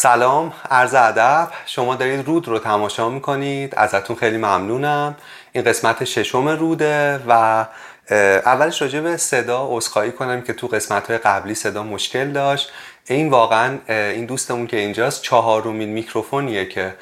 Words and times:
سلام 0.00 0.52
عرض 0.70 0.94
ادب. 0.94 1.48
شما 1.66 1.94
دارید 1.94 2.26
رود 2.26 2.48
رو 2.48 2.58
تماشا 2.58 3.08
می‌کنید. 3.08 3.74
ازتون 3.74 4.16
خیلی 4.16 4.36
ممنونم. 4.36 5.16
این 5.52 5.64
قسمت 5.64 6.04
ششم 6.04 6.48
روده 6.48 7.20
و 7.28 7.64
اولش 8.46 8.82
راجع 8.82 9.00
به 9.00 9.16
صدا 9.16 9.66
عذرخواهی 9.70 10.12
کنم 10.12 10.42
که 10.42 10.52
تو 10.52 10.66
قسمت 10.66 11.06
های 11.06 11.18
قبلی 11.18 11.54
صدا 11.54 11.82
مشکل 11.82 12.30
داشت. 12.30 12.72
این 13.06 13.30
واقعا 13.30 13.78
این 13.88 14.24
دوستمون 14.24 14.66
که 14.66 14.76
اینجاست 14.76 15.22
چهارمین 15.22 15.88
میکروفونیه 15.88 16.66
که 16.66 16.94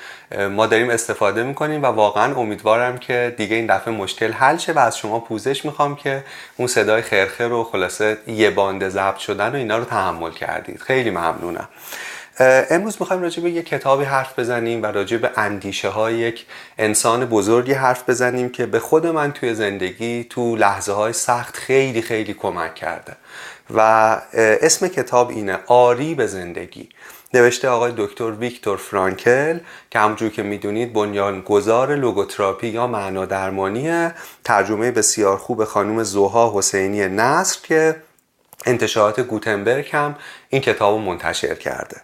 ما 0.51 0.67
داریم 0.67 0.91
استفاده 0.91 1.43
می‌کنیم 1.43 1.83
و 1.83 1.87
واقعا 1.87 2.35
امیدوارم 2.35 2.99
که 2.99 3.35
دیگه 3.37 3.57
این 3.57 3.67
دفعه 3.67 3.95
مشکل 3.95 4.33
حل 4.33 4.57
شه 4.57 4.73
و 4.73 4.79
از 4.79 4.99
شما 4.99 5.21
پوزش 5.21 5.65
می‌خوام 5.65 5.96
که 5.96 6.25
اون 6.57 6.69
صدای 6.69 7.03
خرخر 7.03 7.53
و 7.53 7.65
خلاصه 7.65 8.19
یه 8.27 8.51
باند 8.51 8.89
ضبط 8.89 9.19
شدن 9.19 9.53
و 9.53 9.57
اینا 9.57 9.79
رو 9.79 9.85
تحمل 9.85 10.30
کردید. 10.30 10.80
خیلی 10.80 11.11
ممنونم. 11.11 11.69
امروز 12.41 12.96
می‌خوایم 13.00 13.23
راجع 13.23 13.43
به 13.43 13.50
یک 13.50 13.66
کتابی 13.66 14.04
حرف 14.04 14.39
بزنیم 14.39 14.82
و 14.82 14.86
راجع 14.86 15.17
به 15.17 15.31
اندیشه 15.36 15.89
های 15.89 16.14
یک 16.14 16.46
انسان 16.79 17.25
بزرگی 17.25 17.72
حرف 17.72 18.11
بزنیم 18.11 18.49
که 18.49 18.67
به 18.67 18.80
خود 18.80 19.07
من 19.07 19.32
توی 19.32 19.54
زندگی 19.54 20.26
تو 20.30 20.57
لحظه 20.57 20.93
های 20.93 21.13
سخت 21.13 21.57
خیلی 21.57 22.03
خیلی 22.03 22.35
کمک 22.35 22.75
کرده. 22.75 23.16
و 23.75 23.80
اسم 24.40 24.89
کتاب 24.89 25.30
اینه 25.30 25.58
آری 25.66 26.14
به 26.14 26.27
زندگی. 26.27 26.89
نوشته 27.35 27.68
آقای 27.68 27.93
دکتر 27.96 28.30
ویکتور 28.30 28.77
فرانکل 28.77 29.58
که 29.91 29.99
همونجور 29.99 30.30
که 30.30 30.43
می‌دونید 30.43 30.93
بنیانگذار 30.93 31.96
لوگوتراپی 31.96 32.69
یا 32.69 32.86
معنا 32.86 33.25
درمانیه. 33.25 34.14
ترجمه 34.44 34.91
بسیار 34.91 35.36
خوب 35.36 35.64
خانم 35.64 36.02
زوها 36.02 36.52
حسینی 36.58 37.08
نصر 37.08 37.58
که 37.62 37.97
انتشارات 38.67 39.20
گوتنبرگ 39.20 39.89
هم 39.92 40.17
این 40.48 40.62
کتاب 40.62 40.94
رو 40.94 41.00
منتشر 41.00 41.55
کرده. 41.55 41.97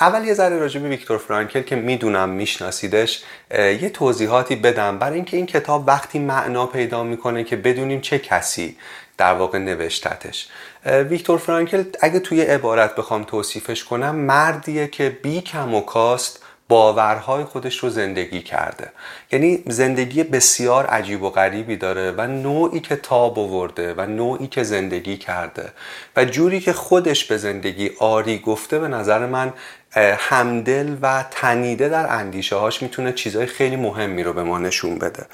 اول 0.00 0.24
یه 0.24 0.34
ذره 0.34 0.58
راجع 0.58 0.80
ویکتور 0.80 1.18
فرانکل 1.18 1.62
که 1.62 1.76
می‌دونم 1.76 2.28
میشناسیدش 2.28 3.22
یه 3.54 3.90
توضیحاتی 3.90 4.56
بدم. 4.56 4.98
برای 4.98 5.14
اینکه 5.14 5.36
این 5.36 5.46
کتاب 5.46 5.88
وقتی 5.88 6.18
معنا 6.18 6.66
پیدا 6.66 7.02
می‌کنه 7.02 7.44
که 7.44 7.56
بدونیم 7.56 8.00
چه 8.00 8.18
کسی 8.18 8.76
در 9.18 9.34
واقع 9.34 9.58
نوشتتش. 9.58 10.48
ویکتور 10.86 11.38
فرانکل 11.38 11.84
اگه 12.00 12.20
توی 12.20 12.42
عبارت 12.42 12.94
بخوام 12.94 13.24
توصیفش 13.24 13.84
کنم 13.84 14.14
مردیه 14.14 14.86
که 14.86 15.18
بی 15.22 15.40
کم 15.40 15.74
و 15.74 15.80
کاست 15.80 16.42
باورهای 16.70 17.44
خودش 17.44 17.78
رو 17.78 17.90
زندگی 17.90 18.42
کرده. 18.42 18.92
یعنی 19.32 19.62
زندگی 19.66 20.22
بسیار 20.22 20.86
عجیب 20.86 21.22
و 21.22 21.30
غریبی 21.30 21.76
داره 21.76 22.10
و 22.10 22.26
نوعی 22.26 22.80
که 22.80 22.96
تاب 22.96 23.38
آورده 23.38 23.94
و 23.94 24.06
نوعی 24.06 24.46
که 24.46 24.62
زندگی 24.62 25.16
کرده. 25.16 25.72
و 26.16 26.24
جوری 26.24 26.60
که 26.60 26.72
خودش 26.72 27.24
به 27.24 27.36
زندگی 27.36 27.90
آری 27.98 28.38
گفته 28.38 28.78
به 28.78 28.88
نظر 28.88 29.26
من 29.26 29.52
همدل 30.18 30.96
و 31.02 31.24
تنیده 31.30 31.88
در 31.88 32.12
اندیشه 32.12 32.56
هاش 32.56 32.82
می‌تونه 32.82 33.12
چیزهای 33.12 33.46
خیلی 33.46 33.76
مهمی 33.76 34.22
رو 34.22 34.32
به 34.32 34.42
ما 34.42 34.58
نشون 34.58 34.98
بده. 34.98 35.26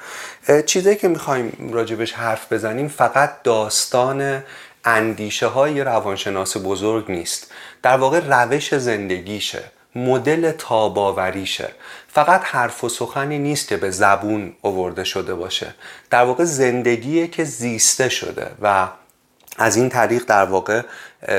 چیزایی 0.63 0.97
که 0.97 1.09
می‌خوایم 1.09 1.71
راجبش 1.73 2.13
حرف 2.13 2.53
بزنیم 2.53 2.89
فقط 2.89 3.43
داستان 3.43 4.43
اندیشه 4.85 5.47
های 5.47 5.81
روانشناس 5.81 6.57
بزرگ 6.57 7.11
نیست. 7.11 7.51
در 7.83 7.97
واقع 7.97 8.21
روش 8.21 8.75
زندگیشه. 8.75 9.65
مدل 9.97 10.53
تاباوریشه. 10.53 11.69
فقط 12.09 12.45
حرف 12.45 12.85
و 12.85 12.89
سخنی 12.89 13.39
نیست 13.39 13.69
که 13.69 13.77
به 13.77 13.91
زبون 13.91 14.53
اوورده 14.63 15.05
شده 15.05 15.35
باشه. 15.35 15.75
در 16.11 16.25
واقع 16.25 16.45
زندگیه 16.45 17.29
که 17.29 17.45
زیسته 17.45 18.09
شده 18.09 18.51
و 18.63 18.89
از 19.59 19.77
این 19.77 19.89
طریق 19.89 20.25
در 20.25 20.45
واقع 20.45 20.83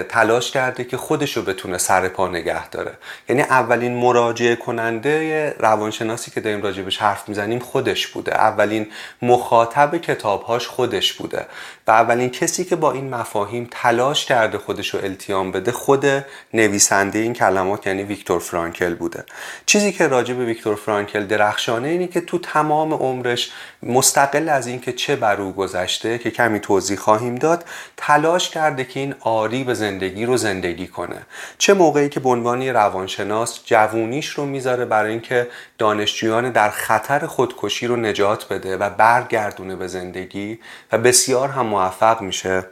تلاش 0.09 0.51
کرده 0.51 0.83
که 0.83 0.97
خودش 0.97 1.37
رو 1.37 1.43
بتونه 1.43 1.77
سر 1.77 2.07
پا 2.07 2.27
نگه 2.27 2.69
داره. 2.69 2.91
یعنی 3.29 3.41
اولین 3.41 3.95
مراجعه 3.95 4.55
کننده 4.55 5.55
روانشناسی 5.59 6.31
که 6.31 6.41
داریم 6.41 6.61
راجبش 6.61 6.97
حرف 6.97 7.29
می‌زنیم 7.29 7.59
خودش 7.59 8.07
بوده. 8.07 8.35
اولین 8.35 8.87
مخاطب 9.21 9.97
کتابهاش 9.97 10.67
خودش 10.67 11.13
بوده. 11.13 11.45
و 11.87 11.91
اولین 11.91 12.29
کسی 12.29 12.65
که 12.65 12.75
با 12.75 12.91
این 12.91 13.09
مفاهیم 13.09 13.67
تلاش 13.71 14.25
کرده 14.25 14.57
خودش 14.57 14.93
رو 14.93 14.99
التیام 15.03 15.51
بده 15.51 15.71
خود 15.71 16.05
نویسنده 16.53 17.19
این 17.19 17.33
کلمات 17.33 17.87
یعنی 17.87 18.03
ویکتور 18.03 18.39
فرانکل 18.39 18.95
بوده. 18.95 19.23
چیزی 19.65 19.91
که 19.91 20.07
راجع 20.07 20.33
به 20.33 20.45
ویکتور 20.45 20.75
فرانکل 20.75 21.25
درخشانه 21.25 21.87
اینه 21.87 22.07
که 22.07 22.21
تو 22.21 22.39
تمام 22.39 22.93
عمرش 22.93 23.51
مستقل 23.83 24.49
از 24.49 24.67
اینکه 24.67 24.93
چه 24.93 25.15
بر 25.15 25.41
او 25.41 25.53
گذشته 25.53 26.17
که 26.17 26.31
کمی 26.31 26.59
توضیح 26.59 26.97
خواهیم 26.97 27.35
داد 27.35 27.65
تلاش 27.97 28.49
کرده 28.49 28.83
که 28.83 28.99
این 28.99 29.15
آری 29.19 29.63
به 29.63 29.73
زندگی 29.73 30.25
رو 30.25 30.37
زندگی 30.37 30.87
کنه. 30.87 31.21
چه 31.57 31.73
موقعی 31.73 32.09
که 32.09 32.19
به 32.19 32.29
عنوان 32.29 32.67
روانشناس 32.67 33.59
جوونیش 33.65 34.29
رو 34.29 34.45
می‌ذاره 34.45 34.85
برای 34.85 35.11
اینکه 35.11 35.47
دانشجویان 35.77 36.51
در 36.51 36.69
خطر 36.69 37.27
خودکشی 37.27 37.87
رو 37.87 37.95
نجات 37.95 38.47
بده 38.53 38.77
و 38.77 38.89
برگردونه 38.89 39.75
به 39.75 39.87
زندگی 39.87 40.59
و 40.91 40.97
بسیار 40.97 41.49
هم 41.49 41.65
موفق 41.77 42.21
میشه. 42.21 42.65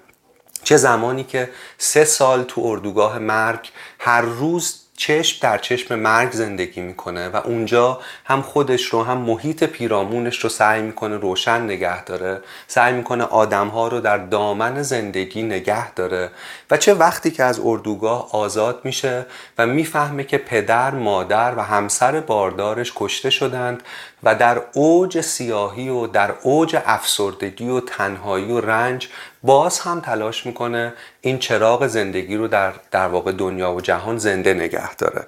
چه 0.64 0.78
زمانی 0.78 1.24
که 1.24 1.50
سه 1.78 2.06
سال 2.06 2.44
تو 2.44 2.62
اردوگاه 2.64 3.20
مرگ 3.20 3.72
هر 4.00 4.22
روز 4.22 4.84
چشم 4.98 5.38
در 5.42 5.58
چشم 5.58 5.96
مرگ 5.96 6.32
زندگی 6.32 6.82
می‌کنه 6.82 7.30
و 7.30 7.36
اونجا 7.46 8.00
هم 8.26 8.42
خودش 8.42 8.86
رو 8.86 9.04
هم 9.04 9.18
محیط 9.18 9.64
پیرامونش 9.64 10.40
رو 10.40 10.50
سعی 10.50 10.82
می‌کنه 10.82 11.18
روشن 11.18 11.62
نگه 11.62 12.04
داره. 12.04 12.42
سعی 12.68 12.94
می‌کنه 12.94 13.24
آدمها 13.24 13.88
رو 13.88 14.00
در 14.00 14.18
دامن 14.18 14.82
زندگی 14.82 15.44
نگه 15.44 15.92
داره. 15.92 16.30
و 16.72 16.78
چه 16.78 16.94
وقتی 16.94 17.32
که 17.32 17.44
از 17.44 17.60
اردوگاه 17.64 18.30
آزاد 18.32 18.82
میشه 18.84 19.26
و 19.58 19.68
می‌فهمه 19.68 20.24
که 20.24 20.38
پدر 20.38 20.92
مادر 20.92 21.54
و 21.58 21.62
همسر 21.62 22.20
باردارش 22.20 22.94
کشته 22.96 23.30
شدند 23.30 23.84
و 24.24 24.36
در 24.36 24.62
اوج 24.74 25.22
سیاهی 25.22 25.90
و 25.90 26.08
در 26.08 26.34
اوج 26.42 26.78
افسردگی 26.86 27.70
و 27.70 27.80
تنهایی 27.80 28.52
و 28.52 28.62
رنج 28.62 29.10
باز 29.46 29.80
هم 29.80 30.00
تلاش 30.00 30.46
می‌کنه 30.46 30.94
این 31.22 31.40
چراغ 31.40 31.88
زندگی 31.88 32.36
رو 32.36 32.48
در, 32.48 32.74
در 32.92 33.08
واقع 33.08 33.32
دنیا 33.32 33.74
و 33.74 33.82
جهان 33.82 34.18
زنده 34.18 34.54
نگه 34.54 34.96
داره. 34.96 35.26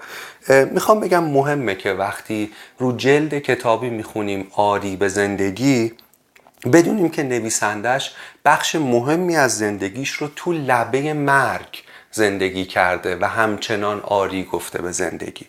می‌خوام 0.66 1.00
بگم 1.00 1.24
مهمه 1.24 1.76
که 1.76 1.94
وقتی 1.94 2.52
رو 2.80 2.98
جلد 2.98 3.40
کتابی 3.40 3.90
می‌خونیم 3.90 4.48
آری 4.56 4.96
به 4.96 5.08
زندگی 5.08 5.94
بدونیم 6.74 7.10
که 7.10 7.24
نویسندش 7.24 8.16
بخش 8.46 8.76
مهمی 8.76 9.36
از 9.36 9.58
زندگیش 9.58 10.12
رو 10.12 10.28
تو 10.36 10.52
لبه 10.52 11.14
مرگ 11.14 11.84
زندگی 12.18 12.66
کرده 12.66 13.18
و 13.22 13.26
همچنان 13.26 14.00
آری 14.00 14.44
گفته 14.44 14.82
به 14.82 14.92
زندگی. 14.92 15.46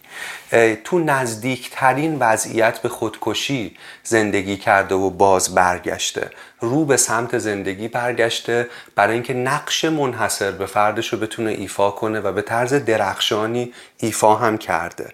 تو 0.84 0.99
نزدیکترین 0.99 2.17
وضعیت 2.21 2.79
به 2.79 2.89
خودکشی 2.89 3.77
زندگی 4.03 4.56
کرده 4.56 4.95
و 4.95 5.11
باز 5.11 5.55
برگشته. 5.55 6.31
رو 6.61 6.84
به 6.84 6.97
سمت 6.97 7.39
زندگی 7.39 7.89
برگشته 7.89 8.69
برای 8.95 9.15
اینکه 9.15 9.34
نقش 9.34 9.84
منحصر 9.84 10.51
به 10.51 10.67
فردش 10.67 11.12
رو 11.12 11.19
بتونه 11.19 11.51
ایفا 11.51 11.91
کنه 11.91 12.21
و 12.21 12.33
به 12.33 12.43
طرز 12.43 12.75
درخشانی 12.75 13.73
ایفا 13.97 14.35
هم 14.35 14.59
کرده. 14.59 15.12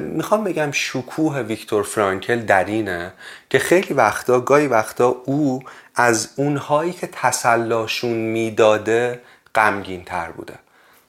می‌خوام 0.00 0.44
بگم 0.44 0.72
شکوه 0.72 1.38
ویکتور 1.38 1.82
فرانکل 1.82 2.40
در 2.40 2.64
اینه 2.64 3.12
که 3.50 3.58
خیلی 3.58 3.94
وقتا 3.94 4.40
گاهی 4.40 4.66
وقتا 4.66 5.08
او 5.24 5.62
از 5.94 6.28
اونهایی 6.36 6.92
که 6.92 7.08
تسلاشون 7.12 8.12
می‌داده 8.12 9.20
غمگین 9.54 10.04
تر 10.04 10.30
بوده. 10.30 10.54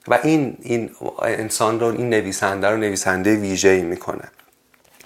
و 0.07 0.19
این 0.23 0.57
این 0.61 0.89
انسان 1.21 1.79
رو 1.79 1.87
این 1.87 2.09
نویسنده 2.09 2.69
رو 2.69 2.77
نویسنده 2.77 3.35
ویژه‌ای 3.35 3.81
می‌کنه. 3.81 4.31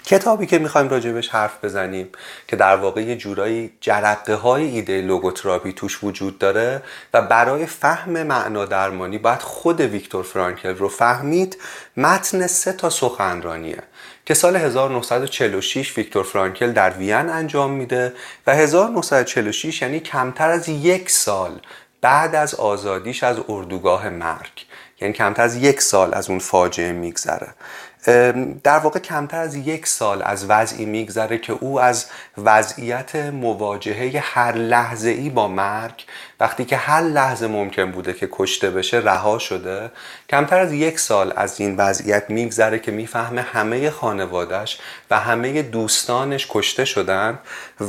کتابی 0.04 0.46
که 0.46 0.58
می‌خوایم 0.58 0.88
راجبش 0.88 1.28
حرف 1.28 1.64
بزنیم 1.64 2.08
که 2.48 2.56
در 2.56 2.76
واقع 2.76 3.02
یه 3.02 3.16
جورایی 3.16 3.72
جرقه 3.80 4.34
های 4.34 4.64
ایده 4.64 5.00
لوگوتراپی 5.00 5.72
توش 5.72 6.04
وجود 6.04 6.38
داره 6.38 6.82
و 7.14 7.22
برای 7.22 7.66
فهم 7.66 8.22
معنا 8.22 8.64
درمانی 8.64 9.18
باید 9.18 9.42
خود 9.42 9.80
ویکتور 9.80 10.24
فرانکل 10.24 10.74
رو 10.74 10.88
فهمید 10.88 11.56
متن 11.96 12.46
سه 12.46 12.72
تا 12.72 12.90
سخنرانیه 12.90 13.82
که 14.26 14.34
سال 14.34 14.56
1946 14.56 15.98
ویکتور 15.98 16.24
فرانکل 16.24 16.72
در 16.72 16.90
وین 16.90 17.28
انجام 17.28 17.70
میده 17.70 18.12
و 18.46 18.54
1946 18.54 19.82
یعنی 19.82 20.00
کمتر 20.00 20.50
از 20.50 20.68
یک 20.68 21.10
سال 21.10 21.60
بعد 22.00 22.34
از 22.34 22.54
آزادیش 22.54 23.22
از 23.22 23.36
اردوگاه 23.48 24.08
مرگ. 24.08 24.66
یعنی 25.00 25.14
کمتر 25.14 25.42
از 25.42 25.56
یک 25.56 25.80
سال 25.80 26.14
از 26.14 26.30
اون 26.30 26.38
فاجعه 26.38 26.92
میگذره. 26.92 27.48
در 28.64 28.78
واقع 28.78 28.98
کمتر 28.98 29.40
از 29.40 29.54
یک 29.54 29.86
سال 29.86 30.22
از 30.22 30.46
وضعی 30.48 30.84
میگذره 30.84 31.38
که 31.38 31.52
او 31.52 31.80
از 31.80 32.06
وضعیت 32.38 33.16
مواجهه 33.16 34.22
هر 34.24 34.52
لحظه 34.52 35.08
ای 35.08 35.30
با 35.30 35.48
مرگ 35.48 36.04
وقتی 36.40 36.64
که 36.64 36.76
هر 36.76 37.00
لحظه 37.00 37.46
ممکن 37.46 37.92
بوده 37.92 38.12
که 38.12 38.28
کشته 38.32 38.70
بشه 38.70 38.96
رها 38.96 39.38
شده. 39.38 39.90
کمتر 40.30 40.58
از 40.58 40.72
یک 40.72 40.98
سال 41.00 41.32
از 41.36 41.60
این 41.60 41.76
وضعیت 41.76 42.30
میگذره 42.30 42.78
که 42.78 42.92
می‌فهمه 42.92 43.42
همه 43.42 43.90
خانوادش 43.90 44.78
و 45.10 45.20
همه 45.20 45.62
دوستانش 45.62 46.46
کشته 46.50 46.84
شدن 46.84 47.38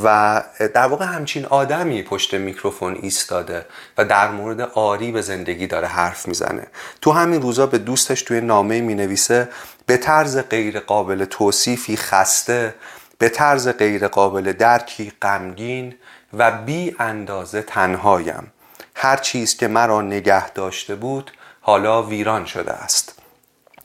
و 0.04 0.44
در 0.74 0.88
واقع 0.88 1.06
همچین 1.06 1.46
آدمی 1.46 2.04
پشت 2.04 2.34
میکروفون 2.34 2.98
ایستاده 3.02 3.66
و 3.98 4.06
در 4.06 4.32
مورد 4.32 4.62
آری 4.62 5.12
به 5.12 5.22
زندگی 5.22 5.68
داره 5.68 5.88
حرف 5.88 6.28
می‌زنه. 6.28 6.68
تو 7.02 7.12
همین 7.12 7.42
روزا 7.42 7.66
به 7.66 7.78
دوستش 7.78 8.22
توی 8.22 8.42
نامه 8.42 8.82
می 8.82 8.96
نویسه 8.96 9.50
به 9.88 9.98
طرز 9.98 10.38
غیر 10.38 10.80
قابل 10.80 11.26
توصیفی 11.26 11.98
خسته 11.98 12.76
به 13.18 13.30
طرز 13.30 13.68
غیر 13.68 14.08
قابل 14.08 14.54
درکی 14.54 15.12
غمگین 15.22 15.96
و 16.34 16.52
بی 16.52 16.96
اندازه 17.00 17.62
تنهایم. 17.62 18.52
هر 18.96 19.18
چیز 19.18 19.58
که 19.58 19.68
مرا 19.68 20.02
نگه 20.02 20.50
داشته 20.50 20.96
بود 20.96 21.32
حالا 21.62 22.04
ویران 22.04 22.46
شده 22.46 22.72
است. 22.74 23.20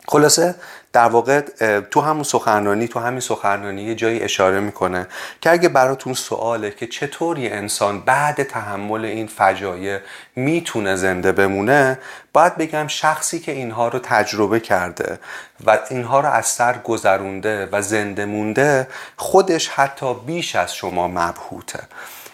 خلاصه 0.08 0.54
در 0.92 1.08
واقع 1.08 1.40
تو 1.80 2.00
همون 2.00 2.22
سخنرانی 2.22 2.88
تو 2.88 3.00
همین 3.00 3.20
سخنرانی 3.20 3.82
یه 3.82 3.94
جایی 3.94 4.20
اشاره 4.20 4.60
می‌کنه 4.60 5.06
که 5.40 5.50
اگه 5.50 5.68
براتون 5.68 6.14
سواله 6.14 6.70
که 6.70 6.86
چطور 6.86 7.38
یه 7.38 7.50
انسان 7.50 8.00
بعد 8.00 8.42
تحمل 8.42 9.04
این 9.04 9.26
فجایع 9.26 9.98
می‌تونه 10.36 10.96
زنده 10.96 11.32
بمونه 11.32 11.98
باید 12.32 12.56
بگم 12.56 12.86
شخصی 12.86 13.40
که 13.40 13.52
اینها 13.52 13.88
رو 13.88 13.98
تجربه 13.98 14.60
کرده 14.60 15.18
و 15.66 15.78
اینها 15.90 16.20
رو 16.20 16.28
از 16.28 16.46
سر 16.46 16.78
گذرونده 16.78 17.68
و 17.72 17.82
زنده 17.82 18.24
مونده 18.24 18.88
خودش 19.16 19.68
حتی 19.68 20.14
بیش 20.14 20.56
از 20.56 20.74
شما 20.74 21.08
مبهوته. 21.08 21.80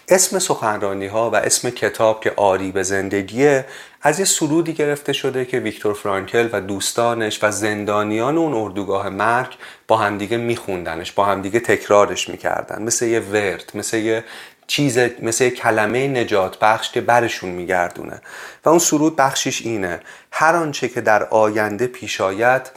اسم 0.09 0.39
سخنرانی 0.39 1.07
ها 1.07 1.29
و 1.29 1.35
اسم 1.35 1.69
کتاب 1.69 2.23
که 2.23 2.33
آری 2.35 2.71
به 2.71 2.83
زندگیه 2.83 3.65
از 4.01 4.19
یه 4.19 4.25
سرودی 4.25 4.73
گرفته 4.73 5.13
شده 5.13 5.45
که 5.45 5.59
ویکتور 5.59 5.93
فرانکل 5.93 6.49
و 6.51 6.61
دوستانش 6.61 7.43
و 7.43 7.51
زندانیان 7.51 8.37
اون 8.37 8.53
اردوگاه 8.53 9.09
مرگ 9.09 9.57
با 9.87 9.97
همدیگه 9.97 10.37
میخوندنش 10.37 11.11
با 11.11 11.25
همدیگه 11.25 11.59
تکرارش 11.59 12.29
می‌کردن. 12.29 12.83
مثل 12.83 13.05
یه 13.05 13.19
ورد 13.19 13.71
مثل 13.73 13.97
یه 13.97 14.23
چیز 14.67 14.97
مثل 14.97 15.43
یه 15.43 15.49
کلمه 15.49 16.07
نجات 16.07 16.59
بخش 16.59 16.91
که 16.91 17.01
برشون 17.01 17.49
میگردونه. 17.49 18.21
و 18.65 18.69
اون 18.69 18.79
سرود 18.79 19.15
بخشیش 19.15 19.61
اینه 19.61 19.99
هر 20.31 20.55
آنچه 20.55 20.89
که 20.89 21.01
در 21.01 21.23
آینده 21.23 21.87
پیش 21.87 22.21
آید 22.21 22.71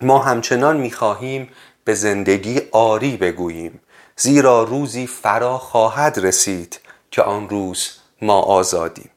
ما 0.00 0.18
همچنان 0.18 0.76
می‌خواهیم 0.76 1.48
به 1.84 1.94
زندگی 1.94 2.60
آری 2.72 3.16
بگوییم. 3.16 3.80
زیرا 4.16 4.62
روزی 4.62 5.06
فرا 5.06 5.58
خواهد 5.58 6.18
رسید 6.18 6.80
که 7.10 7.22
آن 7.22 7.48
روز 7.48 7.90
ما 8.22 8.40
آزادیم. 8.40 9.10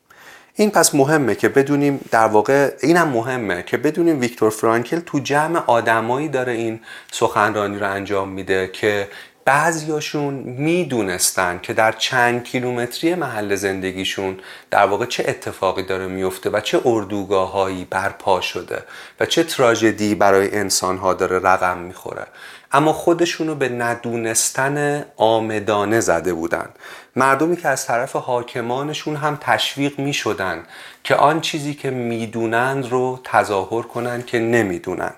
این 0.61 0.71
پس 0.71 0.95
مهمه 0.95 1.35
که 1.35 1.49
بدونیم 1.49 1.99
در 2.11 2.27
واقع 2.27 2.73
اینم 2.81 3.07
مهمه 3.07 3.63
که 3.63 3.77
بدونیم 3.77 4.19
ویکتور 4.19 4.49
فرانکل 4.49 4.99
تو 4.99 5.19
جمع 5.19 5.63
آدمایی 5.67 6.27
داره 6.27 6.53
این 6.53 6.79
سخنرانی 7.11 7.79
رو 7.79 7.91
انجام 7.91 8.29
میده 8.29 8.69
که 8.73 9.07
بعضیاشون 9.45 10.33
می‌دونستن 10.33 11.59
که 11.63 11.73
در 11.73 11.91
چند 11.91 12.43
کیلومتری 12.43 13.15
محل 13.15 13.55
زندگیشون 13.55 14.39
در 14.71 14.85
واقع 14.85 15.05
چه 15.05 15.23
اتفاقی 15.27 15.83
داره 15.83 16.07
میفته 16.07 16.49
و 16.49 16.59
چه 16.59 16.81
اردوگاههایی 16.85 17.87
برپا 17.89 18.41
شده 18.41 18.83
و 19.19 19.25
چه 19.25 19.43
تراژدی 19.43 20.15
برای 20.15 20.55
انسانها 20.55 21.13
داره 21.13 21.39
رقم 21.39 21.77
می‌خوره. 21.77 22.27
اما 22.73 22.93
خودشونو 22.93 23.55
به 23.55 23.69
ندونستن 23.69 25.05
آمدانه 25.17 25.99
زده 25.99 26.33
بودن. 26.33 26.69
مردمی 27.15 27.57
که 27.57 27.67
از 27.67 27.85
طرف 27.85 28.15
حاکمانشون 28.15 29.15
هم 29.15 29.37
تشویق 29.41 29.99
می 29.99 30.13
شدن 30.13 30.63
که 31.03 31.15
آن 31.15 31.41
چیزی 31.41 31.73
که 31.73 31.89
می‌دونند 31.89 32.91
رو 32.91 33.19
تظاهر 33.23 33.81
کنند 33.81 34.25
که 34.25 34.39
نمی‌دونند. 34.39 35.15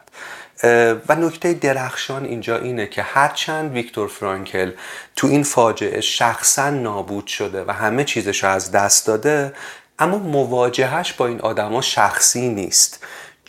و 1.10 1.16
نکته 1.16 1.54
درخشان 1.54 2.26
اینجا 2.26 2.58
اینه 2.58 2.88
که 2.88 3.02
هرچند 3.02 3.72
ویکتور 3.72 4.08
فرانکل 4.08 4.72
تو 5.16 5.28
این 5.28 5.44
فاجعه 5.44 6.02
شخصا 6.02 6.70
نابود 6.70 7.28
شده 7.28 7.64
و 7.68 7.72
همه 7.72 8.04
چیزش 8.04 8.44
رو 8.44 8.50
از 8.50 8.72
دست 8.72 9.08
داده 9.08 9.54
اما 10.00 10.18
مواجهش 10.18 11.14
با 11.14 11.28
این 11.28 11.42
آدما 11.42 11.82
شخصی 11.82 12.50
نیست. 12.50 13.06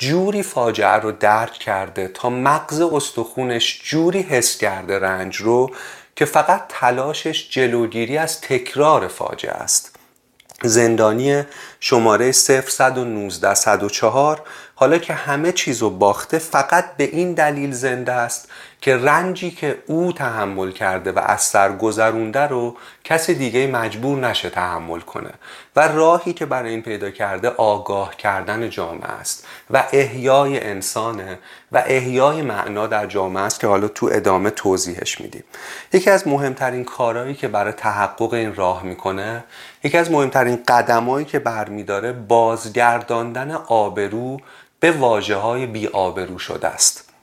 جوری 0.08 0.42
فاجعه 0.42 0.88
رو 0.88 1.12
درک 1.12 1.52
کرده 1.52 2.08
تا 2.08 2.30
مغز 2.30 2.80
استخونش 2.80 3.82
جوری 3.84 4.22
حس 4.22 4.58
کرده 4.58 4.98
رنج 4.98 5.36
رو 5.36 5.70
که 6.16 6.24
فقط 6.24 6.64
تلاشش 6.68 7.50
جلوگیری 7.50 8.18
از 8.18 8.40
تکرار 8.40 9.08
فاجعه 9.08 9.52
است. 9.52 9.96
زندانی 10.62 11.42
شماره 11.80 12.32
0119 12.32 13.54
104 13.54 14.42
حالا 14.74 14.98
که 14.98 15.14
همه 15.14 15.52
چیز 15.52 15.82
رو 15.82 15.90
باخته 15.90 16.38
فقط 16.38 16.96
به 16.96 17.04
این 17.04 17.32
دلیل 17.32 17.72
زنده 17.72 18.12
است 18.12 18.48
که 18.84 18.96
رنجی 18.96 19.50
که 19.50 19.82
او 19.86 20.12
تحمل 20.12 20.70
کرده 20.70 21.12
و 21.12 21.18
از 21.18 21.42
سر 21.42 21.76
گذرونده 21.76 22.40
رو 22.40 22.76
کسی 23.04 23.34
دیگه 23.34 23.66
مجبور 23.66 24.28
نشه 24.28 24.50
تحمل 24.50 25.00
کنه 25.00 25.30
و 25.76 25.88
راهی 25.88 26.32
که 26.32 26.46
برای 26.46 26.70
این 26.70 26.82
پیدا 26.82 27.10
کرده 27.10 27.48
آگاه 27.48 28.16
کردن 28.16 28.70
جامعه 28.70 29.10
است 29.10 29.46
و 29.70 29.84
احیای 29.92 30.60
انسانه 30.60 31.38
و 31.72 31.82
احیای 31.86 32.42
معنا 32.42 32.86
در 32.86 33.06
جامعه 33.06 33.42
است 33.42 33.60
که 33.60 33.66
حالا 33.66 33.88
تو 33.88 34.08
ادامه 34.12 34.50
توضیحش 34.50 35.20
میدیم. 35.20 35.44
یکی 35.92 36.10
از 36.10 36.28
مهمترین 36.28 36.84
کارهایی 36.84 37.34
که 37.34 37.48
برای 37.48 37.72
تحقق 37.72 38.32
این 38.32 38.54
راه 38.54 38.82
می‌کنه 38.82 39.44
یکی 39.84 39.98
از 39.98 40.10
مهمترین 40.10 40.58
قدمایی 40.68 41.26
که 41.26 41.38
برمیداره 41.38 42.12
بازگرداندن 42.12 43.50
آبرو 43.50 44.40
به 44.80 44.92
واجه 44.92 45.36
های 45.36 45.66
بی 45.66 45.86
آبرو 45.86 46.38
شده 46.38 46.68
است. 46.68 47.13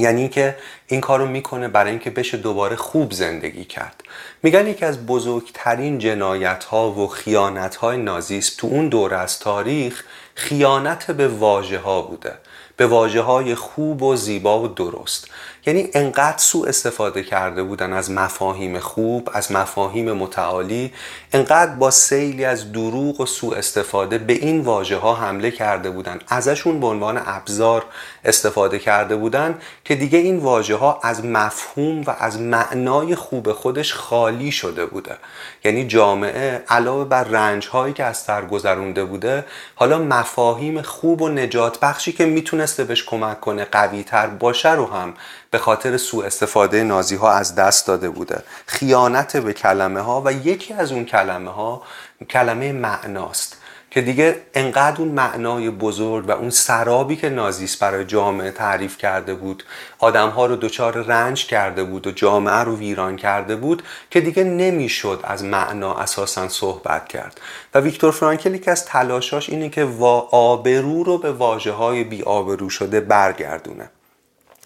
یعنی 0.00 0.28
که 0.28 0.56
این 0.86 1.00
کارو 1.00 1.26
می‌کنه 1.26 1.68
برای 1.68 1.90
اینکه 1.90 2.10
بشه 2.10 2.36
دوباره 2.36 2.76
خوب 2.76 3.12
زندگی 3.12 3.64
کرد. 3.64 4.02
میگن 4.42 4.66
یکی 4.66 4.84
از 4.84 5.06
بزرگترین 5.06 5.98
جنایت 5.98 6.64
ها 6.64 6.90
و 6.90 7.06
خیانت 7.06 7.76
های 7.76 7.98
نازیسم 7.98 8.54
تو 8.58 8.66
اون 8.66 8.88
دوره 8.88 9.16
از 9.16 9.38
تاریخ 9.38 10.04
خیانت 10.34 11.10
به 11.10 11.28
واژه 11.28 11.78
ها 11.78 12.02
بوده. 12.02 12.34
به 12.76 12.86
واجه 12.86 13.20
های 13.20 13.54
خوب 13.54 14.02
و 14.02 14.16
زیبا 14.16 14.62
و 14.62 14.68
درست. 14.68 15.28
یعنی 15.66 15.88
انقدر 15.94 16.38
سوء 16.38 16.68
استفاده 16.68 17.22
کرده 17.22 17.62
بودن 17.62 17.92
از 17.92 18.10
مفاهیم 18.10 18.78
خوب 18.78 19.30
از 19.32 19.52
مفاهیم 19.52 20.12
متعالی 20.12 20.92
انقدر 21.32 21.74
با 21.74 21.90
سیلی 21.90 22.44
از 22.44 22.72
دروغ 22.72 23.20
و 23.20 23.26
سوء 23.26 23.56
استفاده 23.56 24.18
به 24.18 24.32
این 24.32 24.60
واژه 24.60 24.96
ها 24.96 25.14
حمله 25.14 25.50
کرده 25.50 25.90
بودن. 25.90 26.18
ازشون 26.28 26.80
به 26.80 26.86
عنوان 26.86 27.22
ابزار 27.26 27.84
استفاده 28.24 28.78
کرده 28.78 29.16
بودن 29.16 29.58
که 29.84 29.94
دیگه 29.94 30.18
این 30.18 30.38
واژه 30.38 30.76
ها 30.76 31.00
از 31.02 31.24
مفهوم 31.24 32.02
و 32.06 32.14
از 32.18 32.40
معنای 32.40 33.14
خوب 33.14 33.52
خودش 33.52 33.94
خالی 33.94 34.52
شده 34.52 34.86
بوده. 34.86 35.16
یعنی 35.64 35.86
جامعه 35.86 36.64
علاوه 36.68 37.04
بر 37.04 37.24
رنج 37.24 37.66
هایی 37.66 37.94
که 37.94 38.04
از 38.04 38.16
سر 38.16 38.44
گذرونده 38.44 39.04
بوده 39.04 39.44
حالا 39.74 39.98
مفاهیم 39.98 40.82
خوب 40.82 41.22
و 41.22 41.28
نجات 41.28 41.80
بخشی 41.80 42.12
که 42.12 42.24
می‌تونسته 42.24 42.84
بهش 42.84 43.04
کمک 43.04 43.40
کنه 43.40 43.64
قوی 43.64 44.02
تر 44.02 44.26
باشه 44.26 44.72
رو 44.72 44.86
هم 44.86 45.14
به 45.50 45.58
خاطر 45.58 45.96
سوء 45.96 46.26
استفاده 46.26 46.84
نازی 46.84 47.16
ها 47.16 47.32
از 47.32 47.54
دست 47.54 47.86
داده 47.86 48.10
بوده. 48.10 48.42
خیانت 48.66 49.36
به 49.36 49.52
کلمه 49.52 50.00
ها 50.00 50.22
و 50.24 50.32
یکی 50.32 50.74
از 50.74 50.92
اون 50.92 51.04
کلمه 51.04 51.50
ها 51.50 51.82
کلمه 52.28 52.72
معناست. 52.72 53.56
که 53.90 54.00
دیگه 54.00 54.36
انقدر 54.54 55.00
اون 55.00 55.08
معنای 55.08 55.70
بزرگ 55.70 56.28
و 56.28 56.30
اون 56.30 56.50
سرابی 56.50 57.16
که 57.16 57.28
نازیست 57.28 57.80
برای 57.80 58.04
جامعه 58.04 58.50
تعریف 58.50 58.98
کرده 58.98 59.34
بود 59.34 59.64
آدمها 59.98 60.46
رو 60.46 60.56
دچار 60.56 61.02
رنج 61.02 61.46
کرده 61.46 61.84
بود 61.84 62.06
و 62.06 62.10
جامعه 62.10 62.54
رو 62.54 62.76
ویران 62.76 63.16
کرده 63.16 63.56
بود 63.56 63.82
که 64.10 64.20
دیگه 64.20 64.44
نمی‌شد 64.44 65.20
از 65.24 65.44
معنا 65.44 65.94
اساسا 65.94 66.48
صحبت 66.48 67.08
کرد. 67.08 67.40
و 67.74 67.80
ویکتور 67.80 68.12
فرانکل 68.12 68.56
که 68.56 68.70
از 68.70 68.84
تلاشاش 68.84 69.50
اینه 69.50 69.68
که 69.68 69.88
آبرو 70.30 71.02
رو 71.02 71.18
به 71.18 71.32
واجه 71.32 71.72
های 71.72 72.04
بی 72.04 72.22
آبرو 72.22 72.70
شده 72.70 73.00
برگردونه. 73.00 73.90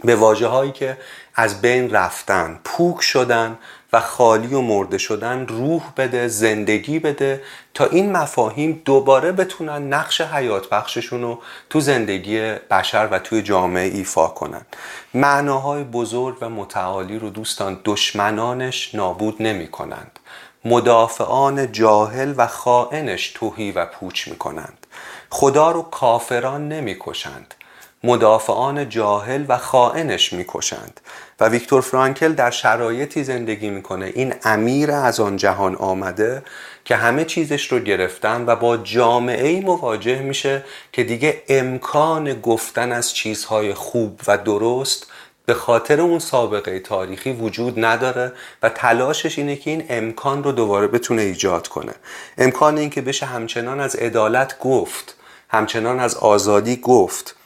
به 0.04 0.16
واجه 0.16 0.46
هایی 0.46 0.73
که 0.73 0.96
از 1.34 1.61
بین 1.61 1.90
رفتن 1.90 2.61
پوک 2.64 3.02
شدن 3.02 3.58
و 3.92 4.00
خالی 4.00 4.54
و 4.54 4.61
مرده 4.61 4.99
شدن 4.99 5.46
روح 5.46 5.82
بده 5.96 6.28
زندگی 6.28 6.99
بده 6.99 7.42
تا 7.75 7.84
این 7.84 8.12
مفاهیم 8.12 8.82
دوباره 8.84 9.32
بتونن 9.32 9.92
نقش 9.92 10.20
حیات 10.20 10.68
بخششون 10.68 11.23
رو 11.23 11.38
تو 11.70 11.80
زندگی 11.80 12.40
بشر 12.70 13.08
و 13.11 13.18
توی 13.18 13.42
جامعه 13.42 13.84
ایفا 13.84 14.26
کنن. 14.26 14.66
معناهای 15.14 15.84
بزرگ 15.84 16.37
و 16.40 16.49
متعالی 16.49 17.18
رو 17.18 17.30
دوستان 17.30 17.80
دشمنانش 17.84 18.94
نابود 18.94 19.42
نمی 19.42 19.68
کنند 19.68 20.18
مدافعان 20.64 21.73
جاهل 21.73 22.34
و 22.37 22.46
خائنش 22.46 23.28
توهی 23.28 23.73
و 23.73 23.87
پوچ 23.87 24.28
می 24.28 24.37
کنند 24.37 24.87
خدا 25.30 25.70
رو 25.70 25.82
کافران 25.82 26.68
نمی 26.68 26.96
کشند 27.00 27.54
مدافعان 28.04 28.88
جاهل 28.88 29.44
و 29.49 29.58
خائنش 29.58 30.32
می‌کشند. 30.32 31.00
و 31.40 31.49
ویکتور 31.49 31.80
فرانکل 31.80 32.32
در 32.32 32.50
شرایطی 32.50 33.25
زندگی 33.25 33.70
می‌کنه. 33.70 34.12
این 34.14 34.34
امیر 34.44 34.90
از 34.90 35.20
آن 35.20 35.37
جهان 35.37 35.75
آمده 35.75 36.42
که 36.84 36.96
همه 36.96 37.25
چیزش 37.25 37.73
رو 37.73 37.78
گرفتن 37.78 38.44
و 38.46 38.56
با 38.56 38.76
جامعه 38.76 39.61
مواجه 39.61 40.23
میشه 40.23 40.64
که 40.92 41.04
دیگه 41.04 41.42
امکان 41.49 42.40
گفتن 42.40 42.92
از 42.92 43.14
چیزهای 43.14 43.75
خوب 43.75 44.20
و 44.26 44.38
درست 44.38 45.06
به 45.46 45.54
خاطر 45.54 46.00
اون 46.00 46.18
سابقه 46.18 46.80
تاریخی 46.80 47.32
وجود 47.32 47.84
نداره 47.84 48.32
و 48.62 48.68
تلاشش 48.68 49.38
اینه 49.38 49.56
که 49.56 49.70
این 49.70 49.84
امکان 49.88 50.44
رو 50.44 50.52
دوباره 50.52 50.87
بتونه 50.87 51.23
ایجاد 51.23 51.68
کنه. 51.68 51.92
امکان 52.38 52.78
این 52.78 52.90
که 52.90 53.00
بشه 53.00 53.26
همچنان 53.26 53.80
از 53.80 53.96
عدالت 53.96 54.58
گفت 54.58 55.16
همچنان 55.49 56.00
از 56.00 56.14
آزادی 56.14 56.76
گفت. 56.76 57.37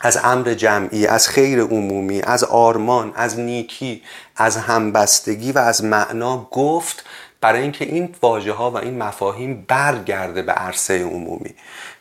از 0.00 0.18
امر 0.24 0.54
جمعی 0.54 1.06
از 1.06 1.28
خیر 1.28 1.60
عمومی 1.60 2.22
از 2.22 2.44
آرمان 2.44 3.12
از 3.16 3.38
نیکی 3.38 4.02
از 4.36 4.56
همبستگی 4.56 5.52
و 5.52 5.58
از 5.58 5.84
معنا 5.84 6.48
گفت 6.50 7.04
برای 7.40 7.62
اینکه 7.62 7.84
این 7.84 8.14
واژه 8.22 8.52
ها 8.52 8.70
و 8.70 8.76
این 8.76 8.98
مفاهیم 8.98 9.64
برگرده 9.68 10.42
به 10.42 10.52
عرصه 10.52 11.04
عمومی. 11.04 11.54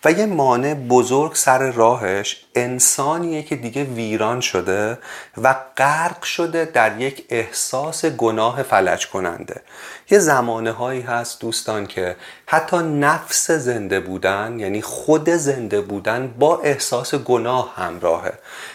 و 0.05 0.11
یه 0.11 0.25
مانع 0.25 0.73
بزرگ 0.73 1.35
سر 1.35 1.71
راهش 1.71 2.45
انسانیه 2.55 3.43
که 3.43 3.55
دیگه 3.55 3.83
ویران 3.83 4.41
شده 4.41 4.97
و 5.37 5.55
غرق 5.77 6.23
شده 6.23 6.65
در 6.65 7.01
یک 7.01 7.25
احساس 7.29 8.05
گناه 8.05 8.63
فلج 8.63 9.07
کننده. 9.07 9.61
یه 10.11 10.19
زمانه 10.19 10.71
هایی 10.71 11.01
هست 11.01 11.41
دوستان 11.41 11.87
که 11.87 12.15
حتی 12.45 12.77
نفس 12.77 13.51
زنده 13.51 13.99
بودن 13.99 14.59
یعنی 14.59 14.81
خود 14.81 15.29
زنده 15.29 15.81
بودن 15.81 16.35
با 16.39 16.59
احساس 16.59 17.15
گناه 17.15 17.73
همراهه. 17.75 18.33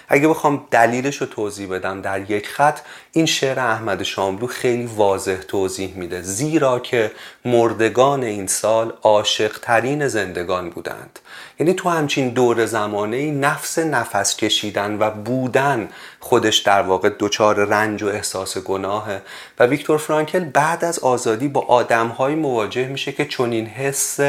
اگه 0.09 0.28
بخوام 0.28 0.66
دلیلش 0.71 1.16
رو 1.16 1.26
توضیح 1.26 1.69
بدم 1.69 2.00
در 2.00 2.31
یک 2.31 2.49
خط 2.49 2.81
این 3.12 3.26
شعر 3.26 3.61
احمد 3.61 4.02
شاملو 4.02 4.47
خیلی 4.47 4.87
واضح 4.87 5.37
توضیح 5.37 5.95
میده 5.97 6.23
زیرا 6.23 6.78
که 6.78 7.12
مردگان 7.45 8.23
این 8.23 8.47
سال 8.47 8.93
عاشق 9.02 9.59
ترین 9.59 10.09
زندگان 10.09 10.71
بودند. 10.71 11.13
یعنی 11.59 11.75
تو 11.75 11.88
همچین 11.88 12.28
دور 12.28 12.66
زمانه 12.66 13.30
نفس 13.30 13.78
نفس 13.78 14.37
کشیدن 14.37 14.99
و 14.99 15.11
بودن 15.11 15.88
خودش 16.21 16.59
در 16.59 16.83
واقع 16.83 17.11
دچار 17.18 17.64
رنج 17.64 18.02
و 18.02 18.06
احساس 18.06 18.59
گناهه. 18.59 19.23
و 19.59 19.66
ویکتور 19.66 19.99
فرانکل 19.99 20.44
بعد 20.44 20.85
از 20.85 20.99
آزادی 20.99 21.49
با 21.49 21.61
آدمهایی 21.61 22.37
مواجه 22.37 22.88
میشه 22.88 23.12
که 23.12 23.25
چنین 23.25 23.66
حس 23.66 24.21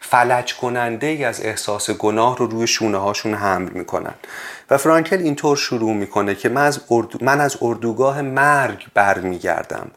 فلج 0.00 0.54
کننده 0.54 1.06
ای 1.06 1.24
از 1.24 1.40
احساس 1.40 1.90
گناه 1.90 2.36
رو 2.36 2.46
روی 2.46 2.66
شونه 2.66 2.98
هاشون 2.98 3.34
حمل 3.34 3.70
می‌کنن. 3.70 4.14
و 4.70 4.78
فرانکل 4.78 5.18
اینطور 5.18 5.56
شروع 5.56 5.94
می‌کنه 5.94 6.34
که 6.34 6.48
من 6.48 6.62
از, 6.62 6.80
من 7.20 7.40
از 7.40 7.56
اردوگاه 7.62 8.22
مرگ 8.22 8.86
برمیگردم. 8.94 9.90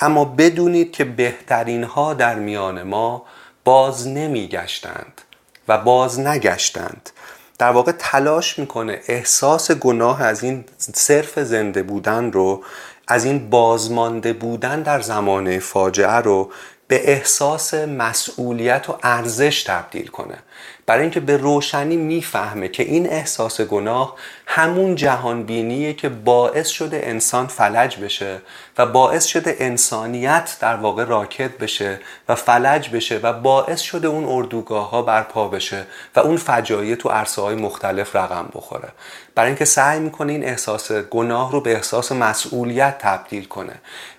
اما 0.00 0.24
بدونید 0.24 0.92
که 0.92 1.04
بهترین 1.04 1.84
ها 1.84 2.14
در 2.14 2.34
میان 2.34 2.82
ما 2.82 3.22
باز 3.64 4.08
نمیگشتند. 4.08 5.20
و 5.68 5.78
باز 5.78 6.20
نگشتند. 6.20 7.10
در 7.58 7.70
واقع 7.70 7.92
تلاش 7.98 8.58
می‌کنه 8.58 9.00
احساس 9.08 9.70
گناه 9.70 10.22
از 10.22 10.42
این 10.42 10.64
صرف 10.78 11.38
زنده 11.38 11.82
بودن 11.82 12.32
رو 12.32 12.64
از 13.08 13.24
این 13.24 13.50
بازمانده 13.50 14.32
بودن 14.32 14.82
در 14.82 15.00
زمانه 15.00 15.58
فاجعه 15.58 16.16
رو 16.16 16.50
به 16.88 17.12
احساس 17.12 17.74
مسئولیت 17.74 18.90
و 18.90 18.98
ارزش 19.02 19.62
تبدیل 19.62 20.06
کنه. 20.06 20.38
برای 20.88 21.02
اینکه 21.02 21.20
به 21.20 21.36
روشنی 21.36 21.96
می‌فهمه 21.96 22.68
که 22.68 22.82
این 22.82 23.10
احساس 23.10 23.60
گناه 23.60 24.16
همون 24.46 24.94
جهانبینیه 24.94 25.94
که 25.94 26.08
باعث 26.08 26.68
شده 26.68 27.00
انسان 27.04 27.46
فلج 27.46 27.96
بشه 27.96 28.38
و 28.78 28.86
باعث 28.86 29.24
شده 29.24 29.56
انسانیت 29.58 30.56
در 30.60 30.76
واقع 30.76 31.04
راکت 31.04 31.58
بشه 31.58 32.00
و 32.28 32.34
فلج 32.34 32.90
بشه 32.90 33.20
و 33.22 33.32
باعث 33.32 33.80
شده 33.80 34.08
اون 34.08 34.24
اردوگاه 34.24 34.90
ها 34.90 35.02
برپا 35.02 35.48
بشه 35.48 35.86
و 36.16 36.20
اون 36.20 36.36
فجایع 36.36 36.94
تو 36.94 37.08
عرصه 37.08 37.42
های 37.42 37.54
مختلف 37.54 38.16
رقم 38.16 38.48
بخوره. 38.54 38.88
برای 39.34 39.48
اینکه 39.48 39.64
سعی 39.64 40.00
می‌کنه 40.00 40.32
این 40.32 40.44
احساس 40.44 40.92
گناه 40.92 41.52
رو 41.52 41.60
به 41.60 41.72
احساس 41.72 42.12
مسئولیت 42.12 42.98
تبدیل 42.98 43.44
کنه 43.44 43.74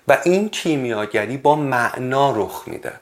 و 0.07 0.17
این 0.25 0.49
کیمیاگری 0.49 1.37
با 1.37 1.55
معنا 1.55 2.31
رخ 2.31 2.63
میده. 2.67 2.93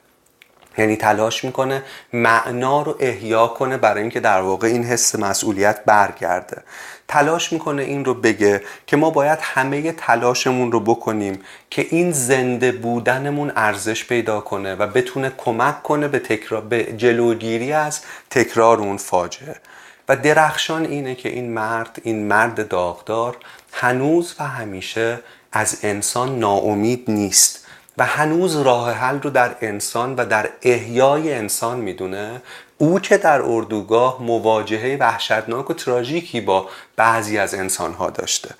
یعنی 0.78 0.96
تلاش 0.96 1.44
می‌کنه 1.44 1.82
معنا 2.12 2.82
رو 2.82 2.96
احیا 3.00 3.46
کنه 3.46 3.76
برای 3.76 4.00
اینکه 4.00 4.20
در 4.20 4.40
واقع 4.40 4.66
این 4.66 4.84
حس 4.84 5.14
مسئولیت 5.14 5.84
برگرده. 5.84 6.62
تلاش 7.08 7.52
می‌کنه 7.52 7.82
این 7.82 8.04
رو 8.04 8.14
بگه 8.14 8.62
که 8.86 8.96
ما 8.96 9.10
باید 9.10 9.38
همه 9.42 9.92
تلاشمون 9.92 10.72
رو 10.72 10.80
بکنیم 10.80 11.40
که 11.70 11.86
این 11.90 12.12
زنده 12.12 12.72
بودنمون 12.72 13.52
ارزش 13.56 14.04
پیدا 14.04 14.40
کنه 14.40 14.74
و 14.74 14.86
بتونه 14.86 15.32
کمک 15.38 15.82
کنه 15.82 16.08
به, 16.08 16.18
تکرار، 16.18 16.60
به 16.60 16.84
جلوگیری 16.84 17.72
از 17.72 18.00
تکرار 18.30 18.78
اون 18.78 18.96
فاجعه. 18.96 19.56
و 20.08 20.16
درخشان 20.16 20.84
اینه 20.84 21.14
که 21.14 21.28
این 21.28 21.50
مرد 21.50 21.98
این 22.02 22.28
مرد 22.28 22.68
داغدار 22.68 23.36
هنوز 23.72 24.34
و 24.38 24.44
همیشه 24.44 25.20
از 25.52 25.78
انسان 25.82 26.38
ناامید 26.38 27.04
نیست. 27.08 27.67
و 27.98 28.04
هنوز 28.04 28.56
راه 28.56 28.92
حل 28.92 29.20
رو 29.20 29.30
در 29.30 29.56
انسان 29.60 30.14
و 30.14 30.24
در 30.24 30.48
احیای 30.62 31.34
انسان 31.34 31.78
می‌دونه. 31.78 32.42
او 32.78 33.00
که 33.00 33.18
در 33.18 33.42
اردوگاه 33.42 34.22
مواجهه 34.22 34.96
وحشتناک 35.00 35.70
و 35.70 35.74
تراژیکی 35.74 36.40
با 36.40 36.68
بعضی 36.96 37.38
از 37.38 37.54
انسانها 37.54 38.10
داشته. 38.10 38.54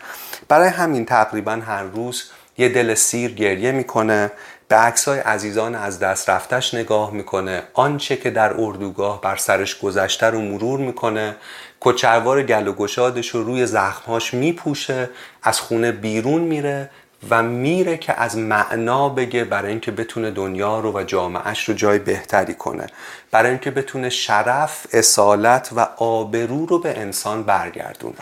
برای 0.48 0.68
همین 0.68 1.04
تقریبا 1.04 1.52
هر 1.52 1.82
روز 1.82 2.24
یه 2.58 2.68
دل 2.68 2.94
سیر 2.94 3.34
گریه 3.34 3.72
می‌کنه 3.72 4.30
به 4.68 4.76
عکسای 4.76 5.18
عزیزان 5.18 5.74
از 5.74 5.98
دست 5.98 6.30
رفتش 6.30 6.74
نگاه 6.74 7.10
می‌کنه. 7.10 7.62
آنچه 7.74 8.16
که 8.16 8.30
در 8.30 8.60
اردوگاه 8.60 9.20
بر 9.20 9.36
سرش 9.36 9.78
گذشته 9.78 10.26
رو 10.26 10.40
مرور 10.40 10.80
می‌کنه 10.80 11.36
کچروار 11.80 12.42
گل 12.42 12.68
و 12.68 12.72
گشادش 12.72 13.28
رو 13.28 13.44
روی 13.44 13.66
زخمهاش 13.66 14.34
میپوشه 14.34 15.10
از 15.42 15.60
خونه 15.60 15.92
بیرون 15.92 16.40
میره 16.40 16.90
و 17.30 17.42
میره 17.42 17.96
که 17.96 18.20
از 18.20 18.36
معنا 18.36 19.08
بگه 19.08 19.44
برای 19.44 19.70
اینکه 19.70 19.90
بتونه 19.90 20.30
دنیا 20.30 20.80
رو 20.80 20.92
و 20.92 21.02
جامعهش 21.02 21.68
رو 21.68 21.74
جای 21.74 21.98
بهتری 21.98 22.54
کنه. 22.54 22.86
برای 23.30 23.50
اینکه 23.50 23.70
بتونه 23.70 24.10
شرف، 24.10 24.86
اصالت 24.92 25.70
و 25.76 25.80
آبرو 25.96 26.66
رو 26.66 26.78
به 26.78 26.98
انسان 26.98 27.42
برگردونه. 27.42 28.18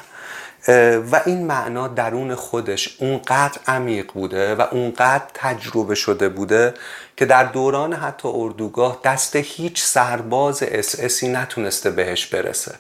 و 1.13 1.21
این 1.27 1.47
معنا 1.47 1.89
درون 1.89 2.35
خودش 2.35 2.97
اونقدر 3.01 3.59
عمیق 3.67 4.13
بوده 4.13 4.55
و 4.55 4.65
اونقدر 4.71 5.25
تجربه 5.35 5.95
شده 5.95 6.29
بوده 6.29 6.75
که 7.17 7.25
در 7.25 7.45
دوران 7.45 7.93
حتی 7.93 8.29
اردوگاه 8.29 9.01
دست 9.05 9.37
هیچ 9.37 9.83
سرباز 9.83 10.63
اساسی 10.63 11.29
نتونسته 11.29 11.91
بهش 11.91 12.27
برسه. 12.27 12.75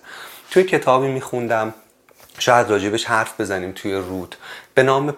توی 0.50 0.64
کتابی 0.64 1.08
میخوندم 1.08 1.74
شاید 2.38 2.70
راجبش 2.70 3.04
حرف 3.04 3.40
بزنیم 3.40 3.72
توی 3.72 3.94
رود. 3.94 4.36
به 4.74 4.82
نام 4.82 5.10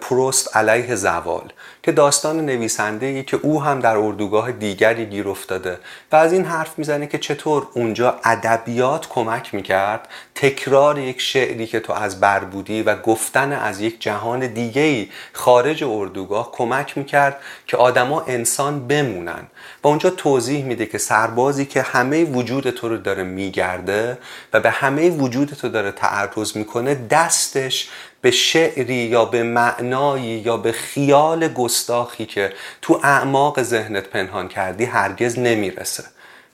پروست 0.00 0.56
علیه 0.56 0.94
زوال. 0.94 1.52
که 1.84 1.92
داستان 1.92 2.46
نویسنده 2.46 3.06
ای 3.06 3.22
که 3.22 3.36
او 3.42 3.62
هم 3.62 3.80
در 3.80 3.96
اردوگاه 3.96 4.52
دیگری 4.52 5.06
گیر 5.06 5.28
افتاده 5.28 5.78
و 6.12 6.16
از 6.16 6.32
این 6.32 6.44
حرف 6.44 6.78
می‌زنه 6.78 7.06
که 7.06 7.18
چطور 7.18 7.66
اونجا 7.74 8.20
ادبیات 8.24 9.08
کمک 9.08 9.54
می‌کرد 9.54 10.08
تکرار 10.34 10.98
یک 10.98 11.20
شعری 11.20 11.66
که 11.66 11.80
تو 11.80 11.92
از 11.92 12.20
بر 12.20 12.40
بودی 12.40 12.82
و 12.82 12.96
گفتن 12.96 13.52
از 13.52 13.80
یک 13.80 14.00
جهان 14.00 14.46
دیگه 14.46 14.82
ای 14.82 15.08
خارج 15.32 15.84
اردوگاه 15.84 16.52
کمک 16.52 16.98
می‌کرد 16.98 17.36
که 17.66 17.76
آدما 17.76 18.20
انسان 18.20 18.86
بمونن. 18.86 19.46
و 19.84 19.88
اونجا 19.88 20.10
توضیح 20.10 20.64
میده 20.64 20.86
که 20.86 20.98
سربازی 20.98 21.66
که 21.66 21.82
همه 21.82 22.24
وجود 22.24 22.70
تو 22.70 22.88
رو 22.88 22.96
داره 22.96 23.22
میگرده 23.22 24.18
و 24.52 24.60
به 24.60 24.70
همه 24.70 25.10
وجود 25.10 25.48
تو 25.48 25.68
داره 25.68 25.92
تعرض 25.92 26.56
می‌کنه 26.56 26.94
دستش 26.94 27.88
به 28.24 28.30
شعری 28.30 28.94
یا 28.94 29.24
به 29.24 29.42
معنایی 29.42 30.38
یا 30.38 30.56
به 30.56 30.72
خیال 30.72 31.48
گستاخی 31.48 32.26
که 32.26 32.52
تو 32.82 33.00
اعماق 33.02 33.62
ذهنت 33.62 34.06
پنهان 34.06 34.48
کردی 34.48 34.84
هرگز 34.84 35.38
نمی‌رسه. 35.38 36.04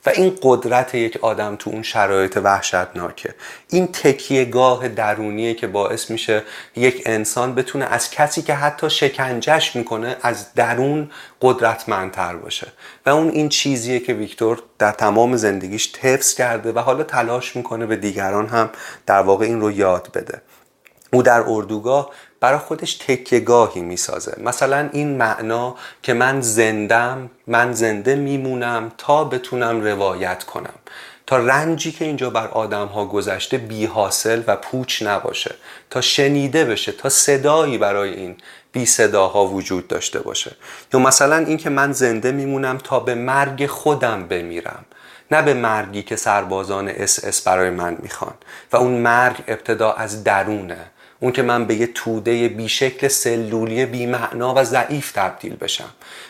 و 0.05 0.09
این 0.09 0.37
قدرت 0.41 0.95
یک 0.95 1.17
آدم 1.21 1.55
تو 1.55 1.69
اون 1.69 1.83
شرایط 1.83 2.37
وحشتناکه. 2.43 3.35
این 3.69 3.87
تکیهگاه 3.87 4.87
درونیه 4.87 5.53
که 5.53 5.67
باعث 5.67 6.11
میشه 6.11 6.43
یک 6.75 7.03
انسان 7.05 7.55
بتونه 7.55 7.85
از 7.85 8.11
کسی 8.11 8.41
که 8.41 8.53
حتی 8.53 8.89
شکنجش 8.89 9.75
می‌کنه 9.75 10.15
از 10.21 10.53
درون 10.53 11.11
قدرتمندتر 11.41 12.35
باشه. 12.35 12.67
و 13.05 13.09
اون 13.09 13.29
این 13.29 13.49
چیزیه 13.49 13.99
که 13.99 14.13
ویکتور 14.13 14.63
در 14.79 14.91
تمام 14.91 15.35
زندگیش 15.35 15.95
حفظ 16.01 16.33
کرده 16.33 16.71
و 16.71 16.79
حالا 16.79 17.03
تلاش 17.03 17.55
می‌کنه 17.55 17.85
به 17.85 17.95
دیگران 17.95 18.47
هم 18.47 18.69
در 19.05 19.21
واقع 19.21 19.45
این 19.45 19.61
رو 19.61 19.71
یاد 19.71 20.07
بده. 20.13 20.41
او 21.13 21.23
در 21.23 21.43
اردوگاه 21.47 22.09
برای 22.39 22.59
خودش 22.59 22.93
تکیهگاهی 22.93 23.81
می‌سازه. 23.81 24.37
مثلا 24.43 24.89
این 24.93 25.17
معنا 25.17 25.75
که 26.03 26.13
من 26.13 26.41
زندم 26.41 27.29
من 27.47 27.73
زنده 27.73 28.15
میمونم 28.15 28.91
تا 28.97 29.23
بتونم 29.23 29.81
روایت 29.81 30.43
کنم. 30.43 30.73
تا 31.27 31.37
رنجی 31.37 31.91
که 31.91 32.05
اینجا 32.05 32.29
بر 32.29 32.47
آدم 32.47 32.87
ها 32.87 33.05
گذشته 33.05 33.57
بی 33.57 33.85
حاصل 33.85 34.43
و 34.47 34.55
پوچ 34.55 35.03
نباشه. 35.03 35.55
تا 35.89 36.01
شنیده 36.01 36.65
بشه 36.65 36.91
تا 36.91 37.09
صدایی 37.09 37.77
برای 37.77 38.13
این 38.13 38.35
بی 38.71 38.85
صداها 38.85 39.45
وجود 39.45 39.87
داشته 39.87 40.19
باشه. 40.19 40.55
یا 40.93 40.99
مثلا 40.99 41.37
اینکه 41.37 41.69
من 41.69 41.91
زنده 41.91 42.31
میمونم 42.31 42.77
تا 42.77 42.99
به 42.99 43.15
مرگ 43.15 43.67
خودم 43.67 44.27
بمیرم. 44.27 44.85
نه 45.31 45.41
به 45.41 45.53
مرگی 45.53 46.03
که 46.03 46.15
سربازان 46.15 46.87
اس 46.89 47.25
اس 47.25 47.41
برای 47.41 47.69
من 47.69 47.97
می‌خوان. 48.01 48.33
و 48.71 48.77
اون 48.77 48.91
مرگ 48.91 49.43
ابتدا 49.47 49.91
از 49.91 50.23
درونه. 50.23 50.77
اون 51.23 51.31
که 51.31 51.41
من 51.41 51.65
به 51.65 51.75
یه 51.75 51.87
توده 51.87 52.47
بیشکل 52.47 53.07
سلولی 53.07 53.85
بیمعنا 53.85 54.53
و 54.57 54.63
ضعیف 54.63 55.11
تبدیل 55.11 55.55
بشم. 55.55 55.89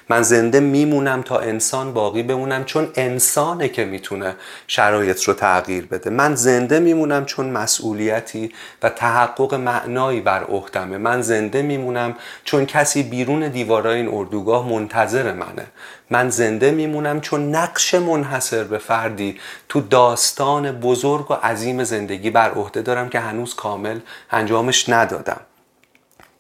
من 0.10 0.22
زنده 0.22 0.60
میمونم 0.60 1.22
تا 1.22 1.40
انسان 1.40 1.94
باقی 1.94 2.24
بمونم 2.24 2.64
چون 2.64 2.92
انسانه 2.96 3.70
که 3.70 3.86
می‌تونه 3.86 4.36
شرایط 4.68 5.24
رو 5.24 5.34
تغییر 5.34 5.86
بده. 5.86 6.10
من 6.10 6.36
زنده 6.36 6.80
میمونم 6.80 7.26
چون 7.26 7.50
مسئولیتی 7.50 8.52
و 8.84 8.90
تحقق 8.90 9.54
معنایی 9.54 10.22
بر 10.22 10.44
عهدمه 10.44 10.98
من 10.98 11.22
زنده 11.22 11.62
میمونم 11.62 12.16
چون 12.44 12.66
کسی 12.66 13.04
بیرون 13.04 13.48
دیوارای 13.48 13.98
این 13.98 14.10
اردوگاه 14.14 14.70
منتظر 14.70 15.34
منه. 15.34 15.66
من 16.12 16.30
زنده 16.30 16.72
میمونم 16.72 17.22
چون 17.22 17.56
نقش 17.56 17.94
منحصر 17.94 18.64
به 18.64 18.78
فردی 18.78 19.40
تو 19.70 19.82
داستان 19.82 20.72
بزرگ 20.72 21.32
و 21.32 21.34
عظیم 21.34 21.84
زندگی 21.84 22.30
بر 22.30 22.52
عهده 22.52 22.82
دارم 22.82 23.10
که 23.10 23.20
هنوز 23.20 23.56
کامل 23.56 24.00
انجامش 24.32 24.90
ندادم. 24.90 25.40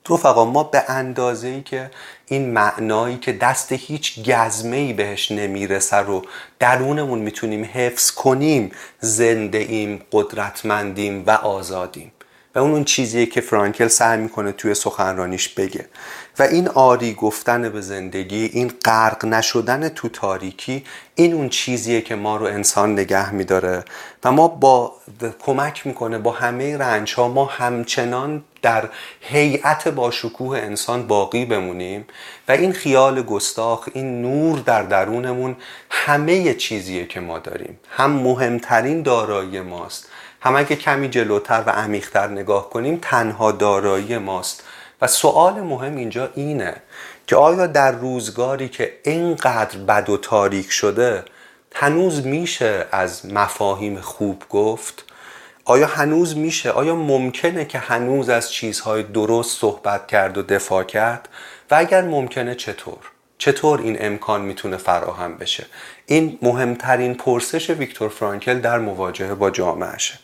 رفقا 0.09 0.45
ما 0.45 0.63
به 0.63 0.83
اندازه 0.87 1.47
ای 1.47 1.61
که 1.61 1.91
این 2.25 2.53
معنایی 2.53 3.17
که 3.17 3.33
دست 3.33 3.71
هیچ 3.71 4.29
گزمه 4.29 4.77
ای 4.77 4.93
بهش 4.93 5.31
نمی‌رسه 5.31 5.97
رو 5.97 6.25
درونمون 6.59 7.19
می‌تونیم 7.19 7.69
حفظ 7.73 8.11
کنیم 8.11 8.71
زنده 8.99 9.57
ایم 9.57 10.01
قدرتمندیم 10.11 11.23
و 11.27 11.31
آزادیم. 11.31 12.11
و 12.55 12.59
اون 12.59 12.71
اون 12.71 12.83
چیزیه 12.83 13.25
که 13.25 13.41
فرانکل 13.41 13.87
سعی 13.87 14.17
می‌کنه 14.19 14.51
توی 14.51 14.73
سخنرانیش 14.73 15.49
بگه. 15.49 15.85
و 16.41 16.43
این 16.43 16.67
آری 16.67 17.13
گفتن 17.13 17.69
به 17.69 17.81
زندگی 17.81 18.45
این 18.53 18.71
غرق 18.85 19.25
نشدن 19.25 19.89
تو 19.89 20.09
تاریکی 20.09 20.83
این 21.15 21.33
اون 21.33 21.49
چیزیه 21.49 22.01
که 22.01 22.15
ما 22.15 22.37
رو 22.37 22.45
انسان 22.45 22.93
نگه 22.93 23.33
میداره 23.33 23.83
و 24.23 24.31
ما 24.31 24.47
با 24.47 24.93
کمک 25.39 25.87
می‌کنه 25.87 26.17
با 26.17 26.31
همه 26.31 26.77
رنج 26.77 27.13
ها 27.13 27.27
ما 27.27 27.45
همچنان 27.45 28.43
در 28.61 28.89
هیئت 29.21 29.87
با 29.87 30.11
شکوه 30.11 30.57
انسان 30.57 31.07
باقی 31.07 31.45
بمونیم 31.45 32.05
و 32.47 32.51
این 32.51 32.71
خیال 32.71 33.21
گستاخ 33.21 33.89
این 33.93 34.21
نور 34.21 34.59
در 34.59 34.83
درونمون 34.83 35.55
همه 35.89 36.53
چیزیه 36.53 37.05
که 37.05 37.19
ما 37.19 37.39
داریم. 37.39 37.79
هم 37.89 38.11
مهمترین 38.11 39.01
دارایی 39.01 39.61
ماست. 39.61 40.07
هم 40.41 40.55
اگه 40.55 40.75
کمی 40.75 41.09
جلوتر 41.09 41.63
و 41.65 41.69
عمیقتر 41.69 42.27
نگاه 42.27 42.69
کنیم 42.69 42.99
تنها 43.01 43.51
دارایی 43.51 44.17
ماست. 44.17 44.63
و 45.01 45.07
سوال 45.07 45.61
مهم 45.61 45.95
اینجا 45.95 46.29
اینه 46.35 46.75
که 47.27 47.35
آیا 47.35 47.67
در 47.67 47.91
روزگاری 47.91 48.69
که 48.69 48.93
اینقدر 49.03 49.77
بد 49.77 50.09
و 50.09 50.17
تاریک 50.17 50.71
شده 50.71 51.23
هنوز 51.75 52.25
میشه 52.25 52.85
از 52.91 53.25
مفاهیم 53.25 54.01
خوب 54.01 54.43
گفت؟ 54.49 55.05
آیا 55.65 55.87
هنوز 55.87 56.37
میشه؟ 56.37 56.71
آیا 56.71 56.95
ممکنه 56.95 57.65
که 57.65 57.77
هنوز 57.77 58.29
از 58.29 58.51
چیزهای 58.51 59.03
درست 59.03 59.59
صحبت 59.59 60.07
کرد 60.07 60.37
و 60.37 60.41
دفاع 60.41 60.83
کرد؟ 60.83 61.29
و 61.71 61.75
اگر 61.75 62.01
ممکنه 62.01 62.55
چطور؟ 62.55 62.97
چطور 63.37 63.81
این 63.81 63.97
امکان 63.99 64.41
می‌تونه 64.41 64.77
فراهم 64.77 65.37
بشه؟ 65.37 65.65
این 66.05 66.39
مهمترین 66.41 67.15
پرسش 67.15 67.69
ویکتور 67.69 68.09
فرانکل 68.09 68.59
در 68.59 68.79
مواجهه 68.79 69.33
با 69.33 69.49
جامعهشه. 69.49 70.19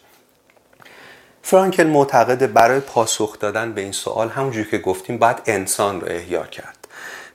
فرانکل 1.50 1.88
معتقد 1.88 2.54
برای 2.54 2.80
پاسخ 2.80 3.40
دادن 3.40 3.74
به 3.74 3.82
این 3.82 3.92
سوال 3.92 4.30
همونجور 4.30 4.66
که 4.66 4.78
گفتیم 4.78 5.18
باید 5.18 5.42
انسان 5.46 6.02
رو 6.02 6.08
احیا 6.08 6.44
کرد 6.44 6.88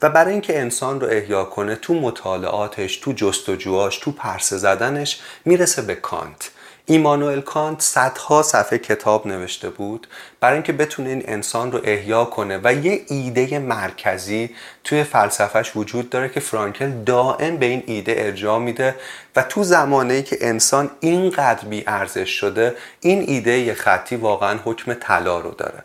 و 0.03 0.11
برای 0.11 0.33
اینکه 0.33 0.61
انسان 0.61 1.01
رو 1.01 1.07
احیا 1.11 1.45
کنه 1.45 1.77
تو 1.77 1.95
مطالعاتش 1.95 2.97
تو 2.97 3.13
جستجوهاش 3.13 3.99
تو 3.99 4.13
پرسه 4.13 4.57
زدنش 4.57 5.21
می‌رسه 5.45 5.83
به 5.83 5.95
کانت. 5.95 6.51
ایمانوئل 6.87 7.41
کانت 7.41 7.81
صدها 7.81 8.43
صفحه 8.43 8.79
کتاب 8.79 9.27
نوشته 9.27 9.71
بود 9.71 10.07
برای 10.41 10.55
اینکه 10.55 10.73
بتونه 10.73 11.09
این 11.09 11.23
انسان 11.27 11.73
رو 11.73 11.81
احیا 11.85 12.25
کنه 12.25 12.61
و 12.65 12.75
یه 12.75 13.01
ایده 13.09 13.59
مرکزی 13.59 14.51
توی 14.85 15.05
فلسفهش 15.05 15.73
وجود 15.77 16.11
داره 16.11 16.29
که 16.29 16.41
فرانکل 16.41 16.91
دائم 16.91 17.57
به 17.57 17.67
این 17.67 17.83
ایده 17.87 18.15
ارجاع 18.19 18.59
میده 18.59 18.95
و 19.37 19.43
تو 19.43 19.65
زمانه 19.65 20.23
که 20.23 20.39
انسان 20.41 20.91
اینقدر 21.01 21.69
بی 21.69 21.85
ارزش 21.87 22.31
شده 22.31 22.77
این 23.01 23.25
ایده 23.27 23.75
خطی 23.75 24.17
واقعا 24.17 24.59
حکم 24.65 24.95
طلا 24.95 25.41
رو 25.41 25.51
داره. 25.51 25.85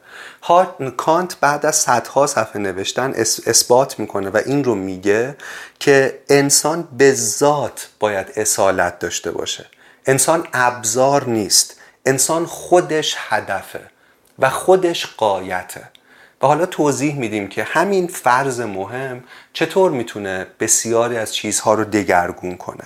کانت 0.98 1.38
بعد 1.42 1.66
از 1.66 1.75
صدها 1.75 2.27
صفحه 2.27 2.62
نوشتن 2.62 3.13
اثبات 3.48 4.00
می‌کنه 4.00 4.30
و 4.30 4.42
این 4.46 4.64
رو 4.64 4.75
میگه 4.75 5.36
که 5.79 6.20
انسان 6.29 6.88
به 6.98 7.14
ذات 7.14 7.90
باید 8.00 8.27
اصالت 8.36 9.00
داشته 9.00 9.31
باشه. 9.31 9.66
انسان 10.07 10.48
ابزار 10.53 11.29
نیست. 11.29 11.75
انسان 12.05 12.46
خودش 12.46 13.15
هدفه 13.17 13.81
و 14.39 14.50
خودش 14.50 15.05
قایته. 15.05 15.83
و 16.41 16.48
حالا 16.48 16.65
توضیح 16.65 17.15
میدیم 17.15 17.48
که 17.48 17.63
همین 17.63 18.07
فرض 18.07 18.59
مهم 18.59 19.24
چطور 19.53 19.91
می‌تونه 19.91 20.48
بسیاری 20.59 21.17
از 21.17 21.35
چیزها 21.35 21.74
رو 21.74 21.83
دگرگون 21.83 22.57
کنه. 22.57 22.83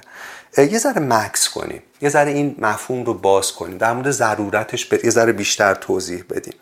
یه 0.58 0.78
ذره 0.78 1.00
مکس 1.00 1.50
کنیم. 1.50 1.84
یه 2.02 2.10
ذره 2.10 2.32
این 2.32 2.56
مفهوم 2.60 3.04
رو 3.04 3.14
باز 3.14 3.52
کنیم. 3.52 3.78
در 3.78 3.94
مورد 3.94 4.12
ضرورتش 4.12 4.86
به 4.86 5.00
یه 5.04 5.10
ذره 5.10 5.32
بیشتر 5.32 5.74
توضیح 5.74 6.24
بدیم. 6.30 6.54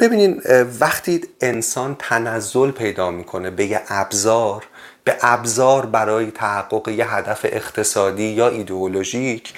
ببینین 0.00 0.42
وقتی 0.80 1.20
انسان 1.40 1.96
تنزل 1.98 2.70
پیدا 2.70 3.10
می‌کنه 3.10 3.50
به 3.50 3.66
یه 3.66 3.80
ابزار 3.88 4.64
به 5.04 5.16
ابزار 5.20 5.86
برای 5.86 6.30
تحقق 6.30 6.88
یه 6.88 7.14
هدف 7.14 7.40
اقتصادی 7.44 8.22
یا 8.22 8.48
ایدئولوژیک 8.48 9.52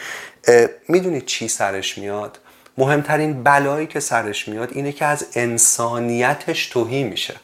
می‌دونید 0.88 1.24
چی 1.24 1.48
سرش 1.48 1.98
میاد؟ 1.98 2.38
مهمترین 2.78 3.42
بلایی 3.42 3.86
که 3.86 4.00
سرش 4.00 4.48
میاد 4.48 4.68
اینه 4.72 4.92
که 4.92 5.04
از 5.04 5.26
انسانیتش 5.34 6.66
توهی 6.66 7.04
میشه. 7.04 7.34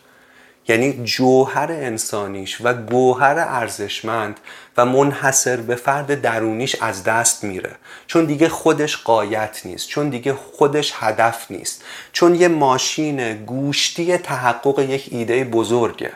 یعنی 0.68 1.04
جوهر 1.04 1.72
انسانیش 1.72 2.58
و 2.60 2.74
گوهر 2.74 3.38
ارزشمند 3.38 4.40
و 4.76 4.86
منحصر 4.86 5.56
به 5.56 5.74
فرد 5.74 6.20
درونیش 6.20 6.76
از 6.82 7.04
دست 7.04 7.44
میره. 7.44 7.70
چون 8.06 8.24
دیگه 8.24 8.48
خودش 8.48 8.96
قایت 8.96 9.60
نیست 9.64 9.88
چون 9.88 10.08
دیگه 10.08 10.34
خودش 10.34 10.92
هدف 10.96 11.50
نیست. 11.50 11.84
چون 12.12 12.34
یه 12.34 12.48
ماشین 12.48 13.44
گوشتی 13.44 14.16
تحقق 14.16 14.78
یک 14.78 15.08
ایده 15.10 15.44
بزرگه. 15.44 16.12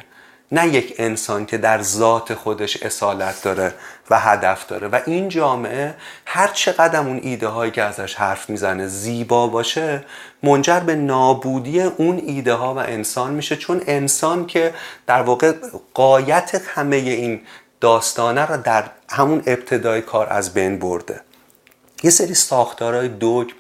نه 0.53 0.69
یک 0.69 0.95
انسان 0.99 1.47
که 1.47 1.59
در 1.59 1.83
ذات 1.83 2.35
خودش 2.35 2.83
اصالت 2.83 3.43
داره 3.43 3.75
و 4.11 4.21
هدف 4.21 4.67
داره. 4.67 4.89
و 4.89 5.01
این 5.07 5.29
جامعه 5.29 5.95
هر 6.27 6.49
چقدر 6.49 7.01
اون 7.01 7.21
ایده 7.23 7.49
هایی 7.49 7.73
که 7.73 7.83
ازش 7.83 8.15
حرف 8.15 8.51
می‌زنه 8.51 8.87
زیبا 8.87 9.47
باشه 9.47 10.05
منجر 10.43 10.81
به 10.81 10.95
نابودی 10.95 11.83
اون 11.83 12.23
ایده 12.27 12.55
ها 12.55 12.75
و 12.75 12.79
انسان 12.79 13.35
میشه. 13.35 13.57
چون 13.57 13.83
انسان 13.87 14.47
که 14.47 14.75
در 15.07 15.23
واقع 15.23 15.53
قایت 15.95 16.63
همه 16.75 16.97
این 16.97 17.41
داستانه 17.81 18.47
را 18.47 18.57
در 18.57 18.85
همون 19.11 19.43
ابتدای 19.47 20.03
کار 20.03 20.27
از 20.31 20.55
بین 20.55 20.79
برده. 20.79 21.21
یه 22.03 22.11
سری 22.11 22.35
ساختارهای 22.35 23.09
دوگ 23.09 23.51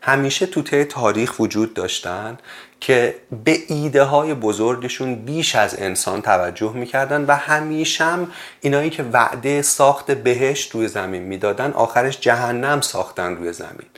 همیشه 0.00 0.46
تو 0.46 0.62
تاریخ 0.84 1.40
وجود 1.40 1.74
داشتن. 1.74 2.38
که 2.80 3.14
به 3.44 3.58
ایده 3.68 4.02
های 4.02 4.34
بزرگشون 4.34 5.14
بیش 5.14 5.54
از 5.54 5.74
انسان 5.78 6.22
توجه 6.22 6.72
می‌کردن 6.72 7.24
و 7.24 7.36
همیشه 7.36 8.04
هم 8.04 8.30
اینایی 8.60 8.90
که 8.90 9.02
وعده 9.02 9.62
ساخت 9.62 10.10
بهشت 10.10 10.74
روی 10.74 10.88
زمین 10.88 11.22
می‌دادن 11.22 11.72
آخرش 11.72 12.20
جهنم 12.20 12.80
ساختن 12.80 13.36
روی 13.36 13.52
زمین. 13.52 13.88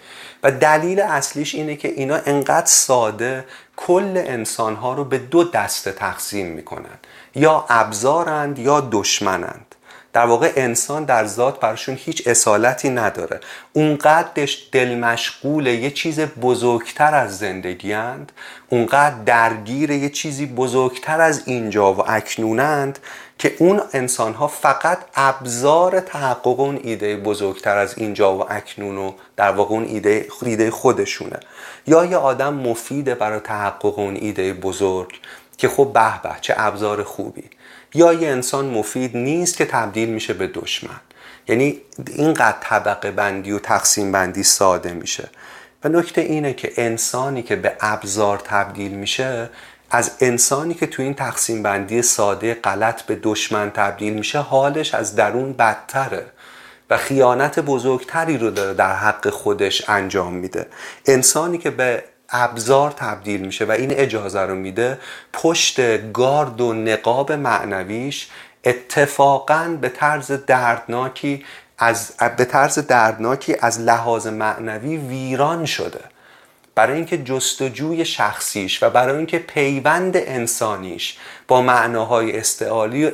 و 0.43 0.51
دلیل 0.51 1.01
اصلیش 1.01 1.55
اینه 1.55 1.77
که 1.77 1.88
اینا 1.88 2.17
انقدر 2.27 2.67
ساده 2.67 3.45
کل 3.77 4.23
انسان 4.27 4.77
ها 4.77 4.95
رو 4.95 5.05
به 5.05 5.19
دو 5.19 5.45
دسته 5.45 5.93
تقسیم 5.93 6.47
می‌کنن. 6.47 6.99
یا 7.35 7.64
ابزارند 7.69 8.59
یا 8.59 8.88
دشمنند. 8.93 9.68
در 10.12 10.27
واقع 10.27 10.53
انسان 10.57 11.05
در 11.05 11.27
ذات 11.27 11.61
برشون 11.61 11.99
هیچ 12.01 12.29
اصالتی 12.29 12.90
نداره. 12.90 13.40
اونقدرش 13.73 14.68
دل 14.73 14.94
مشغول 14.94 15.66
یه 15.66 15.90
چیز 15.90 16.21
بزرگتر 16.21 17.14
از 17.14 17.38
زندگی 17.38 17.92
اند 17.92 18.33
اونقدر 18.68 19.14
درگیر 19.27 19.90
یه 19.90 20.09
چیزی 20.09 20.47
بزرگتر 20.47 21.21
از 21.21 21.42
اینجا 21.47 21.94
و 21.94 22.11
اکنونند 22.11 22.99
که 23.38 23.57
اون 23.59 23.81
انسان 23.92 24.35
ها 24.35 24.47
فقط 24.47 24.99
ابزار 25.14 26.01
تحقق 26.01 26.61
اون 26.61 26.81
ایده 26.83 27.16
بزرگتر 27.16 27.79
از 27.79 27.99
اینجا 27.99 28.37
و 28.37 28.53
اکنون 28.53 28.99
و 28.99 29.12
در 29.37 29.53
واقع 29.53 29.71
اون 29.71 29.85
ایده, 29.85 30.27
ایده 30.42 30.71
خودشونه. 30.71 31.40
یا 31.87 32.05
یه 32.05 32.16
آدم 32.16 32.55
مفیده 32.55 33.14
برای 33.14 33.40
تحقق 33.40 33.99
اون 33.99 34.14
ایده 34.14 34.53
بزرگ 34.53 35.21
که 35.59 35.68
خب 35.68 35.90
به 35.94 36.23
به 36.23 36.37
چه 36.40 36.55
ابزار 36.57 37.03
خوبی. 37.03 37.44
یا 37.94 38.12
یه 38.12 38.29
انسان 38.29 38.66
مفید 38.66 39.16
نیست 39.16 39.57
که 39.57 39.64
تبدیل 39.64 40.09
میشه 40.09 40.35
به 40.35 40.46
دشمن. 40.46 41.01
یعنی 41.48 41.81
اینقدر 42.07 42.57
طبقه 42.61 43.11
بندی 43.11 43.53
و 43.53 43.59
تقسیم 43.59 44.12
بندی 44.12 44.42
ساده 44.42 44.92
میشه. 44.92 45.29
و 45.85 45.88
نکته 45.88 46.20
اینه 46.20 46.53
که 46.53 46.72
انسانی 46.77 47.42
که 47.42 47.57
به 47.57 47.77
ابزار 47.81 48.38
تبدیل 48.38 48.92
میشه 48.92 49.51
از 49.90 50.11
انسانی 50.20 50.74
که 50.74 50.87
تو 50.87 51.03
این 51.03 51.14
تقسیم 51.14 51.62
بندی 51.62 52.03
ساده 52.03 52.55
غلط 52.55 53.03
به 53.03 53.18
دشمن 53.22 53.70
تبدیل 53.70 54.12
میشه 54.12 54.38
حالش 54.38 54.94
از 54.94 55.16
درون 55.16 55.53
بدتره 55.53 56.27
و 56.90 56.96
خیانت 56.96 57.59
بزرگتری 57.59 58.38
رو 58.38 58.51
داره 58.51 58.74
در 58.74 58.94
حق 58.94 59.31
خودش 59.31 59.90
انجام 59.90 60.35
میده. 60.35 60.66
انسانی 61.07 61.59
که 61.59 61.70
به 61.70 62.05
ابزار 62.31 62.91
تبدیل 62.91 63.41
میشه 63.41 63.64
و 63.64 63.71
این 63.71 63.91
اجازه 63.93 64.41
رو 64.41 64.55
میده 64.55 64.99
پشت 65.33 66.12
گارد 66.12 66.61
و 66.61 66.73
نقاب 66.73 67.33
معنویش 67.33 68.29
اتفاقا 68.64 69.79
به 69.81 69.88
طرز 69.88 70.33
دردناکی 70.33 71.45
از 71.79 72.12
به 72.37 72.45
طرز 72.45 72.79
دردناکی 72.79 73.57
از 73.61 73.81
لحاظ 73.81 74.27
معنوی 74.27 74.97
ویران 74.97 75.64
شده. 75.64 76.01
برای 76.75 76.97
اینکه 76.97 77.19
جستجوی 77.19 78.05
شخصیش 78.05 78.83
و 78.83 78.91
برای 78.91 79.17
اینکه 79.17 79.38
پیوند 79.38 80.12
انسانیش 80.17 81.19
با 81.49 81.62
معناهای 81.62 82.38
استعالی 82.38 83.05
و 83.07 83.11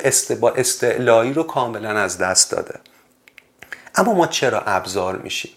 استعلایی 0.55 1.33
رو 1.33 1.43
کاملا 1.43 1.89
از 1.89 2.17
دست 2.17 2.51
داده. 2.51 2.79
اما 3.95 4.13
ما 4.13 4.27
چرا 4.27 4.61
ابزار 4.61 5.15
میشیم؟ 5.17 5.51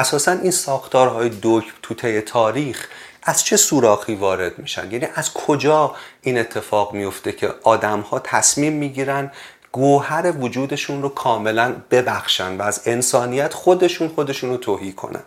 اساسا 0.00 0.32
این 0.32 0.50
ساختارهای 0.50 1.28
دو 1.28 1.62
تو 1.82 1.94
طی 1.94 2.20
تاریخ 2.20 2.88
از 3.22 3.44
چه 3.44 3.56
سوراخی 3.56 4.14
وارد 4.14 4.58
میشن؟ 4.58 4.92
یعنی 4.92 5.08
از 5.14 5.32
کجا 5.32 5.94
این 6.22 6.38
اتفاق 6.38 6.92
میفته 6.92 7.32
که 7.32 7.54
آدم 7.62 8.00
ها 8.00 8.18
تصمیم 8.18 8.72
می‌گیرن 8.72 9.32
گوهر 9.72 10.32
وجودشون 10.40 11.02
رو 11.02 11.08
کاملا 11.08 11.74
ببخشن 11.90 12.56
و 12.56 12.62
از 12.62 12.82
انسانیت 12.86 13.54
خودشون 13.54 14.08
خودشون 14.08 14.50
رو 14.50 14.56
توهی 14.56 14.92
کنن؟ 14.92 15.22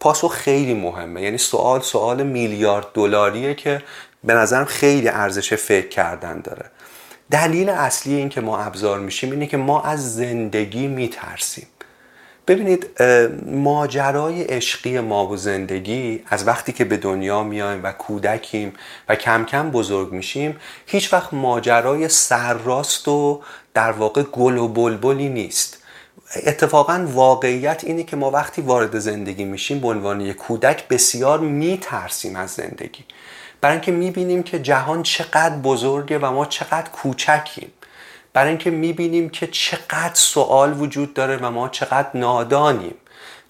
پاسخ 0.00 0.32
خیلی 0.34 0.74
مهمه. 0.74 1.22
یعنی 1.22 1.38
سوال 1.38 1.80
سوال 1.80 2.22
میلیارد 2.22 2.86
دلاریه 2.94 3.54
که 3.54 3.82
به 4.24 4.34
نظرم 4.34 4.64
خیلی 4.64 5.08
ارزش 5.08 5.54
فکر 5.54 5.88
کردن 5.88 6.40
داره. 6.40 6.70
دلیل 7.30 7.68
اصلی 7.68 8.14
این 8.14 8.28
که 8.28 8.40
ما 8.40 8.58
ابزار 8.58 9.00
میشیم 9.00 9.30
اینه 9.30 9.46
که 9.46 9.56
ما 9.56 9.82
از 9.82 10.14
زندگی 10.14 10.86
میترسیم. 10.86 11.66
ببینید 12.46 13.00
ماجرای 13.46 14.42
عشقی 14.42 15.00
ما 15.00 15.26
و 15.26 15.36
زندگی 15.36 16.22
از 16.26 16.46
وقتی 16.46 16.72
که 16.72 16.84
به 16.84 16.96
دنیا 16.96 17.42
میایم 17.42 17.84
و 17.84 17.92
کودکیم 17.92 18.72
و 19.08 19.16
کم 19.16 19.44
کم 19.44 19.70
بزرگ 19.70 20.12
میشیم 20.12 20.56
هیچ 20.86 21.12
وقت 21.12 21.34
ماجرای 21.34 22.08
سرراست 22.08 23.08
و 23.08 23.42
در 23.74 23.92
واقع 23.92 24.22
گل 24.22 24.58
و 24.58 24.68
بلبلی 24.68 25.28
نیست. 25.28 25.82
اتفاقا 26.46 27.06
واقعیت 27.08 27.84
اینه 27.84 28.02
که 28.02 28.16
ما 28.16 28.30
وقتی 28.30 28.62
وارد 28.62 28.98
زندگی 28.98 29.44
میشیم 29.44 29.80
به 29.80 29.88
عنوان 29.88 30.20
یک 30.20 30.36
کودک 30.36 30.88
بسیار 30.88 31.40
میترسیم 31.40 32.36
از 32.36 32.50
زندگی. 32.50 33.04
برای 33.60 33.76
اینکه 33.76 33.92
می‌بینیم 33.92 34.42
که 34.42 34.58
جهان 34.58 35.02
چقدر 35.02 35.56
بزرگه 35.56 36.18
و 36.18 36.30
ما 36.30 36.46
چقدر 36.46 36.90
کوچکیم. 36.90 37.72
برای 38.34 38.48
اینکه 38.48 38.70
می‌بینیم 38.70 39.28
که 39.28 39.46
چقدر 39.46 40.14
سوال 40.14 40.80
وجود 40.80 41.14
داره 41.14 41.36
و 41.36 41.50
ما 41.50 41.68
چقدر 41.68 42.08
نادانیم. 42.14 42.94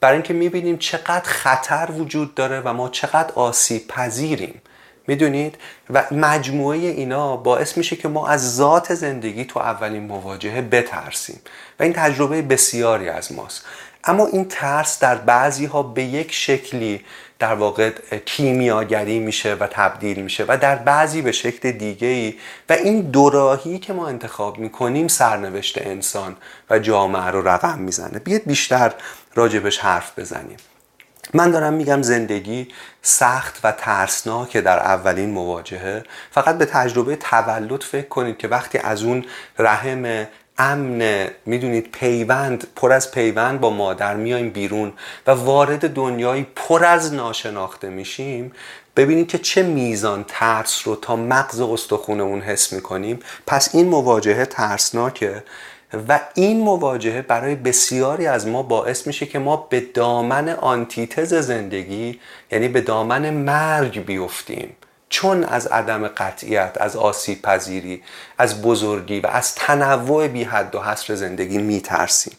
برای 0.01 0.14
اینکه 0.14 0.35
می‌بینیم 0.35 0.77
چقدر 0.77 1.25
خطر 1.25 1.90
وجود 1.90 2.35
داره 2.35 2.61
و 2.61 2.73
ما 2.73 2.88
چقدر 2.88 3.33
آسیب 3.35 3.88
پذیریم 3.88 4.62
می‌دونید؟ 5.07 5.59
و 5.90 6.05
مجموعه 6.11 6.79
اینا 6.79 7.37
باعث 7.37 7.77
میشه 7.77 7.97
که 7.97 8.09
ما 8.09 8.29
از 8.29 8.57
ذات 8.57 8.94
زندگی 8.94 9.44
تو 9.44 9.61
اولین 9.61 10.07
مواجهه 10.07 10.61
بترسیم. 10.62 11.40
و 11.81 11.83
این 11.83 11.92
تجربه 11.92 12.42
بسیاری 12.42 13.09
از 13.09 13.33
ماست. 13.33 13.64
اما 14.05 14.27
این 14.27 14.44
ترس 14.44 14.99
در 14.99 15.14
بعضی 15.14 15.66
ها 15.66 15.83
به 15.83 16.03
یک 16.03 16.33
شکلی 16.33 17.05
در 17.44 17.54
واقع 17.54 17.90
کیمیاگری 18.26 19.18
میشه 19.18 19.54
و 19.54 19.66
تبدیل 19.66 20.22
میشه 20.22 20.44
و 20.48 20.57
در 20.57 20.76
بعضی 20.76 21.22
به 21.22 21.33
شکل 21.33 21.72
دیگه 21.72 22.09
ای 22.09 22.35
و 22.68 22.72
این 22.72 23.00
دوراهی 23.00 23.78
که 23.78 23.92
ما 23.92 24.09
انتخاب 24.09 24.59
می‌کنیم 24.59 25.09
سرنوشت 25.09 25.87
انسان 25.87 26.37
و 26.70 26.78
جامعه 26.78 27.26
رو 27.26 27.48
رقم 27.48 27.78
می‌زنه. 27.78 28.18
بیاد 28.18 28.42
بیشتر 28.46 28.92
راجبش 29.35 29.78
حرف 29.78 30.18
بزنیم. 30.18 30.57
من 31.35 31.50
دارم 31.50 31.72
میگم 31.72 32.02
زندگی 32.02 32.68
سخت 33.02 33.61
و 33.64 33.72
ترسناکه 33.72 34.61
در 34.61 34.78
اولین 34.78 35.30
مواجهه. 35.30 36.04
فقط 36.30 36.59
به 36.59 36.64
تجربه 36.64 37.16
تولد 37.16 37.83
فکر 37.83 38.09
کنید 38.09 38.38
که 38.38 38.48
وقتی 38.48 38.78
از 38.78 39.02
اون 39.02 39.24
رحم 39.59 40.26
امن 40.59 41.29
می‌دونید 41.47 41.90
پیوند 41.93 42.67
پر 42.77 42.93
از 42.93 43.11
پیوند 43.11 43.61
با 43.61 43.71
مادر 43.71 44.17
میایم 44.17 44.51
بیرون 44.51 44.93
و 45.27 45.31
وارد 45.31 45.95
دنیای 45.95 46.47
پر 46.57 46.85
از 46.85 47.14
ناشناخته 47.14 47.88
میشیم. 47.88 48.53
ببینید 48.97 49.29
که 49.29 49.38
چه 49.38 49.62
میزان 49.62 50.25
ترس 50.29 50.88
رو 50.88 50.97
تا 50.97 51.17
مغز 51.17 51.61
استخونمون 51.61 52.40
حس 52.40 52.73
می‌کنیم. 52.73 53.21
پس 53.47 53.75
این 53.75 53.88
مواجهه 53.88 54.47
ترسناکه 54.47 55.45
و 56.09 56.21
این 56.35 56.61
مواجهه 56.61 57.23
برای 57.23 57.55
بسیاری 57.55 58.27
از 58.27 58.47
ما 58.47 58.62
باعث 58.62 59.07
میشه 59.07 59.27
که 59.27 59.38
ما 59.38 59.57
به 59.57 59.81
دامن 59.81 60.49
آنتیتز 60.49 61.35
زندگی 61.35 62.21
یعنی 62.53 62.69
به 62.69 62.81
دامن 62.81 63.31
مرگ 63.31 64.05
بیفتیم. 64.05 64.77
چون 65.14 65.44
از 65.44 65.66
عدم 65.66 66.09
قطعیت 66.09 66.77
از 66.81 66.96
آسیب 66.96 67.42
پذیری 67.42 68.03
از 68.38 68.62
بزرگی 68.62 69.20
و 69.20 69.27
از 69.27 69.55
تنوع 69.55 70.29
بی 70.29 70.44
حد 70.44 70.74
و 70.74 70.81
حصر 70.81 71.14
زندگی 71.14 71.59
میترسیم. 71.59 72.37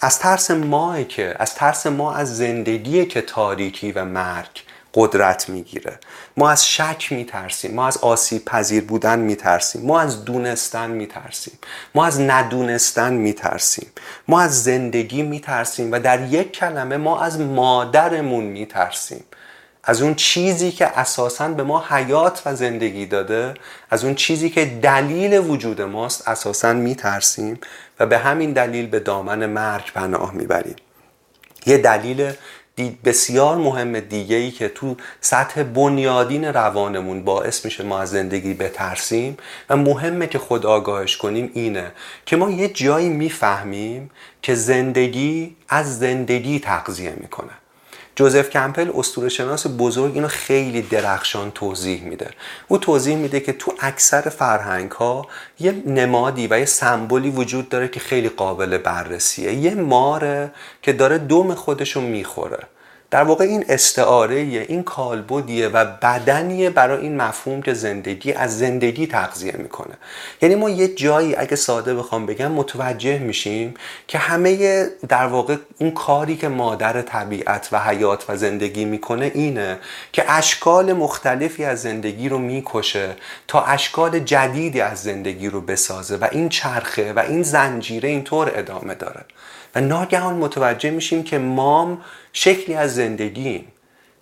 از 0.00 0.18
ترس 0.18 0.50
ما 0.50 1.02
که 1.02 1.34
از 1.38 1.54
ترس 1.54 1.86
ما 1.86 2.14
از 2.14 2.36
زندگی 2.36 3.06
که 3.06 3.20
تاریکی 3.20 3.92
و 3.92 4.04
مرگ 4.04 4.62
قدرت 4.94 5.48
می‌گیره. 5.48 5.98
ما 6.36 6.50
از 6.50 6.68
شک 6.68 7.12
میترسیم 7.12 7.74
ما 7.74 7.86
از 7.86 7.96
آسیب 7.96 8.44
پذیر 8.44 8.84
بودن 8.84 9.18
میترسیم 9.18 9.82
ما 9.82 10.00
از 10.00 10.24
دونستن 10.24 10.90
میترسیم 10.90 11.58
ما 11.94 12.06
از 12.06 12.20
ندونستن 12.20 13.12
میترسیم 13.12 13.88
ما 14.28 14.40
از 14.40 14.62
زندگی 14.62 15.22
میترسیم 15.22 15.92
و 15.92 15.98
در 15.98 16.20
یک 16.22 16.52
کلمه 16.52 16.96
ما 16.96 17.20
از 17.20 17.40
مادرمون 17.40 18.44
میترسیم. 18.44 19.24
از 19.88 20.02
اون 20.02 20.14
چیزی 20.14 20.72
که 20.72 20.98
اساسا 20.98 21.48
به 21.48 21.62
ما 21.62 21.84
حیات 21.88 22.42
و 22.46 22.54
زندگی 22.54 23.06
داده 23.06 23.54
از 23.90 24.04
اون 24.04 24.14
چیزی 24.14 24.50
که 24.50 24.64
دلیل 24.64 25.38
وجود 25.38 25.82
ماست 25.82 26.28
اساسا 26.28 26.72
میترسیم 26.72 27.58
و 28.00 28.06
به 28.06 28.18
همین 28.18 28.52
دلیل 28.52 28.86
به 28.86 29.00
دامن 29.00 29.46
مرگ 29.46 29.92
پناه 29.94 30.34
می‌بریم. 30.34 30.76
یه 31.66 31.78
دلیل 31.78 32.32
بسیار 33.04 33.56
مهم 33.56 34.00
دیگه 34.00 34.36
ای 34.36 34.50
که 34.50 34.68
تو 34.68 34.96
سطح 35.20 35.62
بنیادین 35.62 36.44
روانمون 36.44 37.24
باعث 37.24 37.64
میشه 37.64 37.84
ما 37.84 38.00
از 38.00 38.10
زندگی 38.10 38.54
بترسیم 38.54 39.36
و 39.70 39.76
مهمه 39.76 40.26
که 40.26 40.38
خود 40.38 40.66
آگاهش 40.66 41.16
کنیم 41.16 41.50
اینه 41.54 41.92
که 42.26 42.36
ما 42.36 42.50
یه 42.50 42.68
جایی 42.68 43.08
می‌فهمیم 43.08 44.10
که 44.42 44.54
زندگی 44.54 45.56
از 45.68 45.98
زندگی 45.98 46.58
تغذیه 46.58 47.14
می‌کنه. 47.20 47.52
جوزف 48.18 48.50
کمپل 48.50 48.90
استور 48.94 49.28
شناس 49.28 49.66
بزرگ 49.78 50.14
اینو 50.14 50.28
خیلی 50.28 50.82
درخشان 50.82 51.50
توضیح 51.50 52.02
میده. 52.02 52.30
او 52.68 52.78
توضیح 52.78 53.16
میده 53.16 53.40
که 53.40 53.52
تو 53.52 53.72
اکثر 53.80 54.20
فرهنگ 54.20 54.90
ها 54.90 55.26
یه 55.60 55.72
نمادی 55.86 56.46
و 56.46 56.58
یه 56.58 56.64
سمبولی 56.64 57.30
وجود 57.30 57.68
داره 57.68 57.88
که 57.88 58.00
خیلی 58.00 58.28
قابل 58.28 58.78
بررسیه. 58.78 59.52
یه 59.52 59.74
ماره 59.74 60.50
که 60.82 60.92
داره 60.92 61.18
دوم 61.18 61.54
خودشو 61.54 62.00
می‌خوره. 62.00 62.66
در 63.10 63.22
واقع 63.22 63.44
این 63.44 63.64
استعاره 63.68 64.36
این 64.36 64.82
کالبدیه 64.82 65.68
و 65.68 65.84
بدنیه 65.84 66.70
برای 66.70 67.00
این 67.00 67.16
مفهوم 67.16 67.62
که 67.62 67.74
زندگی 67.74 68.32
از 68.32 68.58
زندگی 68.58 69.06
تغذیه 69.06 69.54
می‌کنه. 69.58 69.94
یعنی 70.42 70.54
ما 70.54 70.70
یه 70.70 70.88
جایی 70.88 71.36
اگه 71.36 71.56
ساده 71.56 71.94
بخوام 71.94 72.26
بگم 72.26 72.52
متوجه 72.52 73.18
میشیم 73.18 73.74
که 74.06 74.18
همه 74.18 74.86
در 75.08 75.26
واقع 75.26 75.56
اون 75.78 75.90
کاری 75.90 76.36
که 76.36 76.48
مادر 76.48 77.02
طبیعت 77.02 77.68
و 77.72 77.80
حیات 77.80 78.24
و 78.28 78.36
زندگی 78.36 78.84
می‌کنه 78.84 79.32
اینه 79.34 79.78
که 80.12 80.32
اشکال 80.32 80.92
مختلفی 80.92 81.64
از 81.64 81.82
زندگی 81.82 82.28
رو 82.28 82.38
می‌کشه 82.38 83.14
تا 83.48 83.64
اشکال 83.64 84.18
جدیدی 84.18 84.80
از 84.80 85.02
زندگی 85.02 85.48
رو 85.48 85.60
بسازه 85.60 86.16
و 86.16 86.28
این 86.32 86.48
چرخه 86.48 87.12
و 87.12 87.18
این 87.18 87.42
زنجیره 87.42 88.08
اینطور 88.08 88.52
ادامه 88.54 88.94
داره. 88.94 89.24
ناگهان 89.80 90.34
متوجه 90.34 90.90
میشیم 90.90 91.22
که 91.22 91.38
مام 91.38 92.00
شکلی 92.32 92.74
از 92.74 92.94
زندگی 92.94 93.68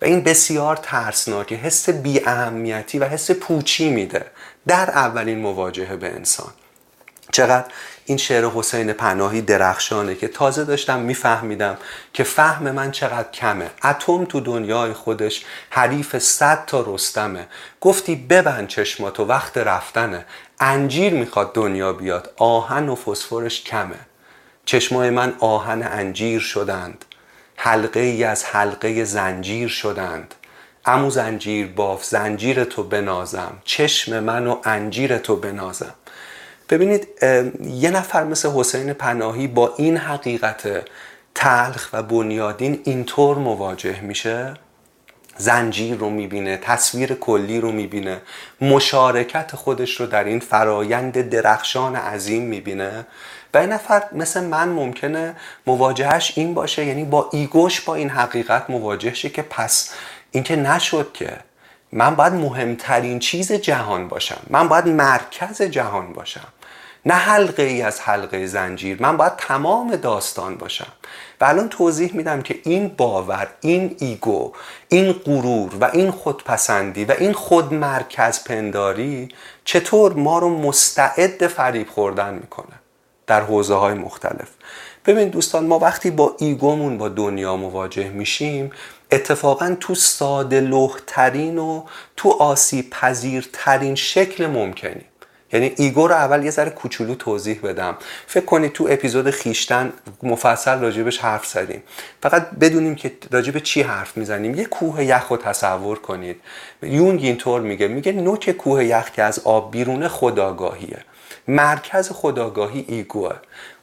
و 0.01 0.05
این 0.05 0.23
بسیار 0.23 0.75
ترسناکه. 0.75 1.55
حس 1.55 1.89
بی 1.89 2.25
اهمیتی 2.25 2.99
و 2.99 3.05
حس 3.05 3.31
پوچی 3.31 3.89
میده. 3.89 4.25
در 4.67 4.89
اولین 4.89 5.39
مواجهه 5.39 5.95
به 5.95 6.07
انسان. 6.07 6.51
چقدر 7.31 7.65
این 8.05 8.17
شعر 8.17 8.45
حسین 8.45 8.93
پناهی 8.93 9.41
درخشانه 9.41 10.15
که 10.15 10.27
تازه 10.27 10.63
داشتم 10.63 10.99
میفهمیدم 10.99 11.77
که 12.13 12.23
فهم 12.23 12.71
من 12.71 12.91
چقدر 12.91 13.31
کمه. 13.31 13.69
اتم 13.83 14.25
تو 14.25 14.39
دنیای 14.39 14.93
خودش 14.93 15.45
حریف 15.69 16.17
صد 16.17 16.65
تا 16.65 16.85
رستمه. 16.87 17.47
گفتی 17.81 18.15
ببند 18.15 18.67
چشماتو 18.67 19.25
وقت 19.25 19.57
رفتنه. 19.57 20.25
انجیر 20.59 21.13
می‌خواد 21.13 21.53
دنیا 21.53 21.93
بیاد. 21.93 22.33
آهن 22.37 22.89
و 22.89 22.95
فسفرش 22.95 23.63
کمه. 23.63 23.99
چشمای 24.67 25.09
من 25.09 25.33
آهن 25.39 25.83
انجیر 25.83 26.39
شدند. 26.39 27.05
حلقه 27.55 27.99
ای 27.99 28.23
از 28.23 28.45
حلقه 28.45 29.03
زنجیر 29.03 29.67
شدند. 29.67 30.35
امو 30.85 31.09
زنجیر 31.09 31.67
باف 31.67 32.05
زنجیر 32.05 32.63
تو 32.63 32.83
بنازم. 32.83 33.51
چشم 33.63 34.19
من 34.19 34.47
و 34.47 34.57
انجیر 34.63 35.17
تو 35.17 35.35
بنازم. 35.35 35.93
ببینید 36.69 37.07
یه 37.61 37.91
نفر 37.91 38.23
مثل 38.23 38.49
حسین 38.49 38.93
پناهی 38.93 39.47
با 39.47 39.73
این 39.77 39.97
حقیقت 39.97 40.87
تلخ 41.35 41.89
و 41.93 42.03
بنیادین 42.03 42.81
اینطور 42.83 43.37
مواجه 43.37 44.01
میشه. 44.01 44.53
زنجیر 45.37 45.97
رو 45.97 46.09
می‌بینه 46.09 46.57
تصویر 46.57 47.13
کلی 47.13 47.61
رو 47.61 47.71
می‌بینه 47.71 48.21
مشارکت 48.61 49.55
خودش 49.55 49.99
رو 49.99 50.05
در 50.05 50.23
این 50.23 50.39
فرایند 50.39 51.29
درخشان 51.29 51.95
عظیم 51.95 52.43
می‌بینه. 52.43 53.05
و 53.53 53.57
این 53.57 53.69
نفر 53.69 54.03
مثل 54.11 54.43
من 54.43 54.69
ممکنه 54.69 55.35
مواجهش 55.67 56.33
این 56.35 56.53
باشه 56.53 56.85
یعنی 56.85 57.03
با 57.03 57.29
ایگوش 57.31 57.81
با 57.81 57.95
این 57.95 58.09
حقیقت 58.09 58.69
مواجه 58.69 59.13
شه 59.13 59.29
که 59.29 59.41
پس 59.41 59.93
اینکه 60.31 60.55
نشد 60.55 61.11
که 61.13 61.37
من 61.91 62.15
باید 62.15 62.33
مهمترین 62.33 63.19
چیز 63.19 63.51
جهان 63.51 64.07
باشم 64.07 64.41
من 64.49 64.67
باید 64.67 64.87
مرکز 64.87 65.61
جهان 65.61 66.13
باشم 66.13 66.47
نه 67.07 67.13
حلقه 67.13 67.63
ای 67.63 67.81
از 67.81 68.01
حلقه 68.01 68.47
زنجیر 68.47 69.01
من 69.01 69.17
باید 69.17 69.35
تمام 69.35 69.95
داستان 69.95 70.55
باشم. 70.55 70.91
و 71.41 71.45
الان 71.45 71.69
توضیح 71.69 72.15
میدم 72.15 72.41
که 72.41 72.59
این 72.63 72.87
باور 72.87 73.47
این 73.61 73.95
ایگو 73.99 74.53
این 74.89 75.11
غرور 75.13 75.75
و 75.81 75.89
این 75.93 76.11
خودپسندی 76.11 77.05
و 77.05 77.11
این 77.19 77.33
خودمرکز 77.33 78.43
پنداری 78.43 79.29
چطور 79.65 80.13
ما 80.13 80.39
رو 80.39 80.49
مستعد 80.49 81.47
فریب 81.47 81.89
خوردن 81.89 82.33
می‌کنه. 82.33 82.76
در 83.27 83.41
حوزه 83.41 83.73
های 83.73 83.93
مختلف. 83.93 84.47
ببین 85.05 85.29
دوستان 85.29 85.67
ما 85.67 85.79
وقتی 85.79 86.11
با 86.11 86.35
ایگومون 86.39 86.97
با 86.97 87.09
دنیا 87.09 87.55
مواجه 87.55 88.09
میشیم 88.09 88.71
اتفاقا 89.11 89.77
تو 89.79 89.95
ساده 89.95 90.61
لوحترین 90.61 91.57
و 91.57 91.83
تو 92.17 92.29
آسیب 92.29 92.89
پذیرترین 92.89 93.95
شکل 93.95 94.47
ممکنی. 94.47 95.01
یعنی 95.53 95.73
ایگو 95.77 96.07
رو 96.07 96.15
اول 96.15 96.45
یه 96.45 96.51
ذره 96.51 96.69
کوچولو 96.69 97.15
توضیح 97.15 97.59
بدم. 97.63 97.97
فکر 98.27 98.45
کنید 98.45 98.73
تو 98.73 98.87
اپیزود 98.89 99.29
خیشتن 99.29 99.93
مفصل 100.23 100.79
راجبش 100.79 101.17
حرف 101.17 101.45
زدیم. 101.45 101.83
فقط 102.23 102.49
بدونیم 102.49 102.95
که 102.95 103.11
راجب 103.31 103.59
چی 103.59 103.81
حرف 103.81 104.17
می‌زنیم. 104.17 104.55
یه 104.55 104.65
کوه 104.65 105.05
یخ 105.05 105.27
رو 105.27 105.37
تصور 105.37 105.99
کنید. 105.99 106.41
یونگ 106.81 107.23
اینطور 107.23 107.61
میگه. 107.61 107.87
میگه 107.87 108.11
نوک 108.11 108.51
کوه 108.51 108.85
یخ 108.85 109.11
که 109.11 109.23
از 109.23 109.39
آب 109.39 109.71
بیرونه 109.71 110.07
خداگاهیه 110.07 110.99
مرکز 111.47 112.11
خداگاهی 112.11 112.85
ایگوه. 112.87 113.35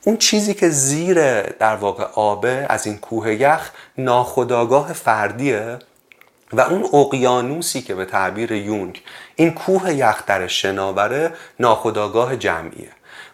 اون 0.05 0.17
چیزی 0.17 0.55
که 0.55 0.69
زیر 0.69 1.43
در 1.43 1.77
واقع 1.77 2.05
آبه 2.15 2.67
از 2.69 2.87
این 2.87 2.99
کوه 2.99 3.35
یخ 3.35 3.71
ناخودآگاه 3.99 4.93
فردیه 4.93 5.79
و 6.53 6.61
اون 6.61 6.85
اقیانوسی 6.93 7.83
که 7.83 7.95
به 7.95 8.05
تعبیر 8.05 8.53
یونگ 8.53 9.03
این 9.37 9.51
کوه 9.55 9.95
یخ 9.95 10.27
در 10.27 10.47
شناوره 10.47 11.33
ناخودآگاه 11.61 12.37
جمعیه. 12.37 12.89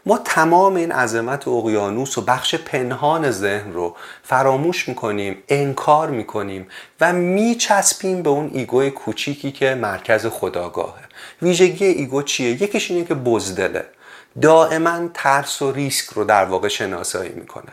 ما 0.07 0.19
تمام 0.19 0.77
این 0.77 0.93
عظمت 0.93 1.49
اقیانوس 1.49 2.19
و 2.19 2.21
بخش 2.21 2.55
پنهان 2.55 3.31
ذهن 3.31 3.73
رو 3.73 3.97
فراموش 4.23 4.89
می‌کنیم 4.89 5.43
انکار 5.49 6.11
می‌کنیم 6.11 6.67
و 7.01 7.13
میچسبیم 7.13 8.23
به 8.23 8.31
اون 8.31 8.51
ایگوی 8.53 8.91
کوچیکی 8.91 9.53
که 9.53 9.75
مرکز 9.75 10.27
خودآگاهه. 10.27 11.03
ویژگی 11.43 11.85
ایگو 11.85 12.23
چیه؟ 12.23 12.63
یکیش 12.63 12.91
اینه 12.91 13.05
که 13.05 13.15
بزدله. 13.15 13.85
دائما 14.43 15.09
ترس 15.15 15.63
و 15.63 15.73
ریسک 15.73 16.11
رو 16.11 16.25
در 16.25 16.45
واقع 16.45 16.69
شناسایی 16.69 17.33
می‌کنه. 17.33 17.73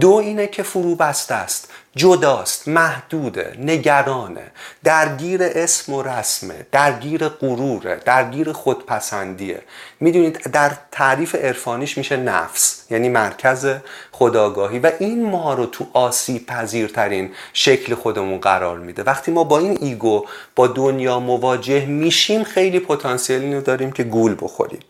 دو 0.00 0.12
اینه 0.12 0.46
که 0.46 0.62
فرو 0.62 0.94
بسته 0.94 1.34
است 1.34 1.70
جداست 1.96 2.68
محدوده 2.68 3.56
نگرانه. 3.58 4.50
درگیر 4.84 5.40
اسم 5.42 5.92
و 5.92 6.02
رسمه 6.02 6.66
درگیر 6.72 7.28
غروره 7.28 8.00
درگیر 8.04 8.52
خودپسندیه. 8.52 9.62
می‌دونید 10.00 10.50
در 10.50 10.72
تعریف 10.92 11.34
عرفانیش 11.34 11.98
میشه 11.98 12.16
نفس 12.16 12.84
یعنی 12.90 13.08
مرکز 13.08 13.66
خداگاهی 14.12 14.78
و 14.78 14.90
این 14.98 15.30
ما 15.30 15.54
رو 15.54 15.66
تو 15.66 15.86
آسیب 15.92 16.46
پذیرترین 16.46 17.30
شکل 17.52 17.94
خودمون 17.94 18.38
قرار 18.38 18.78
میده. 18.78 19.02
وقتی 19.02 19.30
ما 19.30 19.44
با 19.44 19.58
این 19.58 19.78
ایگو 19.80 20.26
با 20.56 20.66
دنیا 20.66 21.20
مواجه 21.20 21.86
میشیم 21.86 22.44
خیلی 22.44 22.80
پتانسیلی 22.80 23.54
رو 23.54 23.60
داریم 23.60 23.92
که 23.92 24.04
گول 24.04 24.36
بخوریم. 24.40 24.80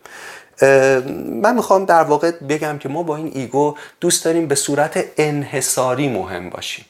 من 1.41 1.55
می‌خوام 1.55 1.85
در 1.85 2.03
واقع 2.03 2.31
بگم 2.31 2.77
که 2.77 2.89
ما 2.89 3.03
با 3.03 3.15
این 3.15 3.31
ایگو 3.35 3.75
دوست 4.01 4.25
داریم 4.25 4.47
به 4.47 4.55
صورت 4.55 5.05
انحصاری 5.17 6.09
مهم 6.09 6.49
باشیم. 6.49 6.85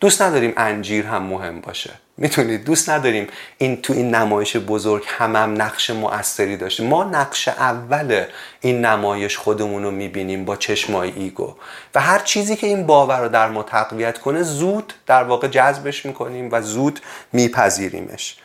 دوست 0.00 0.22
نداریم 0.22 0.52
انجیر 0.56 1.06
هم 1.06 1.22
مهم 1.22 1.60
باشه. 1.60 1.90
می‌تونید؟ 2.16 2.64
دوست 2.64 2.90
نداریم 2.90 3.26
این 3.58 3.82
تو 3.82 3.92
این 3.92 4.14
نمایش 4.14 4.56
بزرگ 4.56 5.02
هم, 5.06 5.36
هم 5.36 5.62
نقش 5.62 5.90
مؤثری 5.90 6.56
داشته. 6.56 6.82
ما 6.82 7.04
نقش 7.04 7.48
اول 7.48 8.24
این 8.60 8.84
نمایش 8.84 9.36
خودمون 9.36 9.82
رو 9.82 9.90
می‌بینیم 9.90 10.44
با 10.44 10.56
چشمای 10.56 11.12
ایگو. 11.16 11.54
و 11.94 12.00
هر 12.00 12.18
چیزی 12.18 12.56
که 12.56 12.66
این 12.66 12.86
باور 12.86 13.20
رو 13.20 13.28
در 13.28 13.48
ما 13.48 13.62
تقویت 13.62 14.18
کنه 14.18 14.42
زود 14.42 14.92
در 15.06 15.24
واقع 15.24 15.48
جذبش 15.48 16.06
می‌کنیم 16.06 16.48
و 16.52 16.62
زود 16.62 17.00
میپذیریمش. 17.32 18.36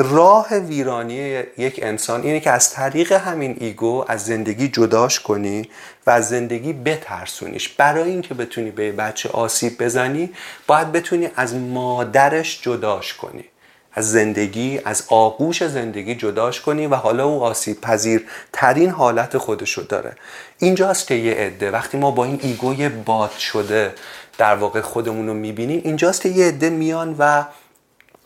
راه 0.00 0.54
ویرانی 0.54 1.42
یک 1.58 1.80
انسان 1.82 2.22
اینه 2.22 2.40
که 2.40 2.50
از 2.50 2.70
طریق 2.70 3.12
همین 3.12 3.56
ایگو 3.60 4.04
از 4.08 4.24
زندگی 4.24 4.68
جداش 4.68 5.20
کنی 5.20 5.68
و 6.06 6.10
از 6.10 6.28
زندگی 6.28 6.72
بترسونیش. 6.72 7.68
برای 7.68 8.10
اینکه 8.10 8.34
بتونی 8.34 8.70
به 8.70 8.92
بچه 8.92 9.28
آسیب 9.28 9.82
بزنی 9.82 10.30
باید 10.66 10.92
بتونی 10.92 11.28
از 11.36 11.54
مادرش 11.54 12.62
جداش 12.62 13.14
کنی. 13.14 13.44
از 13.92 14.12
زندگی 14.12 14.80
از 14.84 15.04
آغوش 15.08 15.64
زندگی 15.64 16.14
جداش 16.14 16.60
کنی 16.60 16.86
و 16.86 16.94
حالا 16.94 17.24
او 17.24 17.42
آسیب 17.44 17.80
پذیر 17.80 18.24
ترین 18.52 18.90
حالت 18.90 19.38
خودشو 19.38 19.82
داره. 19.82 20.16
اینجاست 20.58 21.06
که 21.06 21.14
یه 21.14 21.34
عده 21.34 21.70
وقتی 21.70 21.98
ما 21.98 22.10
با 22.10 22.24
این 22.24 22.38
ایگوی 22.42 22.88
باد 22.88 23.30
شده 23.38 23.94
در 24.38 24.54
واقع 24.54 24.80
خودمون 24.80 25.26
رو 25.26 25.34
می‌بینیم 25.34 25.80
اینجاست 25.84 26.20
که 26.20 26.28
یه 26.28 26.46
عده 26.46 26.70
میان 26.70 27.16
و 27.18 27.44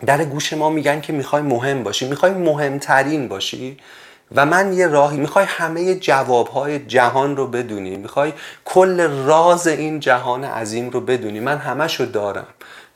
در 0.06 0.24
گوش 0.24 0.52
ما 0.52 0.70
میگن 0.70 1.00
که 1.00 1.12
می‌خوای 1.12 1.42
مهم 1.42 1.82
باشی 1.82 2.08
می‌خوای 2.08 2.32
مهمترین 2.32 3.28
باشی 3.28 3.76
و 4.34 4.46
من 4.46 4.72
یه 4.72 4.86
راهی 4.86 5.16
می‌خوای 5.16 5.44
همه 5.48 5.94
جوابهای 5.94 6.78
جهان 6.78 7.36
رو 7.36 7.46
بدونی 7.46 7.96
می‌خوای 7.96 8.32
کل 8.64 9.00
راز 9.24 9.66
این 9.66 10.00
جهان 10.00 10.44
عظیم 10.44 10.90
رو 10.90 11.00
بدونی. 11.00 11.40
من 11.40 11.58
همش 11.58 12.00
رو 12.00 12.06
دارم 12.06 12.46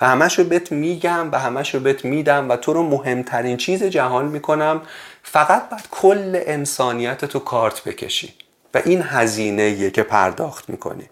و 0.01 0.09
همش 0.09 0.39
رو 0.39 0.45
بهت 0.45 0.73
میگم 0.73 1.29
و 1.33 1.39
همش 1.39 1.75
رو 1.75 1.81
بهت 1.81 2.05
میدم 2.05 2.51
و 2.51 2.57
تو 2.57 2.73
رو 2.73 2.83
مهمترین 2.83 3.57
چیز 3.57 3.83
جهان 3.85 4.25
می‌کنم. 4.25 4.83
فقط 5.23 5.69
باید 5.69 5.89
کل 5.91 6.41
انسانیت 6.47 7.25
تو 7.25 7.39
کارت 7.39 7.85
بکشی 7.85 8.35
و 8.75 8.83
این 8.85 9.03
هزینه 9.03 9.91
که 9.91 10.03
پرداخت 10.03 10.71
می‌کنی. 10.71 11.09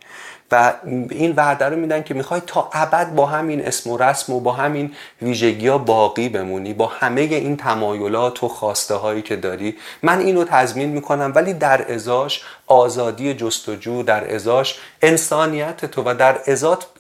و 0.53 0.73
این 1.11 1.33
وعده 1.37 1.65
رو 1.65 1.77
میدن 1.77 2.03
که 2.03 2.15
می‌خوای 2.15 2.43
تا 2.47 2.71
ابد 2.73 3.15
با 3.15 3.27
همین 3.27 3.67
اسم 3.67 3.91
و 3.91 3.97
رسم 3.97 4.33
و 4.33 4.41
با 4.41 4.53
همین 4.53 4.95
ویژگی 5.23 5.69
ها 5.69 5.79
باقی 5.79 6.29
بمونی 6.29 6.75
با 6.75 6.87
همه 6.87 7.21
این 7.21 7.57
تمایلات 7.57 8.45
و 8.45 8.49
خواسته 8.49 8.95
هایی 8.95 9.23
که 9.23 9.37
داری. 9.37 9.77
من 10.03 10.21
اینو 10.21 10.45
تضمین 10.45 10.89
می‌کنم 10.89 11.33
ولی 11.35 11.55
در 11.55 11.93
ازاش 11.93 12.45
آزادی 12.67 13.35
جستجو 13.35 14.03
در 14.03 14.35
ازاش 14.35 14.81
انسانیت 15.03 15.85
تو 15.85 16.03
و 16.03 16.15
در 16.15 16.39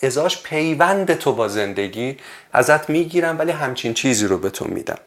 ازاش 0.02 0.42
پیوند 0.42 1.14
تو 1.14 1.32
با 1.32 1.48
زندگی 1.48 2.16
ازت 2.52 2.90
می‌گیرم 2.90 3.38
ولی 3.38 3.52
همچین 3.52 3.94
چیزی 3.94 4.26
رو 4.26 4.38
به 4.38 4.50
تو 4.50 4.64
میدم. 4.64 4.98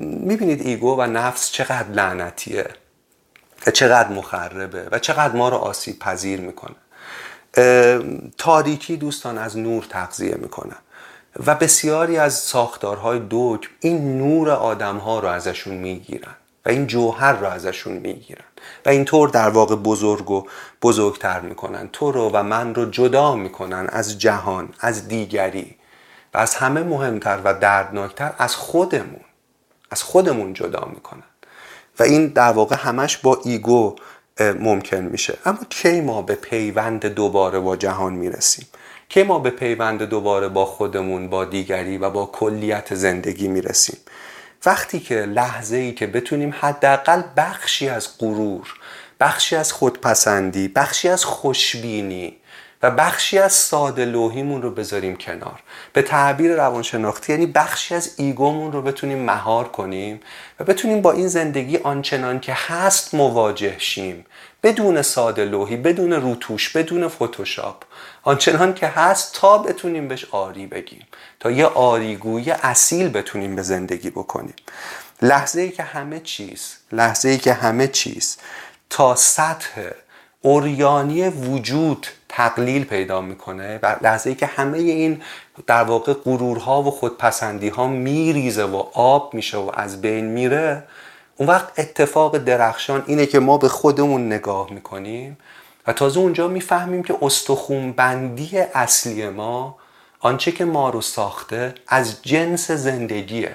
می‌بینید 0.00 0.66
ایگو 0.66 0.96
و 0.96 1.02
نفس 1.02 1.50
چقدر 1.50 1.88
لعنتیه 1.88 2.66
و 3.66 3.70
چقدر 3.70 4.08
مخربه 4.08 4.88
و 4.92 4.98
چقدر 4.98 5.36
ما 5.36 5.48
رو 5.48 5.56
آسیب 5.56 5.98
پذیر 5.98 6.40
می‌کنه. 6.40 6.74
تاریکی 8.38 8.96
دوستان 8.96 9.38
از 9.38 9.58
نور 9.58 9.84
تغذیه 9.84 10.34
می‌کنن 10.34 10.76
و 11.46 11.54
بسیاری 11.54 12.16
از 12.16 12.34
ساختارهای 12.34 13.18
دوک 13.18 13.70
این 13.80 14.18
نور 14.18 14.50
آدمها 14.50 15.20
رو 15.20 15.28
ازشون 15.28 15.74
می‌گیرن 15.74 16.34
و 16.66 16.68
این 16.68 16.86
جوهر 16.86 17.32
رو 17.32 17.46
ازشون 17.46 17.92
می‌گیرن 17.92 18.44
و 18.86 18.88
اینطور 18.88 19.28
در 19.28 19.48
واقع 19.48 19.76
بزرگ 19.76 20.30
و 20.30 20.46
بزرگتر 20.82 21.40
می‌کنن. 21.40 21.88
تو 21.92 22.12
رو 22.12 22.30
و 22.32 22.42
من 22.42 22.74
رو 22.74 22.90
جدا 22.90 23.34
می‌کنن 23.34 23.86
از 23.92 24.18
جهان 24.18 24.68
از 24.80 25.08
دیگری 25.08 25.76
و 26.34 26.38
از 26.38 26.54
همه 26.54 26.82
مهمتر 26.82 27.40
و 27.44 27.54
دردناکتر 27.54 28.32
از 28.38 28.56
خودمون 28.56 29.20
از 29.90 30.02
خودمون 30.02 30.52
جدا 30.52 30.88
می‌کنن. 30.94 31.22
و 31.98 32.02
این 32.02 32.26
در 32.26 32.52
واقع 32.52 32.76
همش 32.76 33.16
با 33.16 33.40
ایگو 33.44 33.96
ممکن 34.40 35.00
میشه. 35.00 35.38
اما 35.44 35.58
کی 35.70 36.00
ما 36.00 36.22
به 36.22 36.34
پیوند 36.34 37.06
دوباره 37.06 37.60
با 37.60 37.76
جهان 37.76 38.12
می‌رسیم؟ 38.12 38.66
کی 39.08 39.22
ما 39.22 39.38
به 39.38 39.50
پیوند 39.50 40.02
دوباره 40.02 40.48
با 40.48 40.64
خودمون 40.64 41.30
با 41.30 41.44
دیگری 41.44 41.98
و 41.98 42.10
با 42.10 42.26
کلیت 42.26 42.94
زندگی 42.94 43.48
می‌رسیم؟ 43.48 43.98
وقتی 44.66 45.00
که 45.00 45.14
لحظه 45.14 45.76
ای 45.76 45.92
که 45.92 46.06
بتونیم 46.06 46.54
حداقل 46.60 47.22
بخشی 47.36 47.88
از 47.88 48.18
غرور 48.18 48.74
بخشی 49.20 49.56
از 49.56 49.72
خودپسندی 49.72 50.68
بخشی 50.68 51.08
از 51.08 51.24
خوشبینی 51.24 52.36
و 52.82 52.90
بخشی 52.90 53.38
از 53.38 53.52
ساده 53.52 54.04
لوحیمون 54.04 54.62
رو 54.62 54.70
بذاریم 54.70 55.16
کنار. 55.16 55.62
به 55.92 56.02
تعبیر 56.02 56.54
روانشناختی 56.54 57.32
یعنی 57.32 57.46
بخشی 57.46 57.94
از 57.94 58.14
ایگومون 58.16 58.72
رو 58.72 58.82
بتونیم 58.82 59.18
مهار 59.18 59.68
کنیم 59.68 60.20
و 60.60 60.64
بتونیم 60.64 61.02
با 61.02 61.12
این 61.12 61.28
زندگی 61.28 61.76
آنچنان 61.76 62.40
که 62.40 62.52
هست 62.56 63.14
مواجه 63.14 63.78
شیم. 63.78 64.26
بدون 64.62 65.02
ساده 65.02 65.44
لوحی 65.44 65.76
بدون 65.76 66.12
روتوش 66.12 66.68
بدون 66.68 67.08
فتوشاپ. 67.08 67.82
آنچنان 68.22 68.74
که 68.74 68.86
هست 68.86 69.34
تا 69.34 69.58
بتونیم 69.58 70.08
بهش 70.08 70.24
آری 70.30 70.66
بگیم. 70.66 71.06
تا 71.40 71.50
یه 71.50 71.66
آریگوی 71.66 72.50
اصیل 72.50 73.08
بتونیم 73.08 73.56
به 73.56 73.62
زندگی 73.62 74.10
بکنیم. 74.10 74.54
لحظه 75.22 75.60
ای 75.60 75.70
که 75.70 75.82
همه 75.82 76.20
چیز 76.20 76.76
لحظه 76.92 77.28
ای 77.28 77.38
که 77.38 77.52
همه 77.52 77.88
چیز 77.88 78.36
تا 78.90 79.14
سطح 79.14 79.90
اوریانی 80.42 81.28
وجود 81.28 82.06
تقلیل 82.28 82.84
پیدا 82.84 83.20
می‌کنه 83.20 83.78
و 83.82 83.96
لحظه 84.02 84.30
ای 84.30 84.36
که 84.36 84.46
همه 84.46 84.78
این 84.78 85.22
در 85.66 85.82
واقع 85.82 86.12
غرورها 86.12 86.82
و 86.82 86.90
خودپسندی 86.90 87.68
ها 87.68 87.86
میریزه 87.86 88.64
و 88.64 88.76
آب 88.94 89.34
میشه 89.34 89.58
و 89.58 89.70
از 89.74 90.00
بین 90.00 90.24
میره 90.24 90.84
اون 91.36 91.48
وقت 91.48 91.78
اتفاق 91.78 92.38
درخشان 92.38 93.04
اینه 93.06 93.26
که 93.26 93.38
ما 93.38 93.58
به 93.58 93.68
خودمون 93.68 94.26
نگاه 94.26 94.72
می‌کنیم 94.72 95.38
و 95.86 95.92
تازه 95.92 96.20
اونجا 96.20 96.48
می‌فهمیم 96.48 97.02
که 97.02 97.18
استخون 97.22 97.92
بندی 97.92 98.58
اصلی 98.58 99.28
ما 99.28 99.76
آنچه 100.20 100.52
که 100.52 100.64
ما 100.64 100.90
رو 100.90 101.00
ساخته 101.00 101.74
از 101.88 102.22
جنس 102.22 102.70
زندگیه. 102.70 103.54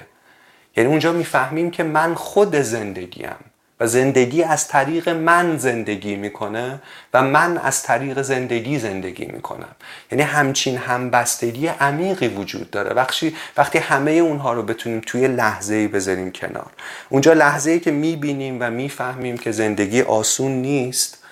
یعنی 0.76 0.90
اونجا 0.90 1.12
می‌فهمیم 1.12 1.70
که 1.70 1.82
من 1.82 2.14
خود 2.14 2.56
زندگیم. 2.56 3.53
زندگی 3.86 4.42
از 4.42 4.68
طریق 4.68 5.08
من 5.08 5.58
زندگی 5.58 6.16
می‌کنه 6.16 6.80
و 7.14 7.22
من 7.22 7.58
از 7.58 7.82
طریق 7.82 8.22
زندگی 8.22 8.78
زندگی 8.78 9.26
می‌کنم. 9.26 9.74
یعنی 10.12 10.22
همچین 10.22 10.76
همبستگی 10.76 11.66
عمیقی 11.66 12.28
وجود 12.28 12.70
داره. 12.70 12.94
وقتی 12.94 13.36
وقتی 13.56 13.78
همه 13.78 14.10
اونها 14.10 14.52
رو 14.52 14.62
بتونیم 14.62 15.00
توی 15.06 15.28
لحظه 15.28 15.74
ای 15.74 15.88
بذاریم 15.88 16.32
کنار. 16.32 16.70
اونجا 17.08 17.32
لحظه 17.32 17.70
ای 17.70 17.80
که 17.80 17.90
می‌بینیم 17.90 18.56
و 18.60 18.70
می‌فهمیم 18.70 19.38
که 19.38 19.52
زندگی 19.52 20.02
آسون 20.02 20.52
نیست 20.52 21.24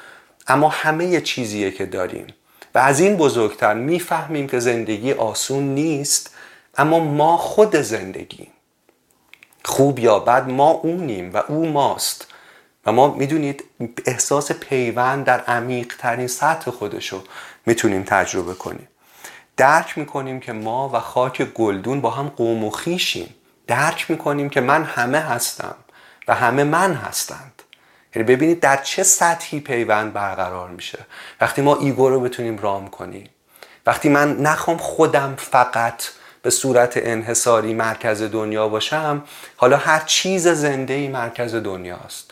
اما 0.49 0.69
همه 0.69 1.21
چیزیه 1.21 1.71
که 1.71 1.87
داریم. 1.87 2.27
و 2.75 2.79
از 2.79 3.01
این 3.01 3.17
بزرگتر 3.17 3.75
می‌فهمیم 3.75 4.49
که 4.49 4.59
زندگی 4.59 5.12
آسون 5.12 5.62
نیست 5.62 6.35
اما 6.79 7.01
ما 7.01 7.37
خود 7.37 7.77
زندگیم 7.77 8.49
خوب 9.65 9.99
یا 9.99 10.19
بد 10.19 10.49
ما 10.49 10.71
اونیم 10.71 11.35
و 11.35 11.43
او 11.49 11.67
ماست. 11.67 12.32
و 12.87 12.92
ما 12.92 13.14
می‌دونید 13.14 13.64
احساس 14.07 14.53
پیوند 14.53 15.25
در 15.25 15.40
عمیق 15.40 15.95
ترین 15.99 16.27
سطح 16.27 16.71
خودشو 16.71 17.25
می‌تونیم 17.66 18.03
تجربه 18.03 18.55
کنیم. 18.55 18.88
درک 19.57 19.99
می‌کنیم 19.99 20.40
که 20.40 20.53
ما 20.53 20.90
و 20.95 21.01
خاک 21.01 21.42
گلدون 21.42 22.01
با 22.01 22.11
هم 22.11 22.29
قوم 22.29 22.64
و 22.64 22.71
خیشیم 22.71 23.35
درک 23.66 24.11
می‌کنیم 24.11 24.51
که 24.51 24.61
من 24.61 24.85
همه 24.85 25.18
هستم 25.18 25.75
و 26.29 26.35
همه 26.35 26.64
من 26.64 26.95
هستند. 26.95 27.62
یعنی 28.14 28.29
ببینید 28.29 28.61
در 28.61 28.77
چه 28.77 29.03
سطحی 29.03 29.61
پیوند 29.61 30.12
برقرار 30.12 30.68
میشه. 30.68 30.99
وقتی 31.40 31.62
ما 31.62 31.77
ایگو 31.77 32.09
رو 32.09 32.21
بتونیم 32.21 32.59
رام 32.59 32.88
کنیم. 32.88 33.29
وقتی 33.87 34.09
من 34.09 34.37
نخوام 34.37 34.77
خودم 34.77 35.35
فقط 35.38 36.03
به 36.42 36.51
صورت 36.51 36.92
انحصاری 36.97 37.75
مرکز 37.75 38.23
دنیا 38.23 38.68
باشم 38.68 39.23
حالا 39.57 39.77
هر 39.77 40.01
چیز 40.07 40.49
زنده 40.49 40.95
ای 40.95 41.09
مرکز 41.09 41.55
دنیاست. 41.55 42.32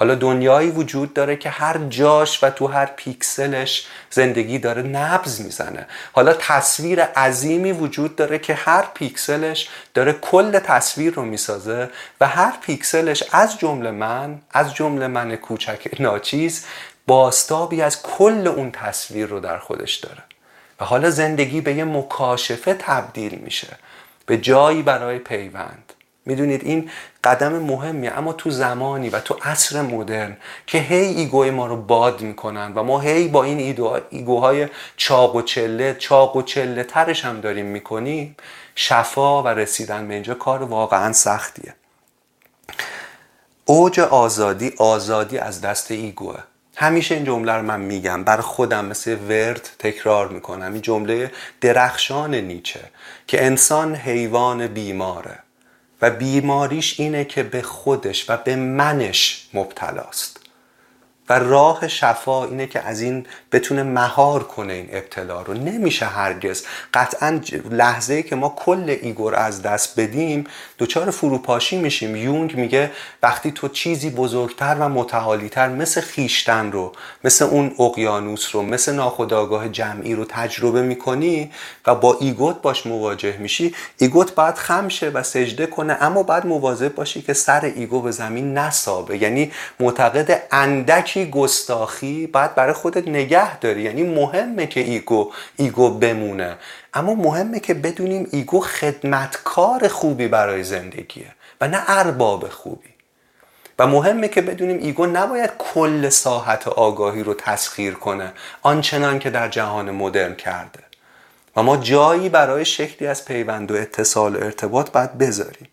حالا 0.00 0.14
دنیایی 0.14 0.70
وجود 0.70 1.14
داره 1.14 1.36
که 1.36 1.50
هر 1.50 1.78
جاش 1.78 2.44
و 2.44 2.50
تو 2.50 2.66
هر 2.66 2.86
پیکسلش 2.86 3.86
زندگی 4.10 4.58
داره 4.58 4.82
نبض 4.82 5.40
می‌زنه. 5.40 5.86
حالا 6.12 6.34
تصویر 6.34 7.02
عظیمی 7.02 7.72
وجود 7.72 8.16
داره 8.16 8.38
که 8.38 8.54
هر 8.54 8.84
پیکسلش 8.94 9.68
داره 9.94 10.12
کل 10.12 10.58
تصویر 10.58 11.14
رو 11.14 11.22
می‌سازه 11.22 11.90
و 12.20 12.28
هر 12.28 12.52
پیکسلش 12.60 13.24
از 13.32 13.58
جمله 13.58 13.90
من 13.90 14.38
از 14.50 14.74
جمله 14.74 15.06
من 15.06 15.36
کوچک 15.36 15.88
ناچیز 16.00 16.64
بازتابی 17.06 17.82
از 17.82 18.02
کل 18.02 18.46
اون 18.46 18.70
تصویر 18.70 19.26
رو 19.26 19.40
در 19.40 19.58
خودش 19.58 19.94
داره. 19.94 20.22
و 20.80 20.84
حالا 20.84 21.10
زندگی 21.10 21.60
به 21.60 21.74
یه 21.74 21.84
مکاشفه 21.84 22.74
تبدیل 22.74 23.34
میشه. 23.34 23.76
به 24.26 24.38
جایی 24.38 24.82
برای 24.82 25.18
پیوند. 25.18 25.87
می‌دونید 26.28 26.64
این 26.64 26.90
قدم 27.24 27.52
مهمیه. 27.52 28.18
اما 28.18 28.32
تو 28.32 28.50
زمانی 28.50 29.08
و 29.08 29.20
تو 29.20 29.36
عصر 29.42 29.82
مدرن 29.82 30.36
که 30.66 30.78
هی 30.78 31.04
ایگوی 31.04 31.50
ما 31.50 31.66
رو 31.66 31.76
باد 31.76 32.20
می‌کنن 32.20 32.72
و 32.74 32.82
ما 32.82 33.00
هی 33.00 33.28
با 33.28 33.44
این 33.44 33.58
ایگوهای 34.10 34.68
چاق 34.96 35.36
و 35.36 35.42
چله 35.42 35.96
چاق 35.98 36.36
و 36.36 36.42
چله 36.42 36.84
ترش 36.84 37.24
هم 37.24 37.40
داریم 37.40 37.66
می‌کنیم 37.66 38.36
شفا 38.74 39.42
و 39.42 39.48
رسیدن 39.48 40.08
به 40.08 40.14
اینجا 40.14 40.34
کار 40.34 40.62
واقعا 40.62 41.12
سختیه. 41.12 41.74
اوج 43.64 44.00
آزادی 44.00 44.72
آزادی 44.78 45.38
از 45.38 45.60
دست 45.60 45.90
ایگوه. 45.90 46.38
همیشه 46.76 47.14
این 47.14 47.24
جمله 47.24 47.52
رو 47.52 47.62
من 47.62 47.80
میگم 47.80 48.24
بر 48.24 48.40
خودم 48.40 48.84
مثل 48.84 49.16
ورد 49.28 49.68
تکرار 49.78 50.28
می‌کنم. 50.28 50.72
این 50.72 50.82
جمله 50.82 51.32
درخشان 51.60 52.34
نیچه 52.34 52.80
که 53.26 53.44
انسان 53.46 53.94
حیوان 53.94 54.66
بیماره. 54.66 55.38
و 56.02 56.10
بیماریش 56.10 57.00
اینه 57.00 57.24
که 57.24 57.42
به 57.42 57.62
خودش 57.62 58.30
و 58.30 58.36
به 58.36 58.56
منش 58.56 59.48
مبتلاست. 59.54 60.37
و 61.28 61.38
راه 61.38 61.88
شفا 61.88 62.44
اینه 62.44 62.66
که 62.66 62.80
از 62.80 63.00
این 63.00 63.26
بتونه 63.52 63.82
مهار 63.82 64.42
کنه 64.42 64.72
این 64.72 64.88
ابتلا 64.92 65.42
رو. 65.42 65.54
نمیشه 65.54 66.06
هرگز. 66.06 66.62
قطعا 66.94 67.40
لحظه 67.70 68.22
که 68.22 68.36
ما 68.36 68.54
کل 68.56 68.96
ایگو 69.02 69.21
رو 69.21 69.34
از 69.34 69.62
دست 69.62 70.00
بدیم 70.00 70.44
دچار 70.78 71.10
فروپاشی 71.10 71.76
میشیم. 71.76 72.16
یونگ 72.16 72.56
میگه 72.56 72.90
وقتی 73.22 73.52
تو 73.52 73.68
چیزی 73.68 74.10
بزرگتر 74.10 74.76
و 74.80 74.88
متعالیتر 74.88 75.68
مثل 75.68 76.00
خویشتن 76.00 76.72
رو 76.72 76.92
مثل 77.24 77.44
اون 77.44 77.74
اقیانوس 77.78 78.54
رو 78.54 78.62
مثل 78.62 78.94
ناخودآگاه 78.94 79.68
جمعی 79.68 80.14
رو 80.14 80.24
تجربه 80.24 80.82
می‌کنی 80.82 81.50
و 81.86 81.94
با 81.94 82.16
ایگوت 82.20 82.62
باش 82.62 82.86
مواجه 82.86 83.36
میشی 83.36 83.74
ایگوت 83.98 84.34
باید 84.34 84.54
خم 84.54 84.81
شه 84.81 85.08
و 85.08 85.22
سجده 85.22 85.66
کنه 85.66 85.96
اما 86.00 86.22
باید 86.22 86.46
مواظب 86.46 86.94
باشی 86.94 87.22
که 87.22 87.32
سر 87.32 87.64
ایگو 87.64 88.02
به 88.02 88.10
زمین 88.10 88.58
نسابه. 88.58 89.22
یعنی 89.22 89.52
معتقد 89.80 90.42
اندکی 90.50 91.17
گستاخی 91.26 92.26
باید 92.26 92.54
برای 92.54 92.72
خودت 92.72 93.08
نگه 93.08 93.58
داری. 93.58 93.82
یعنی 93.82 94.02
مهمه 94.02 94.66
که 94.66 94.80
ایگو 94.80 95.32
ایگو 95.56 95.90
بمونه. 95.90 96.56
اما 96.94 97.14
مهمه 97.14 97.60
که 97.60 97.74
بدونیم 97.74 98.28
ایگو 98.32 98.60
خدمتکار 98.60 99.88
خوبی 99.88 100.28
برای 100.28 100.64
زندگیه 100.64 101.34
و 101.60 101.68
نه 101.68 101.82
ارباب 101.86 102.48
خوبی. 102.48 102.88
و 103.78 103.86
مهمه 103.86 104.28
که 104.28 104.42
بدونیم 104.42 104.78
ایگو 104.78 105.06
نباید 105.06 105.50
کل 105.58 106.08
ساحت 106.08 106.68
آگاهی 106.68 107.22
رو 107.22 107.34
تسخیر 107.34 107.94
کنه 107.94 108.32
آنچنان 108.62 109.18
که 109.18 109.30
در 109.30 109.48
جهان 109.48 109.90
مدرن 109.90 110.34
کرده. 110.34 110.80
و 111.56 111.62
ما 111.62 111.76
جایی 111.76 112.28
برای 112.28 112.64
شکلی 112.64 113.08
از 113.08 113.24
پیوند 113.24 113.70
و 113.70 113.74
اتصال 113.74 114.36
و 114.36 114.44
ارتباط 114.44 114.90
باید 114.90 115.18
بذاریم. 115.18 115.68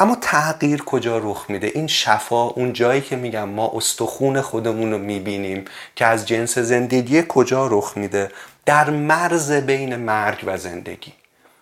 اما 0.00 0.16
تغییر 0.20 0.82
کجا 0.82 1.18
رخ 1.18 1.46
میده؟ 1.48 1.66
این 1.74 1.86
شفا 1.86 2.42
اون 2.42 2.72
جایی 2.72 3.00
که 3.00 3.16
میگم 3.16 3.48
ما 3.48 3.72
استخون 3.74 4.40
خودمون 4.40 4.92
رو 4.92 4.98
می‌بینیم 4.98 5.64
که 5.96 6.06
از 6.06 6.28
جنس 6.28 6.58
زندگی 6.58 7.24
کجا 7.28 7.66
رخ 7.66 7.92
میده؟ 7.96 8.30
در 8.66 8.90
مرز 8.90 9.52
بین 9.52 9.96
مرگ 9.96 10.44
و 10.46 10.58
زندگی 10.58 11.12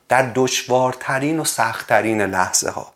در 0.09 0.33
دشوارترین 0.35 1.41
و 1.41 1.45
سختترین 1.45 2.21
لحظه 2.21 2.71
ها 2.71 2.93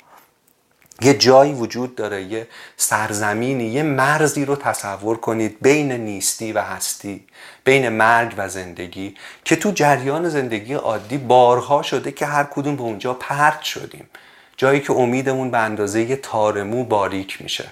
یه 1.02 1.14
جایی 1.14 1.52
وجود 1.52 1.94
داره 1.94 2.22
یه 2.22 2.48
سرزمینی 2.76 3.64
یه 3.64 3.82
مرزی 3.82 4.44
رو 4.44 4.56
تصور 4.56 5.16
کنید 5.16 5.56
بین 5.62 5.92
نیستی 5.92 6.52
و 6.52 6.60
هستی 6.60 7.24
بین 7.64 7.88
مرگ 7.88 8.34
و 8.36 8.48
زندگی 8.48 9.14
که 9.44 9.56
تو 9.56 9.70
جریان 9.70 10.28
زندگی 10.28 10.74
عادی 10.74 11.18
بارها 11.18 11.82
شده 11.82 12.12
که 12.12 12.26
هر 12.26 12.44
کدوم 12.44 12.76
به 12.76 12.82
اونجا 12.82 13.14
پرت 13.14 13.62
شدیم. 13.62 14.08
جایی 14.60 14.80
که 14.80 14.92
امیدمون 14.92 15.50
به 15.50 15.58
اندازه 15.58 16.02
یه 16.02 16.16
تارمو 16.16 16.84
باریک 16.84 17.42
میشه. 17.42 17.64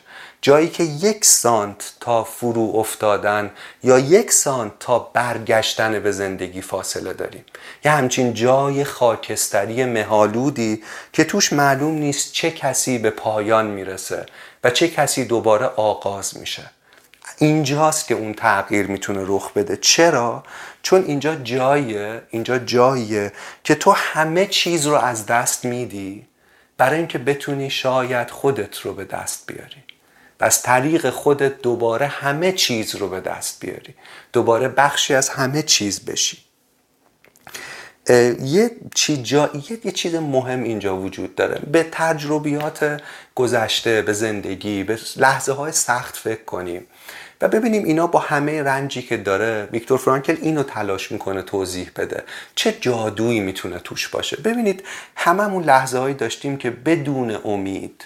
جایی 0.42 0.68
که 0.68 0.84
یک 0.84 1.24
سانت 1.24 1.92
تا 2.00 2.24
فرو 2.24 2.72
افتادن 2.74 3.50
یا 3.82 3.98
یک 3.98 4.32
سانت 4.32 4.72
تا 4.80 4.98
برگشتن 4.98 6.00
به 6.00 6.12
زندگی 6.12 6.60
فاصله 6.60 7.12
داریم. 7.12 7.44
یه 7.84 7.90
همچین 7.90 8.34
جای 8.34 8.84
خاکستری 8.84 9.84
مهالودی 9.84 10.82
که 11.12 11.24
توش 11.24 11.52
معلوم 11.52 11.94
نیست 11.94 12.32
چه 12.32 12.50
کسی 12.50 12.98
به 12.98 13.10
پایان 13.10 13.66
می‌رسه 13.66 14.26
و 14.64 14.70
چه 14.70 14.88
کسی 14.88 15.24
دوباره 15.24 15.66
آغاز 15.66 16.38
میشه. 16.38 16.70
اینجاست 17.38 18.06
که 18.06 18.14
اون 18.14 18.34
تغییر 18.34 18.86
می‌تونه 18.86 19.24
رخ 19.26 19.52
بده. 19.52 19.76
چرا؟ 19.76 20.42
چون 20.82 21.04
اینجا 21.04 21.34
جاییه 21.34 22.22
اینجا 22.30 22.58
جاییه 22.58 23.32
که 23.64 23.74
تو 23.74 23.90
همه 23.90 24.46
چیز 24.46 24.86
رو 24.86 24.94
از 24.94 25.26
دست 25.26 25.64
میدی. 25.64 26.28
برای 26.78 26.98
اینکه 26.98 27.18
بتونی 27.18 27.70
شاید 27.70 28.30
خودت 28.30 28.80
رو 28.80 28.94
به 28.94 29.04
دست 29.04 29.46
بیاری. 29.46 29.82
و 30.40 30.44
از 30.44 30.62
طریق 30.62 31.10
خودت 31.10 31.62
دوباره 31.62 32.06
همه 32.06 32.52
چیز 32.52 32.94
رو 32.94 33.08
به 33.08 33.20
دست 33.20 33.60
بیاری. 33.60 33.94
دوباره 34.32 34.68
بخشی 34.68 35.14
از 35.14 35.28
همه 35.28 35.62
چیز 35.62 36.04
بشی. 36.04 36.38
یه 38.42 38.70
چی 38.94 39.22
جا... 39.22 39.50
یه 39.84 39.92
چیز 39.92 40.14
مهم 40.14 40.62
اینجا 40.62 40.96
وجود 40.96 41.34
داره. 41.34 41.58
به 41.72 41.86
تجربیات 41.92 43.02
گذشته 43.34 44.02
به 44.02 44.12
زندگی 44.12 44.84
به 44.84 44.98
لحظه 45.16 45.52
های 45.52 45.72
سخت 45.72 46.16
فکر 46.16 46.44
کنیم 46.44 46.86
و 47.40 47.48
ببینیم 47.48 47.84
اینا 47.84 48.06
با 48.06 48.18
همه 48.18 48.62
رنجی 48.62 49.02
که 49.02 49.16
داره 49.16 49.68
ویکتور 49.72 49.98
فرانکل 49.98 50.36
اینو 50.42 50.62
تلاش 50.62 51.12
می‌کنه 51.12 51.42
توضیح 51.42 51.90
بده. 51.96 52.22
چه 52.54 52.72
جادویی 52.80 53.40
می‌تونه 53.40 53.78
توش 53.78 54.08
باشه؟ 54.08 54.36
ببینید 54.36 54.84
هممون 55.16 55.64
لحظه 55.64 55.98
هایی 55.98 56.14
داشتیم 56.14 56.56
که 56.56 56.70
بدون 56.70 57.38
امید 57.44 58.04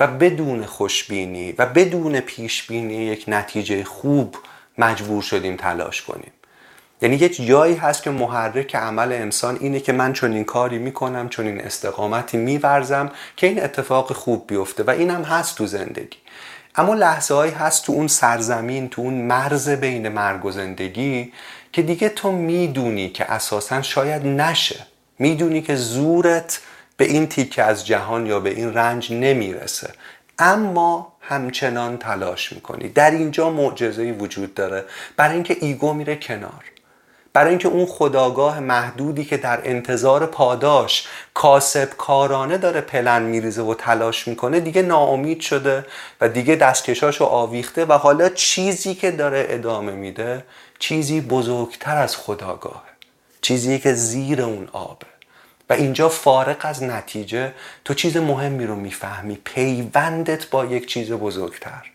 و 0.00 0.06
بدون 0.06 0.66
خوشبینی 0.66 1.52
و 1.58 1.66
بدون 1.66 2.20
پیشبینی 2.20 2.94
یک 2.94 3.24
نتیجه 3.28 3.84
خوب 3.84 4.36
مجبور 4.78 5.22
شدیم 5.22 5.56
تلاش 5.56 6.02
کنیم. 6.02 6.32
یعنی 7.02 7.16
یک 7.16 7.46
جایی 7.46 7.74
هست 7.74 8.02
که 8.02 8.10
محرک 8.10 8.76
عمل 8.76 9.12
انسان 9.12 9.58
اینه 9.60 9.80
که 9.80 9.92
من 9.92 10.12
چون 10.12 10.32
این 10.32 10.44
کاری 10.44 10.78
می‌کنم 10.78 11.28
چون 11.28 11.46
این 11.46 11.60
استقامتی 11.60 12.36
میورزم 12.36 13.12
که 13.36 13.46
این 13.46 13.62
اتفاق 13.62 14.12
خوب 14.12 14.46
بیفته 14.46 14.82
و 14.82 14.90
اینم 14.90 15.22
هست 15.22 15.58
تو 15.58 15.66
زندگی. 15.66 16.18
اما 16.76 16.94
لحظه 16.94 17.34
هایی 17.34 17.52
هست 17.52 17.84
تو 17.84 17.92
اون 17.92 18.08
سرزمین 18.08 18.88
تو 18.88 19.02
اون 19.02 19.14
مرز 19.14 19.68
بین 19.68 20.08
مرگ 20.08 20.44
و 20.44 20.50
زندگی 20.50 21.32
که 21.72 21.82
دیگه 21.82 22.08
تو 22.08 22.32
می‌دونی 22.32 23.08
که 23.08 23.32
اساسا 23.32 23.82
شاید 23.82 24.26
نشه. 24.26 24.86
می‌دونی 25.18 25.62
که 25.62 25.76
زورت 25.76 26.60
به 26.96 27.04
این 27.04 27.26
تیکه 27.26 27.62
از 27.62 27.86
جهان 27.86 28.26
یا 28.26 28.40
به 28.40 28.50
این 28.50 28.74
رنج 28.74 29.12
نمی‌رسه. 29.12 29.90
اما 30.38 31.12
همچنان 31.20 31.98
تلاش 31.98 32.52
می‌کنی. 32.52 32.88
در 32.88 33.10
اینجا 33.10 33.50
معجزه‌ای 33.50 34.12
وجود 34.12 34.54
داره. 34.54 34.84
برای 35.16 35.34
اینکه 35.34 35.56
ایگو 35.60 35.92
میره 35.92 36.16
کنار. 36.16 36.64
برای 37.34 37.50
اینکه 37.50 37.68
اون 37.68 37.86
خداگاه 37.86 38.60
محدودی 38.60 39.24
که 39.24 39.36
در 39.36 39.60
انتظار 39.64 40.26
پاداش 40.26 41.06
کاسب 41.34 41.90
کارانه 41.98 42.58
داره 42.58 42.80
پلن 42.80 43.22
میریزه 43.22 43.62
و 43.62 43.74
تلاش 43.74 44.28
می‌کنه 44.28 44.60
دیگه 44.60 44.82
ناامید 44.82 45.40
شده 45.40 45.86
و 46.20 46.28
دیگه 46.28 46.56
دستکشاشو 46.56 47.24
آویخته 47.24 47.84
و 47.84 47.92
حالا 47.92 48.28
چیزی 48.28 48.94
که 48.94 49.10
داره 49.10 49.46
ادامه 49.48 49.92
میده 49.92 50.44
چیزی 50.78 51.20
بزرگتر 51.20 51.96
از 51.96 52.16
خداگاهه 52.16 52.94
چیزی 53.42 53.78
که 53.78 53.94
زیر 53.94 54.42
اون 54.42 54.68
آبه. 54.72 55.06
و 55.70 55.72
اینجا 55.72 56.08
فارق 56.08 56.56
از 56.60 56.82
نتیجه 56.82 57.52
تو 57.84 57.94
چیز 57.94 58.16
مهمی 58.16 58.66
رو 58.66 58.74
می‌فهمی 58.74 59.38
پیوندت 59.44 60.50
با 60.50 60.64
یک 60.64 60.86
چیز 60.86 61.12
بزرگتر. 61.12 61.93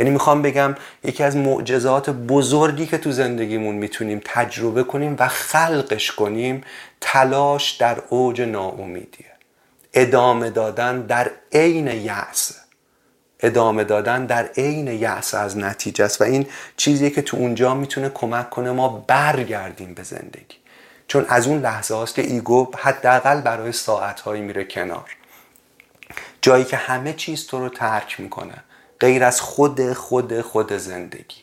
یعنی 0.00 0.10
می‌خوام 0.10 0.42
بگم 0.42 0.74
یکی 1.04 1.22
از 1.22 1.36
معجزات 1.36 2.10
بزرگی 2.10 2.86
که 2.86 2.98
تو 2.98 3.12
زندگیمون 3.12 3.74
می‌تونیم 3.74 4.20
تجربه 4.24 4.82
کنیم 4.82 5.16
و 5.18 5.28
خلقش 5.28 6.12
کنیم 6.12 6.64
تلاش 7.00 7.70
در 7.70 8.02
اوج 8.08 8.40
ناامیدیه. 8.40 9.32
ادامه 9.94 10.50
دادن 10.50 11.00
در 11.00 11.30
عین 11.52 11.86
یأس. 11.86 12.52
ادامه 13.40 13.84
دادن 13.84 14.26
در 14.26 14.46
عین 14.56 14.86
یأس 14.86 15.34
از 15.34 15.58
نتیجه 15.58 16.04
است. 16.04 16.20
و 16.20 16.24
این 16.24 16.46
چیزیه 16.76 17.10
که 17.10 17.22
تو 17.22 17.36
اونجا 17.36 17.74
می‌تونه 17.74 18.08
کمک 18.08 18.50
کنه 18.50 18.70
ما 18.70 19.04
برگردیم 19.06 19.94
به 19.94 20.02
زندگی. 20.02 20.56
چون 21.08 21.26
از 21.28 21.46
اون 21.46 21.60
لحظه 21.60 21.94
هاست 21.94 22.14
که 22.14 22.22
ایگو 22.22 22.70
حداقل 22.78 23.40
برای 23.40 23.72
ساعتهایی 23.72 24.42
میره 24.42 24.64
کنار. 24.64 25.16
جایی 26.42 26.64
که 26.64 26.76
همه 26.76 27.12
چیز 27.12 27.46
تو 27.46 27.58
رو 27.58 27.68
ترک 27.68 28.20
می‌کنه. 28.20 28.64
غیر 29.00 29.24
از 29.24 29.40
خود 29.40 29.92
خود 29.92 30.40
خود 30.40 30.72
زندگی. 30.72 31.42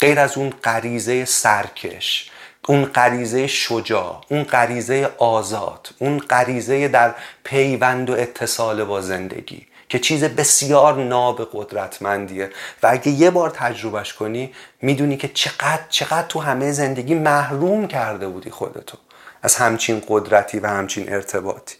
غیر 0.00 0.20
از 0.20 0.38
اون 0.38 0.50
غریزه 0.50 1.24
سرکش 1.24 2.30
اون 2.68 2.84
غریزه 2.84 3.46
شجاع 3.46 4.20
اون 4.28 4.42
غریزه 4.42 5.10
آزاد 5.18 5.88
اون 5.98 6.18
غریزه 6.18 6.88
در 6.88 7.14
پیوند 7.44 8.10
و 8.10 8.12
اتصال 8.12 8.84
با 8.84 9.00
زندگی 9.00 9.66
که 9.88 9.98
چیز 9.98 10.24
بسیار 10.24 11.04
ناب 11.04 11.48
قدرتمندیه 11.52 12.50
و 12.82 12.86
اگه 12.86 13.08
یه 13.08 13.30
بار 13.30 13.50
تجربهش 13.50 14.12
کنی 14.12 14.52
می‌دونی 14.82 15.16
که 15.16 15.28
چقدر 15.28 15.82
چقدر 15.88 16.26
تو 16.26 16.40
همه 16.40 16.72
زندگی 16.72 17.14
محروم 17.14 17.88
کرده 17.88 18.28
بودی 18.28 18.50
خودتو. 18.50 18.98
از 19.42 19.56
همچین 19.56 20.02
قدرتی 20.08 20.58
و 20.58 20.66
همچین 20.66 21.12
ارتباطی. 21.12 21.76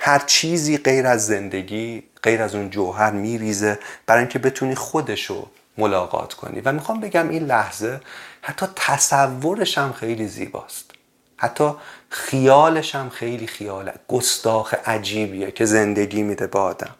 هر 0.00 0.18
چیزی 0.18 0.78
غیر 0.78 1.06
از 1.06 1.26
زندگی 1.26 2.02
غیر 2.22 2.42
از 2.42 2.54
اون 2.54 2.70
جوهر 2.70 3.10
میریزه 3.10 3.78
برای 4.06 4.20
اینکه 4.20 4.38
بتونی 4.38 4.74
خودشو 4.74 5.46
ملاقات 5.78 6.34
کنی. 6.34 6.60
و 6.60 6.72
می‌خوام 6.72 7.00
بگم 7.00 7.28
این 7.28 7.44
لحظه 7.46 8.00
حتی 8.42 8.66
تصورش 8.76 9.78
هم 9.78 9.92
خیلی 9.92 10.28
زیباست. 10.28 10.90
حتی 11.36 11.70
خیالش 12.08 12.94
هم 12.94 13.10
خیلی 13.10 13.46
خیال 13.46 13.92
گستاخ 14.08 14.74
عجیبیه 14.86 15.50
که 15.50 15.64
زندگی 15.64 16.22
میده 16.22 16.46
به 16.46 16.58
آدم. 16.58 16.94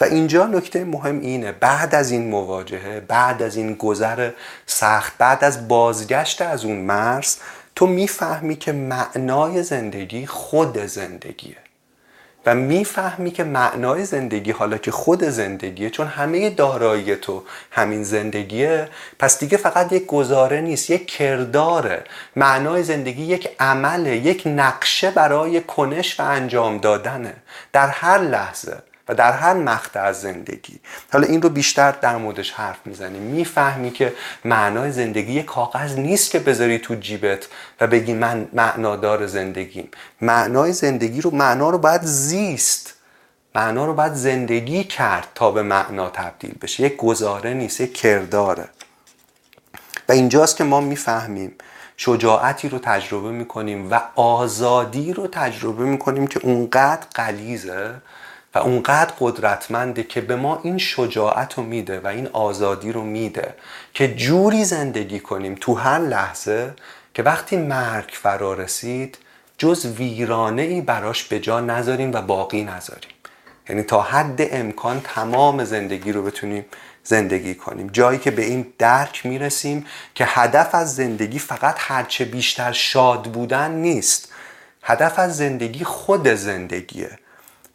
و 0.00 0.04
اینجا 0.04 0.46
نکته 0.46 0.84
مهم 0.84 1.20
اینه 1.20 1.52
بعد 1.52 1.94
از 1.94 2.10
این 2.10 2.28
مواجهه 2.28 3.00
بعد 3.00 3.42
از 3.42 3.56
این 3.56 3.74
گذر 3.74 4.30
سخت 4.66 5.18
بعد 5.18 5.44
از 5.44 5.68
بازگشت 5.68 6.42
از 6.42 6.64
اون 6.64 6.76
مرز 6.76 7.36
تو 7.76 7.86
می‌فهمی 7.86 8.56
که 8.56 8.72
معنای 8.72 9.62
زندگی 9.62 10.26
خود 10.26 10.78
زندگیه. 10.78 11.56
و 12.48 12.54
می‌فهمی 12.54 13.30
که 13.30 13.44
معنای 13.44 14.04
زندگی 14.04 14.50
حالا 14.50 14.78
که 14.78 14.90
خود 14.90 15.24
زندگیه 15.24 15.90
چون 15.90 16.06
همه 16.06 16.50
دارایی 16.50 17.16
تو 17.16 17.42
همین 17.70 18.04
زندگیه 18.04 18.88
پس 19.18 19.38
دیگه 19.38 19.56
فقط 19.56 19.92
یک 19.92 20.06
گزاره 20.06 20.60
نیست 20.60 20.90
یک 20.90 21.06
کرداره. 21.06 22.04
معنای 22.36 22.82
زندگی 22.82 23.22
یک 23.22 23.48
عمله 23.60 24.16
یک 24.16 24.42
نقشه 24.46 25.10
برای 25.10 25.60
کنش 25.60 26.20
و 26.20 26.22
انجام 26.22 26.78
دادنه. 26.78 27.34
در 27.72 27.88
هر 27.88 28.18
لحظه. 28.18 28.76
و 29.08 29.14
در 29.14 29.32
هر 29.32 29.54
مقطع 29.54 30.00
از 30.00 30.20
زندگی. 30.20 30.80
حالا 31.12 31.26
این 31.26 31.42
رو 31.42 31.48
بیشتر 31.48 31.92
در 31.92 32.16
موردش 32.16 32.50
حرف 32.50 32.78
می‌زنیم. 32.84 33.22
می‌فهمی 33.22 33.90
که 33.90 34.14
معنای 34.44 34.92
زندگی 34.92 35.32
یک 35.32 35.44
کاغذ 35.44 35.98
نیست 35.98 36.30
که 36.30 36.38
بذاری 36.38 36.78
تو 36.78 36.94
جیبت 36.94 37.48
و 37.80 37.86
بگی 37.86 38.14
من 38.14 38.48
معنادار 38.52 39.26
زندگیم. 39.26 39.88
معنای 40.20 40.72
زندگی 40.72 41.20
رو 41.20 41.30
معنا 41.30 41.70
رو 41.70 41.78
باید 41.78 42.02
زیست. 42.02 42.94
معنا 43.54 43.86
رو 43.86 43.94
باید 43.94 44.14
زندگی 44.14 44.84
کرد 44.84 45.28
تا 45.34 45.50
به 45.50 45.62
معنا 45.62 46.10
تبدیل 46.10 46.54
بشه. 46.62 46.82
یک 46.82 46.96
گزاره 46.96 47.54
نیست 47.54 47.80
یک 47.80 47.94
کرداره. 47.94 48.68
و 50.08 50.12
اینجاست 50.12 50.56
که 50.56 50.64
ما 50.64 50.80
می‌فهمیم 50.80 51.52
شجاعتی 51.96 52.68
رو 52.68 52.78
تجربه 52.78 53.30
می‌کنیم 53.30 53.92
و 53.92 54.00
آزادی 54.14 55.12
رو 55.12 55.26
تجربه 55.26 55.84
می‌کنیم 55.84 56.26
که 56.26 56.40
اونقدر 56.42 57.06
قلیزه 57.14 57.94
و 58.54 58.58
اونقدر 58.58 59.12
قدرتمنده 59.20 60.02
که 60.02 60.20
به 60.20 60.36
ما 60.36 60.60
این 60.62 60.78
شجاعت 60.78 61.54
رو 61.54 61.62
میده 61.62 62.00
و 62.00 62.06
این 62.06 62.26
آزادی 62.26 62.92
رو 62.92 63.02
میده 63.02 63.54
که 63.94 64.14
جوری 64.14 64.64
زندگی 64.64 65.20
کنیم 65.20 65.56
تو 65.60 65.74
هر 65.74 65.98
لحظه 65.98 66.74
که 67.14 67.22
وقتی 67.22 67.56
مرگ 67.56 68.10
فرا 68.12 68.54
رسید 68.54 69.18
جز 69.58 69.86
ویرانه 69.86 70.62
ای 70.62 70.80
براش 70.80 71.24
به 71.24 71.40
جا 71.40 71.60
نذاریم 71.60 72.12
و 72.12 72.22
باقی 72.22 72.64
نذاریم. 72.64 73.10
یعنی 73.68 73.82
تا 73.82 74.02
حد 74.02 74.54
امکان 74.54 75.00
تمام 75.00 75.64
زندگی 75.64 76.12
رو 76.12 76.22
بتونیم 76.22 76.64
زندگی 77.04 77.54
کنیم. 77.54 77.86
جایی 77.92 78.18
که 78.18 78.30
به 78.30 78.42
این 78.42 78.66
درک 78.78 79.26
می‌رسیم 79.26 79.86
که 80.14 80.24
هدف 80.28 80.74
از 80.74 80.96
زندگی 80.96 81.38
فقط 81.38 81.74
هرچه 81.78 82.24
بیشتر 82.24 82.72
شاد 82.72 83.22
بودن 83.22 83.70
نیست. 83.70 84.32
هدف 84.82 85.18
از 85.18 85.36
زندگی 85.36 85.84
خود 85.84 86.28
زندگیه. 86.28 87.18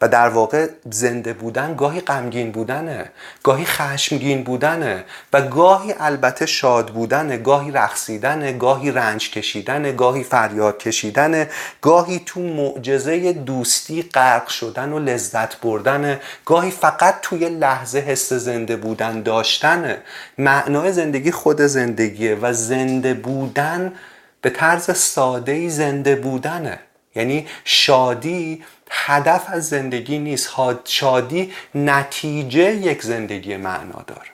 و 0.04 0.08
در 0.08 0.28
واقع 0.28 0.68
زنده 0.90 1.32
بودن 1.32 1.74
گاهی 1.74 2.00
غمگین 2.00 2.52
بودنه 2.52 3.10
گاهی 3.42 3.64
خشمگین 3.64 4.44
بودنه 4.44 5.04
و 5.32 5.42
گاهی 5.42 5.94
البته 6.00 6.46
شاد 6.46 6.90
بودنه 6.90 7.36
گاهی 7.36 7.70
رقصیدنه 7.70 8.52
گاهی 8.52 8.90
رنج 8.90 9.30
کشیدنه 9.30 9.92
گاهی 9.92 10.24
فریاد 10.24 10.78
کشیدنه 10.78 11.48
گاهی 11.82 12.22
تو 12.26 12.40
معجزه 12.40 13.32
دوستی 13.32 14.02
غرق 14.02 14.48
شدن 14.48 14.92
و 14.92 14.98
لذت 14.98 15.60
بردنه 15.60 16.20
گاهی 16.44 16.70
فقط 16.70 17.14
توی 17.22 17.48
لحظه 17.48 17.98
حس 17.98 18.32
زنده 18.32 18.76
بودن 18.76 19.22
داشتنه. 19.22 19.98
معنای 20.38 20.92
زندگی 20.92 21.30
خود 21.30 21.60
زندگیه 21.60 22.34
و 22.34 22.52
زنده 22.52 23.14
بودن 23.14 23.92
به 24.40 24.50
طرز 24.50 24.96
ساده 24.96 25.68
زنده 25.68 26.16
بودنه. 26.16 26.78
یعنی 27.14 27.46
شادی 27.64 28.64
هدف 28.94 29.44
از 29.46 29.68
زندگی 29.68 30.18
نیست. 30.18 30.50
شادی 30.84 31.52
نتیجه 31.74 32.74
یک 32.74 33.02
زندگی 33.02 33.56
معنادار 33.56 34.30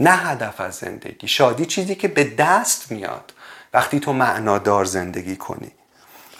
نه 0.00 0.10
هدف 0.10 0.60
از 0.60 0.74
زندگی. 0.74 1.28
شادی 1.28 1.66
چیزی 1.66 1.94
که 1.94 2.08
به 2.08 2.24
دست 2.24 2.90
میاد. 2.90 3.32
وقتی 3.74 4.00
تو 4.00 4.12
معنادار 4.12 4.84
زندگی 4.84 5.36
کنی. 5.36 5.72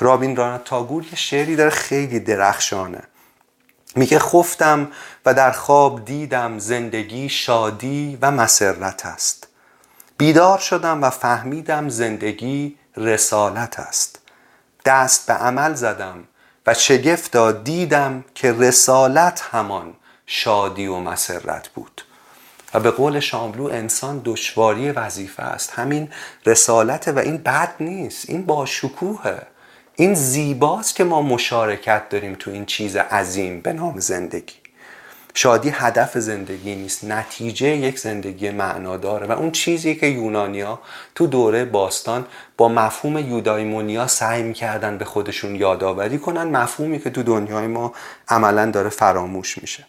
رابین 0.00 0.36
رانا 0.36 0.58
تاگور 0.58 1.04
یه 1.04 1.14
شعری 1.14 1.56
داره 1.56 1.70
خیلی 1.70 2.20
درخشانه. 2.20 3.02
میگه 3.96 4.18
خفتم 4.18 4.88
و 5.26 5.34
در 5.34 5.50
خواب 5.50 6.04
دیدم 6.04 6.58
زندگی 6.58 7.28
شادی 7.28 8.18
و 8.22 8.30
مسرت 8.30 9.06
است. 9.06 9.48
بیدار 10.18 10.58
شدم 10.58 11.02
و 11.02 11.10
فهمیدم 11.10 11.88
زندگی 11.88 12.76
رسالت 12.96 13.80
است. 13.80 14.18
دست 14.84 15.26
به 15.26 15.32
عمل 15.32 15.74
زدم. 15.74 16.24
و 16.68 16.74
شگفتا 16.74 17.52
دیدم 17.52 18.24
که 18.34 18.52
رسالت 18.52 19.44
همان 19.50 19.94
شادی 20.26 20.86
و 20.86 20.96
مسرت 20.96 21.68
بود. 21.68 22.02
و 22.74 22.80
به 22.80 22.90
قول 22.90 23.20
شاملو 23.20 23.64
انسان 23.64 24.22
دشواری 24.24 24.90
وظیفه 24.90 25.42
است. 25.42 25.70
همین 25.70 26.08
رسالت 26.46 27.08
و 27.08 27.18
این 27.18 27.36
بد 27.36 27.74
نیست. 27.80 28.30
این 28.30 28.46
با 28.46 28.66
شکوهه 28.66 29.42
این 29.96 30.14
زیباست 30.14 30.94
که 30.94 31.04
ما 31.04 31.22
مشارکت 31.22 32.08
داریم 32.08 32.34
تو 32.34 32.50
این 32.50 32.66
چیز 32.66 32.96
عظیم 32.96 33.60
به 33.60 33.72
نام 33.72 34.00
زندگی. 34.00 34.54
شادی 35.40 35.68
هدف 35.68 36.18
زندگی 36.18 36.74
نیست 36.74 37.04
نتیجه 37.04 37.68
یک 37.68 37.98
زندگی 37.98 38.50
معناداره. 38.50 39.26
و 39.26 39.32
اون 39.32 39.50
چیزی 39.50 39.94
که 39.94 40.06
یونانیا 40.06 40.80
تو 41.14 41.26
دوره 41.26 41.64
باستان 41.64 42.26
با 42.56 42.68
مفهوم 42.68 43.18
یودایمونیا 43.18 44.06
سعی 44.06 44.42
می‌کردن 44.42 44.98
به 44.98 45.04
خودشون 45.04 45.54
یادآوری 45.54 46.18
کنن 46.18 46.42
مفهومی 46.42 46.98
که 46.98 47.10
تو 47.10 47.22
دنیای 47.22 47.66
ما 47.66 47.92
عملا 48.28 48.70
داره 48.70 48.88
فراموش 48.88 49.58
میشه. 49.58 49.86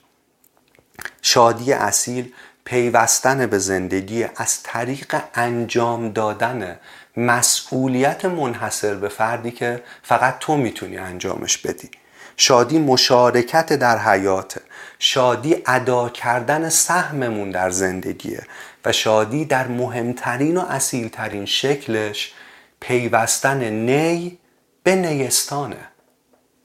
شادی 1.22 1.74
اصیل 1.74 2.34
پیوستن 2.66 3.46
به 3.46 3.58
زندگی 3.58 4.26
از 4.36 4.64
طریق 4.64 5.16
انجام 5.34 6.10
دادن 6.10 6.80
مسئولیت 7.18 8.26
منحصر 8.26 8.96
به 8.96 9.10
فردی 9.10 9.52
که 9.52 9.84
فقط 10.04 10.40
تو 10.40 10.58
می‌تونی 10.58 10.98
انجامش 10.98 11.58
بدی. 11.58 11.90
شادی 12.42 12.80
مشارکت 12.80 13.74
در 13.74 13.98
حیات 13.98 14.60
شادی 15.00 15.56
ادا 15.66 16.10
کردن 16.10 16.70
سهممون 16.70 17.52
در 17.52 17.70
زندگیه 17.70 18.44
و 18.86 18.92
شادی 18.92 19.46
در 19.46 19.68
مهمترین 19.68 20.58
و 20.58 20.66
اصیلترین 20.70 21.46
شکلش 21.46 22.34
پیوستن 22.80 23.70
نی 23.70 24.38
به 24.84 24.96
نیستانه. 24.96 25.78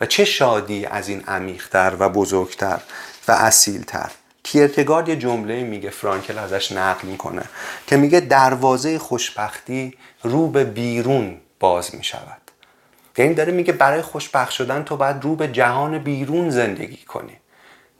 و 0.00 0.06
چه 0.06 0.24
شادی 0.24 0.86
از 0.86 1.08
این 1.08 1.20
عمیقتر 1.20 1.96
و 1.98 2.08
بزرگتر 2.08 2.80
و 3.28 3.32
اصیلتر؟ 3.32 4.10
کیرکگارد 4.42 5.08
یه 5.08 5.16
جمله 5.16 5.62
میگه 5.62 5.90
فرانکل 5.90 6.38
ازش 6.38 6.72
نقل 6.72 7.08
می‌کنه 7.08 7.42
که 7.86 7.96
میگه 7.96 8.20
دروازه 8.20 8.98
خوشبختی 8.98 9.98
رو 10.22 10.46
به 10.46 10.64
بیرون 10.64 11.40
باز 11.60 11.94
می‌شود. 11.94 12.43
یعنی 13.18 13.34
داره 13.34 13.52
میگه 13.52 13.72
برای 13.72 14.02
خوشبخت 14.02 14.50
شدن 14.50 14.82
تو 14.82 14.96
باید 14.96 15.22
رو 15.22 15.36
به 15.36 15.48
جهان 15.48 15.98
بیرون 15.98 16.50
زندگی 16.50 17.04
کنی. 17.04 17.36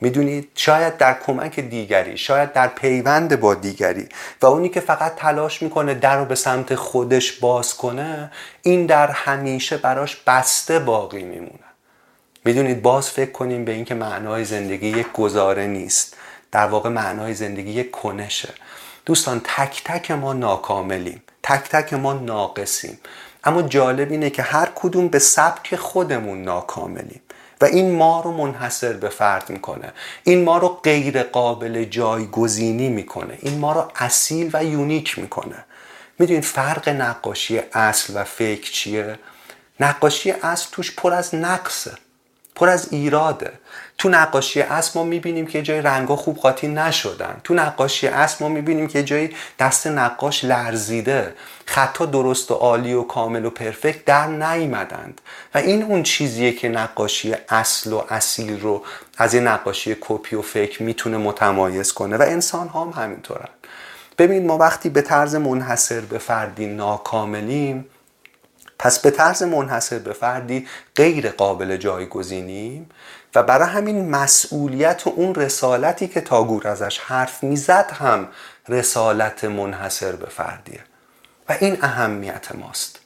می‌دونید 0.01 0.51
شاید 0.55 0.97
در 0.97 1.17
کمک 1.27 1.61
دیگری 1.61 2.19
شاید 2.19 2.53
در 2.53 2.69
پیوند 2.69 3.41
با 3.41 3.55
دیگری. 3.55 4.09
و 4.43 4.47
اونی 4.47 4.69
که 4.69 4.81
فقط 4.81 5.15
تلاش 5.15 5.62
می‌کنه 5.62 5.95
در 5.95 6.19
رو 6.19 6.25
به 6.25 6.35
سمت 6.35 6.75
خودش 6.75 7.33
باز 7.33 7.77
کنه 7.77 8.31
این 8.62 8.87
در 8.87 9.11
همیشه 9.11 9.77
براش 9.77 10.17
بسته 10.27 10.79
باقی 10.79 11.23
میمونه. 11.23 11.65
می‌دونید 12.45 12.83
باز 12.83 13.11
فکر 13.11 13.31
کنیم 13.31 13.65
به 13.65 13.73
اینکه 13.73 13.95
معنای 13.95 14.45
زندگی 14.45 14.89
یک 14.89 15.12
گزاره 15.12 15.67
نیست. 15.67 16.17
در 16.53 16.67
واقع 16.67 16.89
معنای 16.89 17.35
زندگی 17.35 17.71
یک 17.71 17.91
کنشه. 17.91 18.49
دوستان 19.07 19.41
تک 19.45 19.83
تک 19.85 20.11
ما 20.11 20.33
ناکاملیم. 20.33 21.23
تک 21.43 21.69
تک 21.69 21.93
ما 21.93 22.12
ناقصیم. 22.12 22.99
اما 23.45 23.62
جالب 23.62 24.11
اینه 24.11 24.30
که 24.30 24.42
هر 24.42 24.68
کدوم 24.74 25.09
به 25.09 25.18
سبک 25.18 25.76
خودمون 25.76 26.42
ناکاملیم 26.42 27.20
و 27.61 27.64
این 27.64 27.95
ما 27.95 28.20
رو 28.20 28.32
منحصر 28.32 28.92
به 28.92 29.09
فرد 29.09 29.51
می‌کنه. 29.51 29.92
این 30.24 30.45
ما 30.45 30.59
رو 30.59 30.68
غیر 30.68 31.22
قابل 31.22 31.84
جایگزینی 31.84 32.88
می‌کنه. 32.88 33.38
این 33.40 33.59
ما 33.59 33.72
رو 33.72 33.90
اصیل 33.97 34.51
و 34.53 34.64
یونیک 34.64 35.18
می‌کنه. 35.18 35.64
می‌دونید 36.18 36.45
فرق 36.45 36.88
نقاشی 36.88 37.59
اصل 37.72 38.12
و 38.16 38.24
فکر 38.24 38.72
چیه؟ 38.72 39.18
نقاشی 39.80 40.30
اصل 40.30 40.68
توش 40.72 40.97
پر 40.97 41.12
از 41.12 41.34
نقصه 41.34 41.92
پر 42.55 42.68
از 42.68 42.92
ایراده. 42.92 43.53
تو 43.99 44.09
نقاشی 44.09 44.61
اصل 44.61 44.99
ما 44.99 45.05
می‌بینیم 45.05 45.47
که 45.47 45.62
جای 45.62 45.80
رنگا 45.80 46.16
خوب 46.16 46.36
قاطی 46.36 46.68
نشدن. 46.68 47.40
تو 47.45 47.55
نقاشی 47.55 48.07
اصل 48.07 48.36
ما 48.45 48.49
می‌بینیم 48.49 48.86
که 48.86 49.03
جایی 49.03 49.36
دست 49.59 49.86
نقاش 49.86 50.45
لرزیده. 50.45 51.34
خطا 51.66 52.07
درست 52.07 52.51
و 52.51 52.55
عالی 52.55 52.92
و 52.92 53.03
کامل 53.03 53.45
و 53.45 53.51
پرفکت 53.51 54.05
در 54.05 54.26
نیمدند 54.26 55.20
و 55.55 55.59
این 55.59 55.82
اون 55.82 56.03
چیزیه 56.03 56.53
که 56.53 56.68
نقاشی 56.68 57.34
اصل 57.49 57.92
و 57.92 58.03
اصیل 58.09 58.61
رو 58.61 58.82
از 59.18 59.34
این 59.34 59.47
نقاشی 59.47 59.97
کپی 60.01 60.36
و 60.36 60.42
فکر 60.42 60.82
می‌تونه 60.82 61.16
متمایز 61.16 61.92
کنه. 61.92 62.16
و 62.16 62.22
انسان 62.22 62.68
ها 62.68 62.84
هم 62.84 63.03
همینطورن. 63.03 63.49
ببین 64.18 64.47
ما 64.47 64.59
وقتی 64.59 64.88
به 64.88 65.03
طرز 65.03 65.34
منحصر 65.34 66.01
به 66.01 66.18
فردی 66.18 66.66
ناکاملیم 66.66 67.84
پس 68.78 68.99
به 68.99 69.11
طرز 69.11 69.42
منحصر 69.42 69.99
به 69.99 70.12
فردی 70.12 70.66
غیر 70.97 71.30
قابل 71.30 71.76
جایگزینیم. 71.76 72.90
و 73.35 73.43
برای 73.43 73.68
همین 73.68 74.11
مسئولیت 74.11 75.07
و 75.07 75.11
اون 75.16 75.35
رسالتی 75.35 76.09
که 76.09 76.20
تاگور 76.20 76.68
ازش 76.68 76.99
حرف 76.99 77.43
می‌زد 77.43 77.91
هم 78.01 78.28
رسالت 78.68 79.45
منحصر 79.45 80.12
به 80.12 80.26
فردیه. 80.26 80.80
و 81.49 81.57
این 81.61 81.78
اهمیت 81.82 82.55
ماست. 82.55 82.99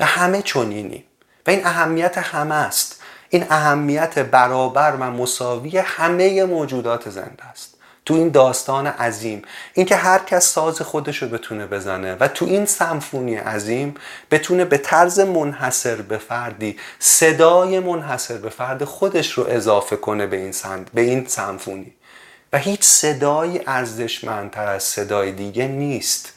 و 0.00 0.04
همه 0.04 0.42
چنینیم 0.42 1.04
و 1.46 1.50
این 1.50 1.66
اهمیت 1.66 2.18
همه 2.18 2.54
است. 2.54 3.00
این 3.28 3.46
اهمیت 3.50 4.18
برابر 4.18 4.96
و 5.00 5.10
مساوی 5.10 5.78
همه 5.78 6.44
موجودات 6.44 7.10
زنده 7.10 7.44
است. 7.44 7.73
تو 8.04 8.14
این 8.14 8.28
داستان 8.28 8.86
عظیم. 8.86 9.42
اینکه 9.74 9.96
هر 9.96 10.18
کس 10.18 10.46
ساز 10.46 10.82
خودش 10.82 11.22
رو 11.22 11.28
بتونه 11.28 11.66
بزنه 11.66 12.14
و 12.14 12.28
تو 12.28 12.44
این 12.44 12.66
سمفونی 12.66 13.36
عظیم 13.36 13.94
بتونه 14.30 14.64
به 14.64 14.78
طرز 14.78 15.20
منحصر 15.20 15.96
به 15.96 16.18
فردی 16.18 16.78
صدای 16.98 17.80
منحصر 17.80 18.36
به 18.36 18.48
فرد 18.48 18.84
خودش 18.84 19.32
رو 19.32 19.46
اضافه 19.48 19.96
کنه 19.96 20.26
به 20.26 20.36
این, 20.36 20.52
سند، 20.52 20.90
به 20.94 21.00
این 21.00 21.26
سمفونی. 21.26 21.94
و 22.52 22.58
هیچ 22.58 22.82
صدایی 22.82 23.60
ارزشمندتر 23.66 24.66
از 24.66 24.82
صدای 24.82 25.32
دیگه 25.32 25.66
نیست. 25.66 26.32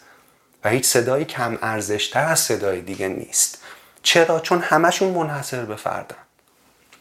و 0.64 0.70
هیچ 0.70 0.86
صدایی 0.86 1.26
کم 1.26 1.58
ارزشتر 1.62 2.26
از 2.26 2.40
صدای 2.40 2.82
دیگه 2.82 3.08
نیست. 3.08 3.62
چرا؟ 4.04 4.40
چون 4.40 4.60
همشون 4.62 5.10
منحصر 5.10 5.66
به 5.66 5.76
فردن. 5.76 6.27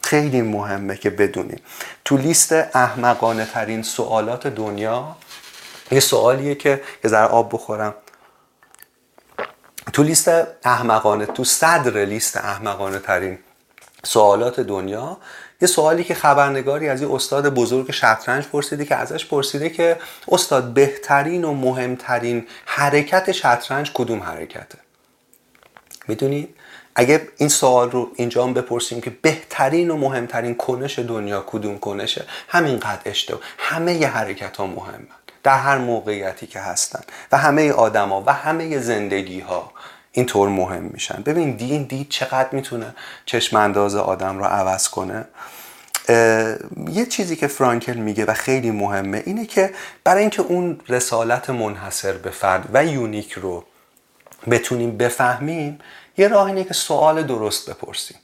خیلی 0.06 0.42
مهمه 0.42 0.96
که 0.96 1.10
بدونیم. 1.10 1.60
تو 2.04 2.16
لیست 2.16 2.52
احمقانه 2.52 3.44
ترین 3.44 3.82
سوالات 3.82 4.46
دنیا 4.46 5.16
یه 5.90 6.00
سوالیه 6.00 6.54
که 6.54 6.82
یه 7.04 7.10
ذره 7.10 7.26
آب 7.26 7.54
بخورم. 7.54 7.94
تو 9.92 10.02
لیست 10.02 10.28
احمقانه 10.64 11.26
تو 11.26 11.44
صدر 11.44 12.04
لیست 12.04 12.36
احمقانه 12.36 12.98
ترین 12.98 13.38
سوالات 14.04 14.60
دنیا 14.60 15.16
یه 15.60 15.68
سوالی 15.68 16.04
که 16.04 16.14
خبرنگاری 16.14 16.88
از 16.88 17.02
یه 17.02 17.14
استاد 17.14 17.54
بزرگ 17.54 17.90
شطرنج 17.90 18.46
پرسیده 18.46 18.84
که 18.84 18.94
ازش 18.94 19.26
پرسیده 19.26 19.70
که 19.70 19.96
استاد 20.28 20.64
بهترین 20.64 21.44
و 21.44 21.54
مهمترین 21.54 22.46
حرکت 22.66 23.32
شطرنج 23.32 23.90
کدوم 23.94 24.22
حرکته؟ 24.22 24.78
می‌دونید 26.08 26.55
اگه 26.98 27.28
این 27.36 27.48
سوال 27.48 27.90
رو 27.90 28.10
اینجا 28.14 28.44
هم 28.44 28.54
بپرسیم 28.54 29.00
که 29.00 29.10
بهترین 29.10 29.90
و 29.90 29.96
مهمترین 29.96 30.54
کنش 30.54 30.98
دنیا 30.98 31.44
کدوم 31.46 31.78
کنشه؟ 31.78 32.24
همینقدر 32.48 33.00
اشتباه. 33.04 33.40
همه 33.58 33.94
ی 33.94 34.04
حرکت 34.04 34.56
ها 34.56 34.66
مهمن. 34.66 35.06
در 35.42 35.58
هر 35.58 35.78
موقعیتی 35.78 36.46
که 36.46 36.60
هستن. 36.60 37.00
و 37.32 37.36
همه 37.36 37.72
آدما 37.72 38.22
و 38.26 38.32
همه 38.32 38.78
زندگی 38.78 39.40
ها 39.40 39.72
اینطور 40.12 40.48
مهم 40.48 40.82
میشن. 40.82 41.22
ببین 41.26 41.56
دین 41.56 41.82
دید 41.82 42.08
چقدر 42.08 42.48
می‌تونه 42.52 42.94
چشم 43.26 43.56
انداز 43.56 43.96
آدم 43.96 44.38
رو 44.38 44.44
عوض 44.44 44.88
کنه؟ 44.88 45.24
یه 46.88 47.06
چیزی 47.10 47.36
که 47.36 47.46
فرانکل 47.46 47.94
میگه 47.94 48.24
و 48.24 48.34
خیلی 48.34 48.70
مهمه 48.70 49.22
اینه 49.26 49.46
که 49.46 49.70
برای 50.04 50.20
اینکه 50.20 50.42
اون 50.42 50.80
رسالت 50.88 51.50
منحصر 51.50 52.12
به 52.12 52.30
فرد 52.30 52.68
و 52.72 52.84
unique 52.84 53.32
رو 53.32 53.64
بتونیم 54.50 54.96
بفهمیم 54.96 55.78
یه 56.18 56.28
راه 56.28 56.46
اینه 56.46 56.64
که 56.64 56.74
سوال 56.74 57.22
درست 57.22 57.70
بپرسیم. 57.70 58.16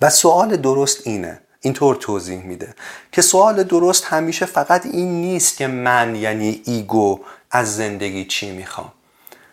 و 0.00 0.10
سوال 0.10 0.56
درست 0.56 1.06
اینه 1.06 1.40
اینطور 1.60 1.96
توضیح 1.96 2.42
میده 2.42 2.74
که 3.12 3.22
سوال 3.22 3.62
درست 3.62 4.04
همیشه 4.04 4.46
فقط 4.46 4.86
این 4.86 5.20
نیست 5.20 5.56
که 5.56 5.66
من 5.66 6.16
یعنی 6.16 6.62
ایگو 6.64 7.20
از 7.50 7.76
زندگی 7.76 8.24
چی 8.24 8.50
می‌خوام. 8.50 8.92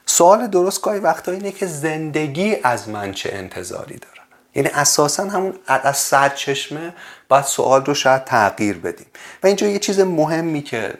سوال 0.05 0.47
درست 0.47 0.81
گاهی 0.81 0.99
وقتا 0.99 1.31
اینه 1.31 1.51
که 1.51 1.65
زندگی 1.65 2.57
از 2.63 2.89
من 2.89 3.11
چه 3.11 3.29
انتظاری 3.33 3.97
داره. 3.97 4.21
یعنی 4.55 4.69
اساسا 4.69 5.23
همون 5.23 5.59
از 5.67 5.97
سرچشمه 5.97 6.93
باید 7.29 7.45
سوال 7.45 7.85
رو 7.85 7.93
شاید 7.93 8.25
تغییر 8.25 8.77
بدیم. 8.77 9.07
و 9.43 9.47
اینجا 9.47 9.67
یه 9.67 9.79
چیز 9.79 9.99
مهمی 9.99 10.61
که 10.61 10.93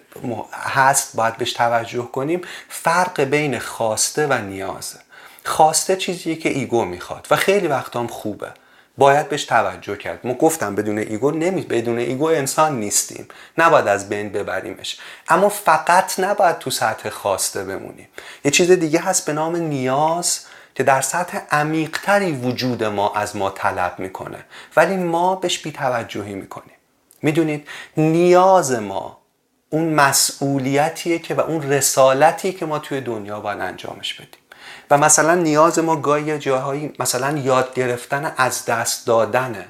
هست 0.54 1.16
باید 1.16 1.38
بهش 1.38 1.54
توجه 1.54 2.04
کنیم 2.04 2.42
فرق 2.70 3.22
بین 3.22 3.60
خواسته 3.60 4.28
و 4.28 4.34
نیازه. 4.34 5.00
خواسته 5.46 5.96
چیزیه 5.96 6.36
که 6.36 6.50
ایگو 6.50 6.86
می‌خواد 6.86 7.28
و 7.32 7.36
خیلی 7.36 7.68
وقت 7.68 7.96
هم 7.96 8.08
خوبه. 8.08 8.52
باید 8.98 9.30
بهش 9.30 9.46
توجه 9.46 9.98
کرد. 9.98 10.28
ما 10.28 10.34
گفتم 10.34 10.76
بدون 10.76 10.98
ایگو 10.98 11.32
نمی 11.32 11.62
بدون 11.62 11.98
ایگو 11.98 12.26
انسان 12.26 12.80
نیستیم. 12.80 13.28
نباید 13.58 13.88
از 13.88 14.10
بین 14.10 14.30
ببریمش. 14.30 15.00
اما 15.28 15.50
فقط 15.50 16.20
نباید 16.20 16.58
تو 16.58 16.70
سطح 16.70 17.10
خواسته 17.10 17.64
بمونیم. 17.64 18.08
یه 18.46 18.52
چیز 18.52 18.72
دیگه 18.72 19.00
هست 19.00 19.26
به 19.26 19.34
نام 19.34 19.56
نیاز 19.56 20.40
که 20.76 20.84
در 20.84 21.02
سطح 21.02 21.40
عمیقتری 21.52 22.32
وجود 22.32 22.84
ما 22.84 23.14
از 23.14 23.36
ما 23.36 23.50
طلب 23.50 24.00
می‌کنه. 24.00 24.46
ولی 24.76 24.98
ما 24.98 25.36
بهش 25.36 25.60
بیتوجهی 25.60 26.34
می‌کنیم. 26.34 26.76
می‌دونید؟ 27.22 27.68
نیاز 27.98 28.72
ما 28.72 29.18
اون 29.70 29.94
مسئولیتیه 29.94 31.20
که 31.20 31.36
و 31.36 31.40
اون 31.40 31.72
رسالتیه 31.72 32.52
که 32.52 32.66
ما 32.66 32.80
توی 32.80 33.02
دنیا 33.02 33.40
باید 33.40 33.60
انجامش 33.60 34.14
بدیم. 34.14 34.41
و 34.92 34.98
مثلا 34.98 35.36
نیاز 35.36 35.80
ما 35.80 35.96
گاهی 35.96 36.40
جاهایی 36.40 36.94
مثلا 37.00 37.38
یاد 37.38 37.74
گرفتن 37.74 38.34
از 38.38 38.66
دست 38.66 39.08
دادنه. 39.08 39.66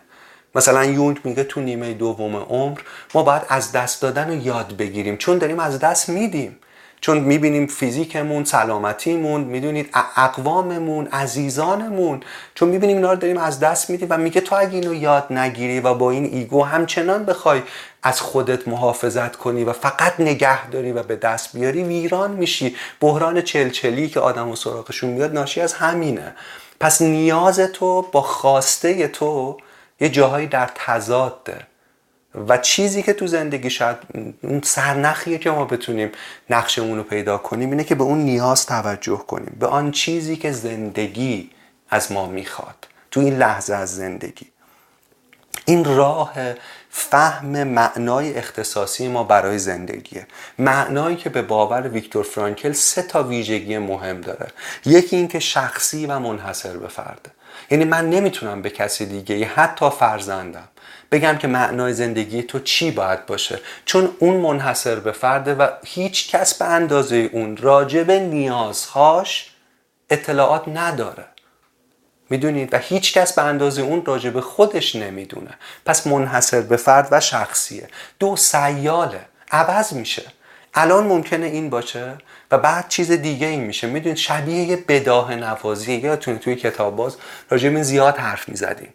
مثلا 0.56 0.86
یونگ 0.86 1.20
میگه 1.24 1.44
تو 1.44 1.62
نیمه 1.62 1.94
دوم 1.94 2.36
عمر 2.36 2.80
ما 3.14 3.24
باید 3.24 3.42
از 3.50 3.72
دست 3.72 4.02
دادن 4.02 4.28
رو 4.28 4.36
یاد 4.36 4.78
بگیریم. 4.78 5.18
چون 5.18 5.38
داریم 5.38 5.60
از 5.60 5.80
دست 5.80 6.10
میدیم. 6.10 6.58
چون 7.02 7.20
می‌بینیم 7.20 7.68
فیزیکمون 7.68 8.44
سلامتیمون 8.44 9.42
می‌دونید 9.42 9.90
اقواممون 10.16 11.08
عزیزانمون. 11.08 12.24
چون 12.56 12.70
می‌بینیم 12.70 12.98
اینا 12.98 13.12
رو 13.14 13.20
داریم 13.20 13.38
از 13.38 13.60
دست 13.60 13.90
میدیم 13.90 14.08
و 14.12 14.18
میگه 14.18 14.42
تو 14.42 14.56
اگه 14.56 14.74
اینو 14.74 14.94
یاد 14.94 15.34
نگیری 15.34 15.80
و 15.80 15.94
با 15.94 16.12
این 16.12 16.26
ایگو 16.26 16.64
همچنان 16.64 17.26
بخوای 17.26 17.62
از 18.04 18.22
خودت 18.22 18.68
محافظت 18.68 19.36
کنی 19.36 19.64
و 19.64 19.74
فقط 19.74 20.20
نگه 20.20 20.70
داری 20.70 20.92
و 20.92 21.04
به 21.04 21.16
دست 21.16 21.58
بیاری 21.58 21.84
ویران 21.84 22.32
میشی. 22.32 22.76
بحران 23.00 23.42
چلچلی 23.42 24.10
که 24.10 24.20
آدم 24.20 24.50
و 24.50 24.56
سراغشون 24.56 25.10
میاد 25.10 25.34
ناشی 25.34 25.62
از 25.62 25.74
همینه. 25.74 26.36
پس 26.80 27.02
نیاز 27.02 27.60
تو 27.60 28.02
با 28.02 28.22
خواسته 28.22 29.08
تو 29.08 29.58
یه 30.00 30.10
جاهایی 30.10 30.48
در 30.48 30.70
تضاده. 30.76 31.71
و 32.36 32.58
چیزی 32.58 33.04
که 33.04 33.14
تو 33.14 33.28
زندگی 33.28 33.70
شاید 33.70 33.98
اون 34.42 34.62
سرنخیه 34.64 35.38
که 35.38 35.52
ما 35.52 35.66
بتونیم 35.66 36.12
نقشمون 36.50 36.98
رو 36.98 37.04
پیدا 37.04 37.38
کنیم 37.38 37.70
اینه 37.70 37.84
که 37.84 37.96
به 37.96 38.04
اون 38.04 38.20
نیاز 38.20 38.66
توجه 38.66 39.18
کنیم 39.18 39.58
به 39.60 39.68
آن 39.68 39.92
چیزی 39.92 40.36
که 40.36 40.52
زندگی 40.52 41.50
از 41.90 42.12
ما 42.12 42.26
می‌خواد 42.26 42.88
تو 43.12 43.20
این 43.20 43.38
لحظه 43.38 43.74
از 43.74 43.96
زندگی. 43.96 44.48
این 45.66 45.96
راه 45.96 46.34
فهم 46.90 47.64
معنای 47.64 48.38
اختصاصی 48.38 49.08
ما 49.08 49.24
برای 49.24 49.60
زندگیه. 49.60 50.28
معنایی 50.60 51.16
که 51.16 51.30
به 51.30 51.42
باور 51.42 51.88
ویکتور 51.88 52.24
فرانکل 52.24 52.72
سه 52.72 53.02
تا 53.02 53.24
ویژگی 53.24 53.78
مهم 53.78 54.22
داره. 54.22 54.48
یکی 54.86 55.16
اینکه 55.16 55.40
شخصی 55.40 56.06
و 56.06 56.20
منحصر 56.20 56.78
به 56.78 56.88
فرده 56.88 57.32
یعنی 57.72 57.84
من 57.84 58.10
نمی‌تونم 58.10 58.62
به 58.62 58.70
کسی 58.70 59.06
دیگه 59.06 59.46
حتی 59.46 59.90
فرزندم 59.90 60.68
بگم 61.12 61.38
که 61.38 61.48
معنای 61.48 61.94
زندگی 61.94 62.44
تو 62.44 62.60
چی 62.60 62.92
باید 62.92 63.26
باشه؟ 63.26 63.60
چون 63.86 64.10
اون 64.20 64.38
منحصر 64.38 64.96
به 64.96 65.12
فرده 65.12 65.56
و 65.56 65.68
هیچ 65.86 66.36
کس 66.36 66.54
به 66.54 66.66
اندازه 66.66 67.16
اون 67.16 67.58
راجب 67.58 68.12
نیازهاش 68.12 69.52
اطلاعات 70.10 70.68
نداره. 70.68 71.26
می‌دونید؟ 72.30 72.74
و 72.74 72.78
هیچ 72.78 73.14
کس 73.14 73.34
به 73.34 73.42
اندازه 73.42 73.82
اون 73.82 74.06
راجب 74.06 74.40
خودش 74.40 74.96
نمی‌دونه. 74.96 75.52
پس 75.86 76.08
منحصر 76.08 76.62
به 76.62 76.78
فرد 76.78 77.08
و 77.12 77.20
شخصیه. 77.20 77.88
دو 78.20 78.36
سیاله. 78.36 79.22
عوض 79.52 79.94
میشه. 79.94 80.24
الان 80.74 81.04
ممکنه 81.08 81.46
این 81.46 81.70
باشه 81.70 82.14
و 82.52 82.58
بعد 82.58 82.86
چیز 82.90 83.12
دیگه 83.12 83.48
این 83.48 83.64
میشه. 83.64 83.88
می‌دونید؟ 83.88 84.18
شبیه 84.18 84.64
یه 84.64 84.76
بداه 84.88 85.36
نوازی. 85.36 85.94
یادتونه 85.94 86.38
توی 86.38 86.56
کتاب 86.56 86.96
باز 86.96 87.18
راجع 87.50 87.70
این 87.70 87.84
زیاد 87.84 88.18
حرف 88.18 88.50
می‌زدیم. 88.50 88.94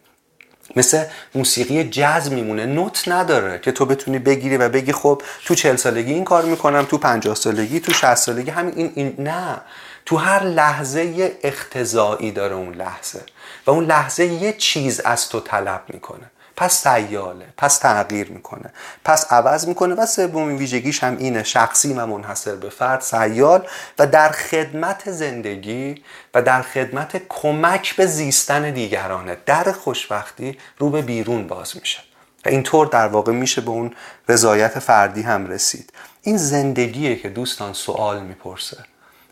مثل 0.76 1.04
موسیقی 1.34 1.84
جز 1.84 2.30
میمونه. 2.30 2.66
نوت 2.66 3.08
نداره 3.08 3.58
که 3.58 3.72
تو 3.72 3.86
بتونی 3.86 4.18
بگیری 4.18 4.56
و 4.56 4.68
بگی 4.68 4.92
خب 4.92 5.22
تو 5.44 5.54
چل 5.54 5.76
سالگی 5.76 6.12
این 6.12 6.24
کار 6.24 6.44
می‌کنم 6.44 6.84
تو 6.84 6.98
پنجاه 6.98 7.34
سالگی 7.34 7.80
تو 7.80 7.92
شهست 7.92 8.26
سالگی 8.26 8.50
همین 8.50 8.74
این, 8.76 8.92
این 8.94 9.14
نه. 9.18 9.60
تو 10.06 10.16
هر 10.16 10.44
لحظه 10.44 11.04
یه 11.04 11.38
اختزایی 11.42 12.32
داره 12.32 12.54
اون 12.54 12.74
لحظه 12.74 13.20
و 13.66 13.70
اون 13.70 13.84
لحظه 13.84 14.24
یه 14.24 14.52
چیز 14.52 15.00
از 15.00 15.28
تو 15.28 15.40
طلب 15.40 15.82
می‌کنه. 15.88 16.30
پس 16.56 16.82
سیاله 16.88 17.46
پس 17.56 17.78
تغییر 17.78 18.30
می‌کنه 18.30 18.72
پس 19.04 19.32
عوض 19.32 19.68
می‌کنه 19.68 19.94
و 19.94 20.06
سومین 20.06 20.56
ویژگیش 20.56 21.04
هم 21.04 21.16
اینه 21.16 21.42
شخصی 21.42 21.92
و 21.92 22.06
منحصر 22.06 22.54
به 22.54 22.70
فرد 22.70 23.00
سیال 23.00 23.66
و 23.98 24.06
در 24.06 24.28
خدمت 24.28 25.10
زندگی 25.10 26.02
و 26.34 26.42
در 26.42 26.62
خدمت 26.62 27.22
کمک 27.28 27.96
به 27.96 28.06
زیستن 28.06 28.70
دیگرانه. 28.70 29.36
در 29.46 29.72
خوشبختی 29.72 30.58
رو 30.78 30.90
به 30.90 31.02
بیرون 31.02 31.46
باز 31.46 31.76
میشه 31.76 32.00
و 32.46 32.48
اینطور 32.48 32.86
در 32.86 33.06
واقع 33.06 33.32
میشه 33.32 33.60
به 33.60 33.70
اون 33.70 33.94
رضایت 34.28 34.78
فردی 34.78 35.22
هم 35.22 35.46
رسید. 35.46 35.92
این 36.22 36.36
زندگیه 36.36 37.16
که 37.16 37.28
دوستان 37.28 37.72
سوال 37.72 38.22
می‌پرسه. 38.22 38.76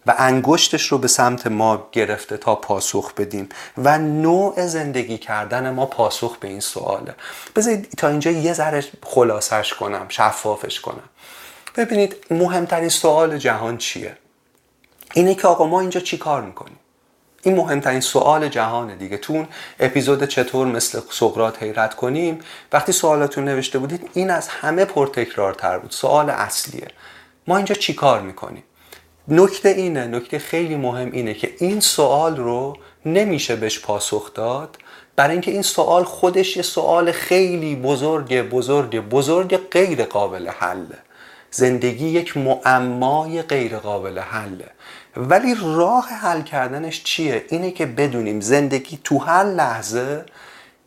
و 0.07 0.14
انگشتش 0.18 0.86
رو 0.86 0.98
به 0.98 1.09
سمت 1.09 1.46
ما 1.46 1.88
گرفته 1.92 2.36
تا 2.36 2.55
پاسخ 2.55 3.14
بدیم 3.14 3.48
و 3.78 3.98
نوع 3.98 4.66
زندگی 4.66 5.18
کردن 5.18 5.70
ما 5.70 5.86
پاسخ 5.86 6.36
به 6.36 6.48
این 6.48 6.61
سواله. 6.61 7.14
بذارید 7.57 7.94
تا 7.96 8.09
اینجا 8.09 8.30
یه 8.30 8.52
ذره 8.52 8.84
خلاصش 9.02 9.74
کنم 9.74 10.07
شفافش 10.09 10.80
کنم. 10.80 11.09
ببینید 11.76 12.16
مهمترین 12.30 12.88
سوال 12.88 13.38
جهان 13.38 13.78
چیه؟ 13.78 14.16
اینه 15.14 15.34
که 15.34 15.48
آقا 15.48 15.66
ما 15.66 15.80
اینجا 15.80 16.00
چی 16.00 16.18
کار 16.18 16.42
می‌کنیم؟ 16.42 16.78
این 17.42 17.57
مهمترین 17.57 18.00
سوال 18.00 18.48
جهانه 18.48 18.96
دیگه. 18.96 19.16
تو 19.16 19.32
اون 19.32 19.48
اپیزود 19.80 20.24
چطور 20.24 20.66
مثل 20.66 21.00
سقرات 21.11 21.62
حیرت 21.62 21.94
کنیم 21.94 22.40
وقتی 22.72 22.92
سوالاتون 22.92 23.44
نوشته 23.44 23.78
بودید 23.78 24.11
این 24.14 24.30
از 24.30 24.48
همه 24.48 24.84
پرتکرارتر 24.84 25.78
بود. 25.78 25.90
سوال 25.90 26.30
اصلیه. 26.30 26.88
ما 27.46 27.57
اینجا 27.57 27.74
چی 27.74 27.94
کار 27.94 28.20
می‌کنیم؟ 28.20 28.62
نکته 29.29 29.68
اینه 29.68 30.07
نکته 30.07 30.39
خیلی 30.39 30.77
مهم 30.77 31.12
اینه 31.12 31.35
که 31.35 31.55
این 31.59 31.81
سوال 31.81 32.37
رو 32.37 32.77
نمیشه 33.07 33.57
بهش 33.57 33.81
پاسخ 33.81 34.35
داد. 34.35 34.77
برای 35.16 35.33
اینکه 35.33 35.51
این 35.51 35.62
سوال 35.62 36.05
خودش 36.05 36.57
یه 36.57 36.62
سوال 36.62 37.12
خیلی 37.12 37.77
بزرگ 37.77 38.43
بزرگ 38.43 39.01
بزرگ 39.01 39.57
غیر 39.57 40.05
قابل 40.05 40.49
حله 40.49 40.99
زندگی 41.51 42.09
یک 42.09 42.37
معمای 42.37 43.43
غیر 43.43 43.77
قابل 43.77 44.18
حله 44.18 44.70
ولی 45.16 45.55
راه 45.62 46.09
حل 46.09 46.43
کردنش 46.43 47.03
چیه؟ 47.03 47.45
اینه 47.49 47.70
که 47.70 47.87
بدونیم 47.87 48.41
زندگی 48.41 48.99
تو 49.05 49.18
هر 49.18 49.45
لحظه 49.45 50.25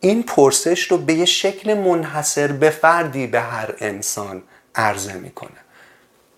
این 0.00 0.22
پرسش 0.22 0.82
رو 0.82 0.98
به 0.98 1.14
یه 1.14 1.24
شکل 1.24 1.74
منحصر 1.74 2.52
به 2.52 2.70
فردی 2.70 3.26
به 3.26 3.40
هر 3.40 3.74
انسان 3.80 4.42
عرضه 4.74 5.12
می‌کنه. 5.12 5.67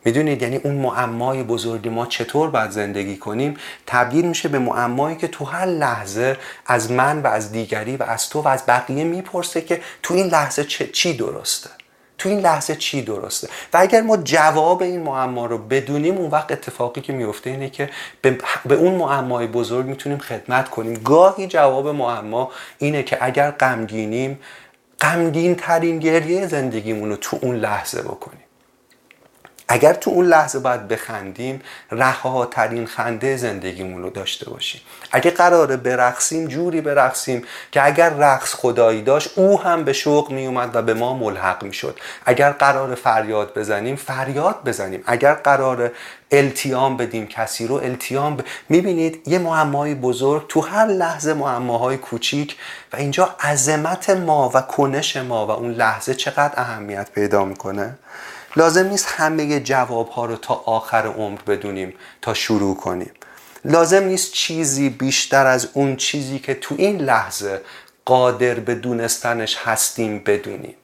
می‌دونید 0.04 0.42
یعنی 0.42 0.56
اون 0.56 0.74
معمای 0.74 1.42
بزرگی 1.42 1.88
ما 1.88 2.06
چطور 2.06 2.50
باید 2.50 2.70
زندگی 2.70 3.16
کنیم؟ 3.16 3.56
تبدیل 3.86 4.24
میشه 4.24 4.48
به 4.48 4.58
معمایی 4.58 5.16
که 5.16 5.28
تو 5.28 5.44
هر 5.44 5.66
لحظه 5.66 6.36
از 6.66 6.92
من 6.92 7.22
و 7.22 7.26
از 7.26 7.52
دیگری 7.52 7.96
و 7.96 8.02
از 8.02 8.28
تو 8.28 8.42
و 8.42 8.48
از 8.48 8.62
بقیه 8.68 9.04
می‌پرسه 9.04 9.60
که 9.60 9.80
تو 10.02 10.14
این 10.14 10.26
لحظه 10.26 10.64
چی 10.64 11.16
درسته؟ 11.16 11.70
تو 12.18 12.28
این 12.28 12.40
لحظه 12.40 12.76
چی 12.76 13.02
درسته؟ 13.02 13.48
و 13.72 13.78
اگر 13.80 14.00
ما 14.00 14.16
جواب 14.16 14.82
این 14.82 15.02
معما 15.02 15.46
رو 15.46 15.58
بدونیم 15.58 16.16
اون 16.16 16.30
وقت 16.30 16.52
اتفاقی 16.52 17.00
که 17.00 17.12
میفته 17.12 17.50
اینه 17.50 17.70
که 17.70 17.90
به, 18.22 18.74
اون 18.74 18.94
معمای 18.94 19.46
بزرگ 19.46 19.86
می‌تونیم 19.86 20.18
خدمت 20.18 20.70
کنیم. 20.70 20.94
گاهی 20.94 21.46
جواب 21.46 21.88
معما 21.88 22.50
اینه 22.78 23.02
که 23.02 23.18
اگر 23.20 23.50
غمگینیم 23.50 24.40
غمگین 25.00 25.54
ترین 25.54 25.98
گریه 25.98 26.46
زندگیمون 26.46 27.08
رو 27.08 27.16
تو 27.16 27.38
اون 27.42 27.56
لحظه 27.56 28.02
بکنیم. 28.02 28.49
اگر 29.72 29.92
تو 29.92 30.10
اون 30.10 30.26
لحظه 30.26 30.58
باید 30.58 30.88
بخندیم 30.88 31.62
رهاترین 31.90 32.86
خنده 32.86 33.36
زندگیمون 33.36 34.02
رو 34.02 34.10
داشته 34.10 34.50
باشیم. 34.50 34.80
اگه 35.12 35.30
قراره 35.30 35.76
برقصیم 35.76 36.48
جوری 36.48 36.80
برقصیم 36.80 37.44
که 37.72 37.86
اگر 37.86 38.10
رقص 38.10 38.54
خدایی 38.54 39.02
داشت 39.02 39.38
او 39.38 39.62
هم 39.62 39.84
به 39.84 39.92
شوق 39.92 40.30
می 40.30 40.46
اومد 40.46 40.76
و 40.76 40.82
به 40.82 40.94
ما 40.94 41.14
ملحق 41.14 41.62
می 41.62 41.72
شد 41.72 41.98
اگر 42.26 42.52
قرار 42.52 42.94
فریاد 42.94 43.58
بزنیم 43.58 43.96
فریاد 43.96 44.64
بزنیم. 44.64 45.02
اگر 45.06 45.34
قرار 45.34 45.90
التیام 46.30 46.96
بدیم 46.96 47.26
کسی 47.26 47.66
رو 47.66 47.74
التیام 47.74 48.36
ب... 48.36 48.40
می‌بینید 48.68 49.28
یه 49.28 49.38
معمای 49.38 49.94
بزرگ 49.94 50.46
تو 50.48 50.60
هر 50.60 50.86
لحظه 50.86 51.34
معماهای 51.34 51.96
کوچیک 51.96 52.56
و 52.92 52.96
اینجا 52.96 53.34
عظمت 53.40 54.10
ما 54.10 54.50
و 54.54 54.60
کنش 54.60 55.16
ما 55.16 55.46
و 55.46 55.50
اون 55.50 55.70
لحظه 55.70 56.14
چقدر 56.14 56.52
اهمیت 56.56 57.10
پیدا 57.14 57.44
می‌کنه؟ 57.44 57.98
لازم 58.56 58.86
نیست 58.86 59.06
همه 59.08 59.60
جواب 59.60 60.08
ها 60.08 60.26
رو 60.26 60.36
تا 60.36 60.54
آخر 60.54 61.06
عمر 61.06 61.40
بدونیم 61.46 61.94
تا 62.22 62.34
شروع 62.34 62.76
کنیم. 62.76 63.10
لازم 63.64 64.04
نیست 64.04 64.32
چیزی 64.32 64.88
بیشتر 64.90 65.46
از 65.46 65.68
اون 65.72 65.96
چیزی 65.96 66.38
که 66.38 66.54
تو 66.54 66.74
این 66.78 66.96
لحظه 67.00 67.60
قادر 68.04 68.54
به 68.54 68.74
دونستنش 68.74 69.56
هستیم 69.64 70.18
بدونیم. 70.18 70.74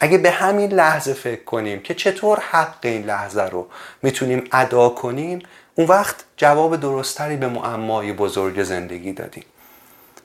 اگه 0.00 0.18
به 0.18 0.30
همین 0.30 0.72
لحظه 0.72 1.12
فکر 1.12 1.44
کنیم 1.44 1.80
که 1.80 1.94
چطور 1.94 2.38
حق 2.50 2.78
این 2.82 3.04
لحظه 3.04 3.42
رو 3.42 3.66
می‌تونیم 4.02 4.44
ادا 4.52 4.88
کنیم 4.88 5.42
اون 5.74 5.86
وقت 5.86 6.16
جواب 6.36 6.76
درستری 6.76 7.36
به 7.36 7.48
معمای 7.48 8.12
بزرگ 8.12 8.62
زندگی 8.62 9.12
دادیم. 9.12 9.44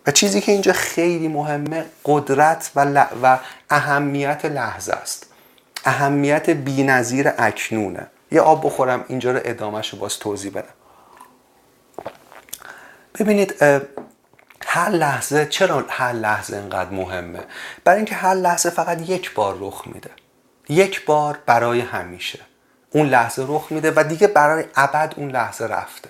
و 0.07 0.11
چیزی 0.11 0.41
که 0.41 0.51
اینجا 0.51 0.73
خیلی 0.73 1.27
مهمه 1.27 1.85
قدرت 2.05 2.71
و, 2.75 3.05
و 3.23 3.37
اهمیت 3.69 4.45
لحظه 4.45 4.93
است. 4.93 5.26
اهمیت 5.87 6.49
بینظیر 6.49 7.31
اکنونه. 7.37 8.07
یه 8.31 8.41
آب 8.41 8.65
بخورم 8.65 9.05
اینجا 9.07 9.31
رو 9.31 9.39
ادامهش 9.45 9.89
رو 9.89 9.99
باز 9.99 10.19
توضیح 10.19 10.51
بدم. 10.51 10.73
ببینید 13.19 13.63
هر 14.65 14.89
لحظه 14.89 15.45
چرا 15.45 15.85
هر 15.89 16.13
لحظه 16.13 16.57
انقدر 16.57 16.89
مهمه؟ 16.89 17.39
برای 17.83 17.97
اینکه 17.97 18.15
هر 18.15 18.33
لحظه 18.33 18.69
فقط 18.69 19.09
یک 19.09 19.33
بار 19.33 19.57
رخ 19.59 19.83
میده. 19.85 20.09
یک 20.69 21.05
بار 21.05 21.39
برای 21.45 21.79
همیشه. 21.79 22.39
اون 22.91 23.09
لحظه 23.09 23.45
رخ 23.47 23.67
میده 23.69 23.93
و 23.95 24.03
دیگه 24.03 24.27
برای 24.27 24.65
ابد 24.75 25.13
اون 25.17 25.31
لحظه 25.31 25.65
رفته. 25.65 26.09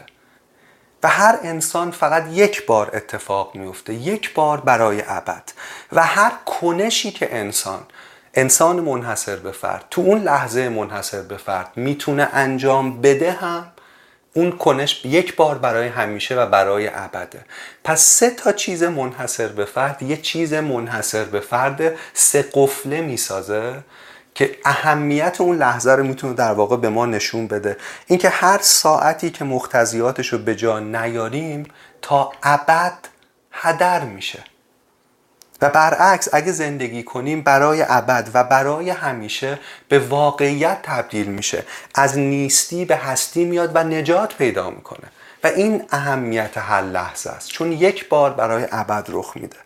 و 1.03 1.07
هر 1.07 1.39
انسان 1.43 1.91
فقط 1.91 2.27
یک 2.31 2.65
بار 2.65 2.91
اتفاق 2.93 3.55
میفته. 3.55 3.93
یک 3.93 4.33
بار 4.33 4.61
برای 4.61 5.03
ابد. 5.07 5.43
و 5.91 6.03
هر 6.03 6.31
کنشی 6.45 7.11
که 7.11 7.35
انسان 7.35 7.85
انسان 8.37 8.79
منحصر 8.79 9.35
به 9.35 9.51
فرد. 9.51 9.85
تو 9.91 10.01
اون 10.01 10.21
لحظه 10.21 10.69
منحصر 10.69 11.21
به 11.21 11.37
فرد. 11.37 11.71
می‌تونه 11.75 12.29
انجام 12.33 13.01
بده 13.01 13.31
هم 13.31 13.71
اون 14.33 14.51
کنش 14.51 15.05
یک 15.05 15.35
بار 15.35 15.57
برای 15.57 15.87
همیشه 15.87 16.35
و 16.35 16.45
برای 16.45 16.89
ابده. 16.93 17.45
پس 17.83 18.01
سه 18.01 18.29
تا 18.29 18.51
چیز 18.51 18.83
منحصر 18.83 19.47
به 19.47 19.65
فرد. 19.65 20.03
یه 20.03 20.17
چیز 20.17 20.53
منحصر 20.53 21.23
به 21.23 21.39
فرد 21.39 21.81
سه 22.13 22.45
قفله 22.53 23.01
می‌سازه 23.01 23.83
که 24.35 24.57
اهمیت 24.65 25.41
اون 25.41 25.57
لحظه 25.57 25.91
رو 25.91 26.03
می‌تونه 26.03 26.33
در 26.33 26.51
واقع 26.51 26.77
به 26.77 26.89
ما 26.89 27.05
نشون 27.05 27.47
بده. 27.47 27.77
اینکه 28.07 28.29
هر 28.29 28.59
ساعتی 28.61 29.29
که 29.29 29.45
مختزیاتش 29.45 30.27
رو 30.27 30.37
به 30.37 30.55
جا 30.55 30.79
نیاریم 30.79 31.63
تا 32.01 32.31
ابد 32.43 32.97
هدر 33.51 34.03
میشه. 34.03 34.43
و 35.61 35.69
برعکس 35.69 36.29
اگه 36.33 36.51
زندگی 36.51 37.03
کنیم 37.03 37.41
برای 37.41 37.85
ابد 37.87 38.29
و 38.33 38.43
برای 38.43 38.89
همیشه 38.89 39.59
به 39.89 39.99
واقعیت 39.99 40.79
تبدیل 40.83 41.27
میشه. 41.27 41.63
از 41.95 42.17
نیستی 42.17 42.85
به 42.85 42.95
هستی 42.95 43.45
میاد 43.45 43.71
و 43.75 43.83
نجات 43.83 44.35
پیدا 44.35 44.69
می‌کنه. 44.69 45.07
و 45.43 45.47
این 45.47 45.83
اهمیت 45.91 46.57
هر 46.57 46.81
لحظه 46.81 47.29
است. 47.29 47.49
چون 47.49 47.71
یک 47.71 48.09
بار 48.09 48.33
برای 48.33 48.67
ابد 48.71 49.05
رخ 49.09 49.31
میده. 49.35 49.57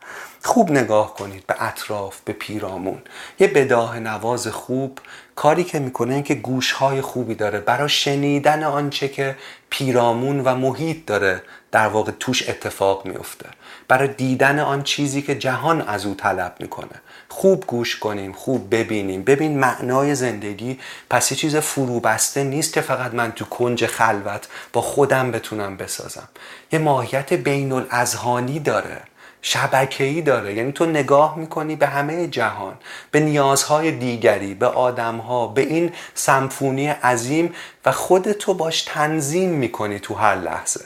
خوب 0.43 0.71
نگاه 0.71 1.15
کنید 1.15 1.47
به 1.47 1.63
اطراف 1.63 2.19
به 2.25 2.33
پیرامون. 2.33 3.01
یه 3.39 3.47
بداه 3.47 3.99
نواز 3.99 4.47
خوب 4.47 4.99
کاری 5.41 5.63
که 5.63 5.79
می‌کنه 5.79 6.13
این 6.13 6.23
که 6.23 6.35
گوشهای 6.35 7.01
خوبی 7.01 7.35
داره. 7.35 7.59
برای 7.59 7.89
شنیدن 7.89 8.63
آنچه 8.63 9.07
که 9.07 9.35
پیرامون 9.69 10.39
و 10.39 10.55
محیط 10.55 11.05
داره 11.05 11.43
در 11.71 11.87
واقع 11.87 12.11
توش 12.19 12.49
اتفاق 12.49 13.05
میفته 13.05 13.45
برای 13.87 14.07
دیدن 14.07 14.59
آن 14.59 14.83
چیزی 14.83 15.21
که 15.21 15.35
جهان 15.35 15.81
از 15.81 16.05
او 16.05 16.15
طلب 16.15 16.55
می‌کنه. 16.59 17.01
خوب 17.29 17.65
گوش 17.67 17.99
کنیم 17.99 18.33
خوب 18.33 18.75
ببینیم. 18.75 19.23
ببین 19.23 19.59
معنای 19.59 20.15
زندگی. 20.15 20.79
پس 21.09 21.31
یه 21.31 21.37
چیز 21.37 21.55
فروبسته 21.55 22.43
نیست 22.43 22.73
که 22.73 22.81
فقط 22.81 23.13
من 23.13 23.31
تو 23.31 23.45
کنج 23.45 23.85
خلوت 23.85 24.47
با 24.73 24.81
خودم 24.81 25.31
بتونم 25.31 25.77
بسازم. 25.77 26.29
یه 26.71 26.79
ماهیت 26.79 27.33
بین 27.33 27.71
الازهانی 27.71 28.59
داره. 28.59 29.01
شبکه‌ای 29.41 30.21
داره. 30.21 30.53
یعنی 30.53 30.71
تو 30.71 30.85
نگاه 30.85 31.37
می‌کنی 31.37 31.75
به 31.75 31.87
همه 31.87 32.27
جهان 32.27 32.77
به 33.11 33.19
نیازهای 33.19 33.91
دیگری 33.91 34.53
به 34.53 34.67
آدمها 34.67 35.47
به 35.47 35.61
این 35.61 35.91
سمفونی 36.13 36.87
عظیم 36.87 37.55
و 37.85 37.91
خودتو 37.91 38.53
باش 38.53 38.81
تنظیم 38.81 39.49
می‌کنی 39.49 39.99
تو 39.99 40.13
هر 40.13 40.35
لحظه. 40.35 40.85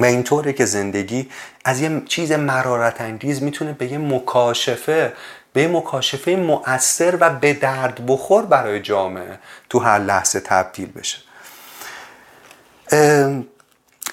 و 0.00 0.04
اینطوره 0.04 0.52
که 0.52 0.64
زندگی 0.64 1.30
از 1.64 1.80
یه 1.80 2.02
چیز 2.06 2.32
مرارت 2.32 3.00
انگیز 3.00 3.42
می‌تونه 3.42 3.72
به 3.72 3.92
یه 3.92 3.98
مکاشفه 3.98 5.12
به 5.52 5.62
یه 5.62 5.68
مکاشفه 5.68 6.30
مؤثر 6.36 7.18
و 7.20 7.30
به 7.30 7.52
درد 7.52 8.06
بخور 8.06 8.46
برای 8.46 8.80
جامعه 8.80 9.38
تو 9.70 9.78
هر 9.78 9.98
لحظه 9.98 10.40
تبدیل 10.40 10.92
بشه. 10.92 11.18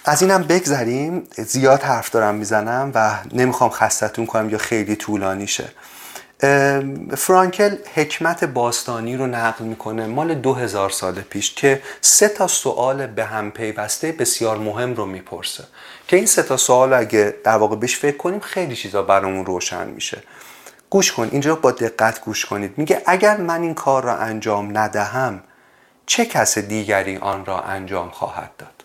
از 0.05 0.21
اینم 0.21 0.43
بگذریم. 0.43 1.27
زیاد 1.37 1.81
حرف 1.81 2.09
دارم 2.09 2.35
می‌زنم 2.35 2.91
و 2.95 3.17
نمی‌خوام 3.33 3.69
خستتون 3.69 4.25
کنم 4.25 4.49
یا 4.49 4.57
خیلی 4.57 4.95
طولانی 4.95 5.47
شه. 5.47 5.69
فرانکل 7.17 7.75
حکمت 7.93 8.43
باستانی 8.43 9.17
رو 9.17 9.27
نقل 9.27 9.65
می‌کنه 9.65 10.05
مال 10.05 10.35
دو 10.35 10.53
هزار 10.53 10.89
سال 10.89 11.13
پیش 11.13 11.53
که 11.55 11.81
سه 12.01 12.27
تا 12.27 12.47
سوال 12.47 13.07
به 13.07 13.25
هم 13.25 13.51
پیوسته 13.51 14.11
بسیار 14.11 14.57
مهم 14.57 14.93
رو 14.93 15.05
می‌پرسه. 15.05 15.63
که 16.07 16.17
این 16.17 16.25
سه 16.25 16.43
تا 16.43 16.57
سوال 16.57 16.93
اگه 16.93 17.35
در 17.43 17.57
واقع 17.57 17.75
بهش 17.75 17.97
فکر 17.97 18.17
کنیم 18.17 18.39
خیلی 18.39 18.75
چیزا 18.75 19.03
برامون 19.03 19.45
روشن 19.45 19.87
میشه. 19.87 20.23
گوش 20.89 21.11
کن 21.11 21.29
اینجا 21.31 21.55
با 21.55 21.71
دقت 21.71 22.21
گوش 22.21 22.45
کنید. 22.45 22.73
میگه 22.77 23.01
اگر 23.05 23.37
من 23.37 23.61
این 23.61 23.73
کار 23.73 24.03
را 24.03 24.15
انجام 24.15 24.77
ندهم 24.77 25.43
چه 26.05 26.25
کس 26.25 26.57
دیگری 26.57 27.17
آن 27.17 27.45
را 27.45 27.61
انجام 27.61 28.09
خواهد 28.09 28.51
داد؟ 28.57 28.80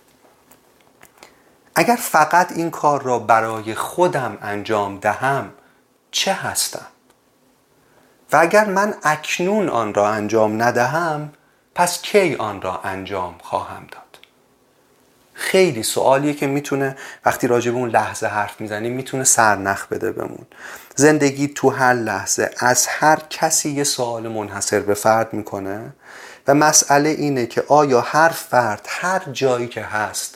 اگر 1.79 1.97
فقط 1.97 2.53
این 2.53 2.71
کار 2.71 3.03
را 3.03 3.19
برای 3.19 3.75
خودم 3.75 4.39
انجام 4.43 4.99
دهم 4.99 5.51
چه 6.11 6.33
هستم؟ 6.33 6.87
و 8.33 8.37
اگر 8.37 8.65
من 8.65 8.95
اکنون 9.03 9.69
آن 9.69 9.95
را 9.95 10.09
انجام 10.09 10.63
ندهم 10.63 11.33
پس 11.75 12.03
کی 12.03 12.35
آن 12.35 12.63
را 12.63 12.81
انجام 12.85 13.35
خواهم 13.43 13.87
داد؟ 13.93 14.03
خیلی 15.35 15.83
سوالیه 15.83 16.35
که 16.35 16.47
می‌تونه 16.47 16.97
وقتی 17.25 17.47
راجع 17.47 17.71
به 17.71 17.77
اون 17.77 17.89
لحظه 17.89 18.27
حرف 18.27 18.61
می‌زنیم 18.61 18.93
می‌تونه 18.93 19.25
سرنخ 19.25 19.87
بده 19.87 20.13
بمون 20.13 20.47
زندگی 20.95 21.49
تو 21.49 21.71
هر 21.71 21.95
لحظه 21.95 22.51
از 22.59 22.87
هر 22.87 23.19
کسی 23.31 23.71
یه 23.71 23.85
سوال 23.85 24.29
منحصر 24.29 24.81
به 24.81 24.95
فرد 24.95 25.33
می‌کنه 25.33 25.93
و 26.49 26.55
مسئله 26.55 27.09
اینه 27.09 27.47
که 27.47 27.65
آیا 27.69 28.01
هر 28.01 28.29
فرد 28.29 28.87
هر 28.89 29.23
جایی 29.33 29.69
که 29.69 29.83
هست 29.83 30.36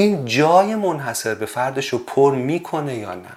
این 0.00 0.24
جای 0.24 0.74
منحصر 0.74 1.34
به 1.34 1.46
فردش 1.46 1.88
رو 1.88 1.98
پر 1.98 2.34
می‌کنه 2.34 2.94
یا 2.94 3.14
نه؟ 3.14 3.28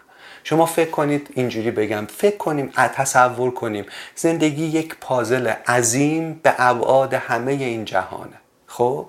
شما 0.44 0.66
فکر 0.66 0.90
کنید 0.90 1.30
اینجوری 1.34 1.72
بگم 1.72 2.06
فکر 2.06 2.38
کنیم 2.38 2.72
تصور 2.76 3.52
کنیم 3.52 3.86
زندگی 4.16 4.66
یک 4.66 4.96
پازل 5.02 5.48
عظیم 5.48 6.40
به 6.44 6.54
ابعاد 6.58 7.14
همه 7.14 7.52
این 7.52 7.86
جهانه. 7.86 8.36
خب؟ 8.68 9.08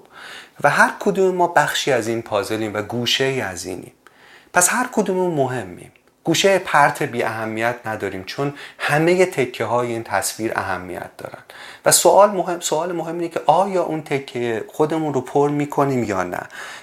و 0.65 0.71
هر 0.71 0.93
کدوم 1.01 1.35
ما 1.35 1.47
بخشی 1.47 1.93
از 1.93 2.09
این 2.09 2.23
پازلیم 2.23 2.75
و 2.75 2.83
گوشه 2.83 3.25
ای 3.25 3.41
از 3.41 3.67
اینیم. 3.67 3.93
پس 4.53 4.69
هر 4.73 4.89
کدوم 4.93 5.35
مهمیم. 5.35 5.93
گوشه 6.25 6.59
پرت 6.59 7.03
بی 7.03 7.23
اهمیت 7.23 7.77
نداریم 7.85 8.25
چون 8.25 8.55
همه 8.79 9.27
تکه 9.27 9.65
های 9.65 9.93
این 9.93 10.03
تصویر 10.03 10.53
اهمیت 10.57 11.17
دارن. 11.19 11.39
و 11.85 11.93
سوال 11.93 12.31
مهم 12.31 12.61
سوال 12.61 12.93
مهم 12.93 13.15
اینه 13.15 13.29
که 13.29 13.41
آیا 13.47 13.83
اون 13.83 14.03
تکه 14.03 14.65
خودمون 14.69 15.15
رو 15.15 15.21
پر 15.21 15.49
می‌کنیم 15.49 16.05
یا 16.05 16.23
نه؟ 16.23 16.41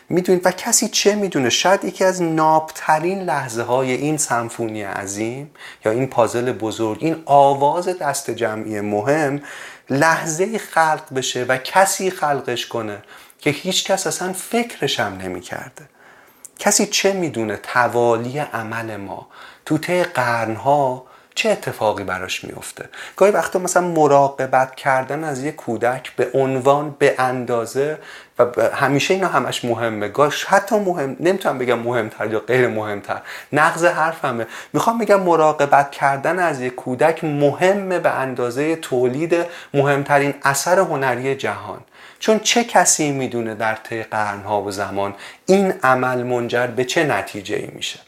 می‌دونید 0.10 0.46
و 0.46 0.52
کسی 0.52 0.88
چه 0.88 1.16
می‌دونه؟ 1.16 1.50
شاید 1.50 1.86
یکی 1.86 2.04
از 2.04 2.22
نابترین 2.22 3.24
لحظه 3.24 3.64
های 3.64 3.92
این 3.92 4.18
سمفونی 4.18 4.84
عظیم 4.84 5.52
یا 5.86 5.92
این 5.92 6.08
پازل 6.08 6.52
بزرگ 6.52 6.98
این 7.02 7.24
آواز 7.26 7.88
دست 7.88 8.32
جمعی 8.32 8.82
مهم 8.82 9.42
لحظه 9.90 10.58
خلق 10.58 11.04
بشه 11.16 11.44
و 11.44 11.58
کسی 11.58 12.12
خلقش 12.12 12.66
کنه 12.66 12.98
که 13.40 13.50
هیچ 13.50 13.92
کس 13.92 14.08
اصلا 14.08 14.34
فکرش 14.34 15.00
هم 15.00 15.18
نمی‌کرده. 15.18 15.90
کسی 16.62 16.86
چه 16.86 17.14
می‌دونه 17.14 17.58
توالی 17.58 18.40
عمل 18.40 18.98
ما 18.98 19.28
تو 19.66 19.78
طی 19.78 20.04
قرنها 20.04 21.06
چه 21.36 21.50
اتفاقی 21.50 22.04
براش 22.04 22.44
میفته 22.44 22.90
گاهی 23.16 23.32
وقتا 23.32 23.60
مثلا 23.60 23.88
مراقبت 23.88 24.76
کردن 24.76 25.24
از 25.24 25.44
یه 25.44 25.52
کودک 25.52 26.16
به 26.16 26.32
عنوان 26.34 26.96
به 27.00 27.16
اندازه 27.20 27.98
و 28.40 28.46
همیشه 28.74 29.14
اینا 29.14 29.28
همش 29.28 29.66
مهمه. 29.66 30.08
گاش 30.08 30.46
حتی 30.46 30.80
مهم 30.80 31.16
نمی‌تونم 31.20 31.58
بگم 31.58 31.80
مهمتر 31.80 32.32
یا 32.32 32.40
غیر 32.40 32.68
مهمتر. 32.68 33.22
نقض 33.54 33.86
حرفمه. 33.86 34.48
می‌خوام 34.74 34.98
بگم 34.98 35.22
مراقبت 35.22 35.92
کردن 35.92 36.40
از 36.40 36.62
یه 36.62 36.70
کودک 36.70 37.24
مهمه 37.24 38.00
به 38.00 38.10
اندازه 38.10 38.76
تولید 38.76 39.36
مهمترین 39.74 40.34
اثر 40.44 40.80
هنری 40.80 41.36
جهان. 41.36 41.80
چون 42.22 42.40
چه 42.40 42.64
کسی 42.64 43.12
می‌دونه 43.12 43.56
در 43.56 43.76
طی 43.76 44.04
قرنها 44.04 44.62
و 44.62 44.72
زمان 44.72 45.16
این 45.46 45.74
عمل 45.84 46.24
منجر 46.24 46.68
به 46.68 46.86
چه 46.86 47.04
نتیجه 47.04 47.56
ای 47.56 47.68
میشه؟ 47.68 48.00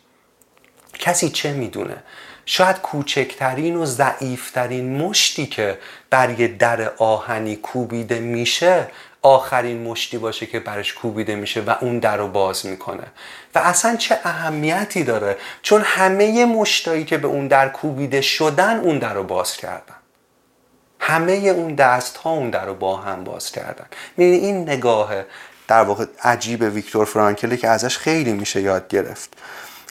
کسی 0.99 1.29
چه 1.29 1.53
می‌دونه؟ 1.53 1.97
شاید 2.45 2.77
کوچکترین 2.77 3.75
و 3.75 3.85
ضعیفترین 3.85 4.97
مشتی 4.97 5.45
که 5.45 5.77
بر 6.09 6.39
یه 6.39 6.47
در 6.47 6.91
آهنی 6.97 7.55
کوبیده 7.55 8.19
میشه 8.19 8.87
آخرین 9.21 9.83
مشتی 9.83 10.17
باشه 10.17 10.45
که 10.45 10.59
برش 10.59 10.93
کوبیده 10.93 11.35
میشه 11.35 11.61
و 11.61 11.75
اون 11.81 11.99
در 11.99 12.17
رو 12.17 12.27
باز 12.27 12.65
می‌کنه. 12.65 13.07
و 13.55 13.59
اصلا 13.59 13.95
چه 13.95 14.19
اهمیتی 14.23 15.03
داره؟ 15.03 15.37
چون 15.61 15.81
همه 15.81 16.45
مشتایی 16.45 17.03
که 17.03 17.17
به 17.17 17.27
اون 17.27 17.47
در 17.47 17.69
کوبیده 17.69 18.21
شدن 18.21 18.79
اون 18.79 18.99
در 18.99 19.13
رو 19.13 19.23
باز 19.23 19.57
کردن. 19.57 19.95
همه 21.05 21.31
اون 21.31 21.75
دست 21.75 22.17
ها 22.17 22.29
اون 22.29 22.49
در 22.49 22.65
رو 22.65 22.73
با 22.73 22.97
هم 22.97 23.23
باز 23.23 23.51
کردن. 23.51 23.85
می‌بینی 24.17 24.37
این 24.37 24.61
نگاه 24.69 25.13
در 25.67 25.83
واقع 25.83 26.05
عجیب 26.23 26.61
ویکتور 26.61 27.05
فرانکلی 27.05 27.57
که 27.57 27.67
ازش 27.67 27.97
خیلی 27.97 28.33
میشه 28.33 28.61
یاد 28.61 28.87
گرفت. 28.87 29.33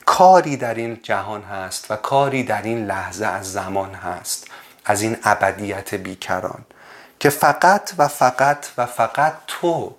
کاری 0.05 0.57
در 0.57 0.73
این 0.73 0.99
جهان 1.03 1.41
هست 1.41 1.91
و 1.91 1.95
کاری 1.95 2.43
در 2.43 2.61
این 2.61 2.85
لحظه 2.85 3.25
از 3.25 3.51
زمان 3.51 3.93
هست 3.93 4.47
از 4.85 5.01
این 5.01 5.17
ابدیت 5.23 5.95
بیکران 5.95 6.65
که 7.19 7.29
فقط 7.29 7.91
و 7.97 8.07
فقط 8.07 8.67
و 8.77 8.85
فقط 8.85 9.33
تو 9.47 9.95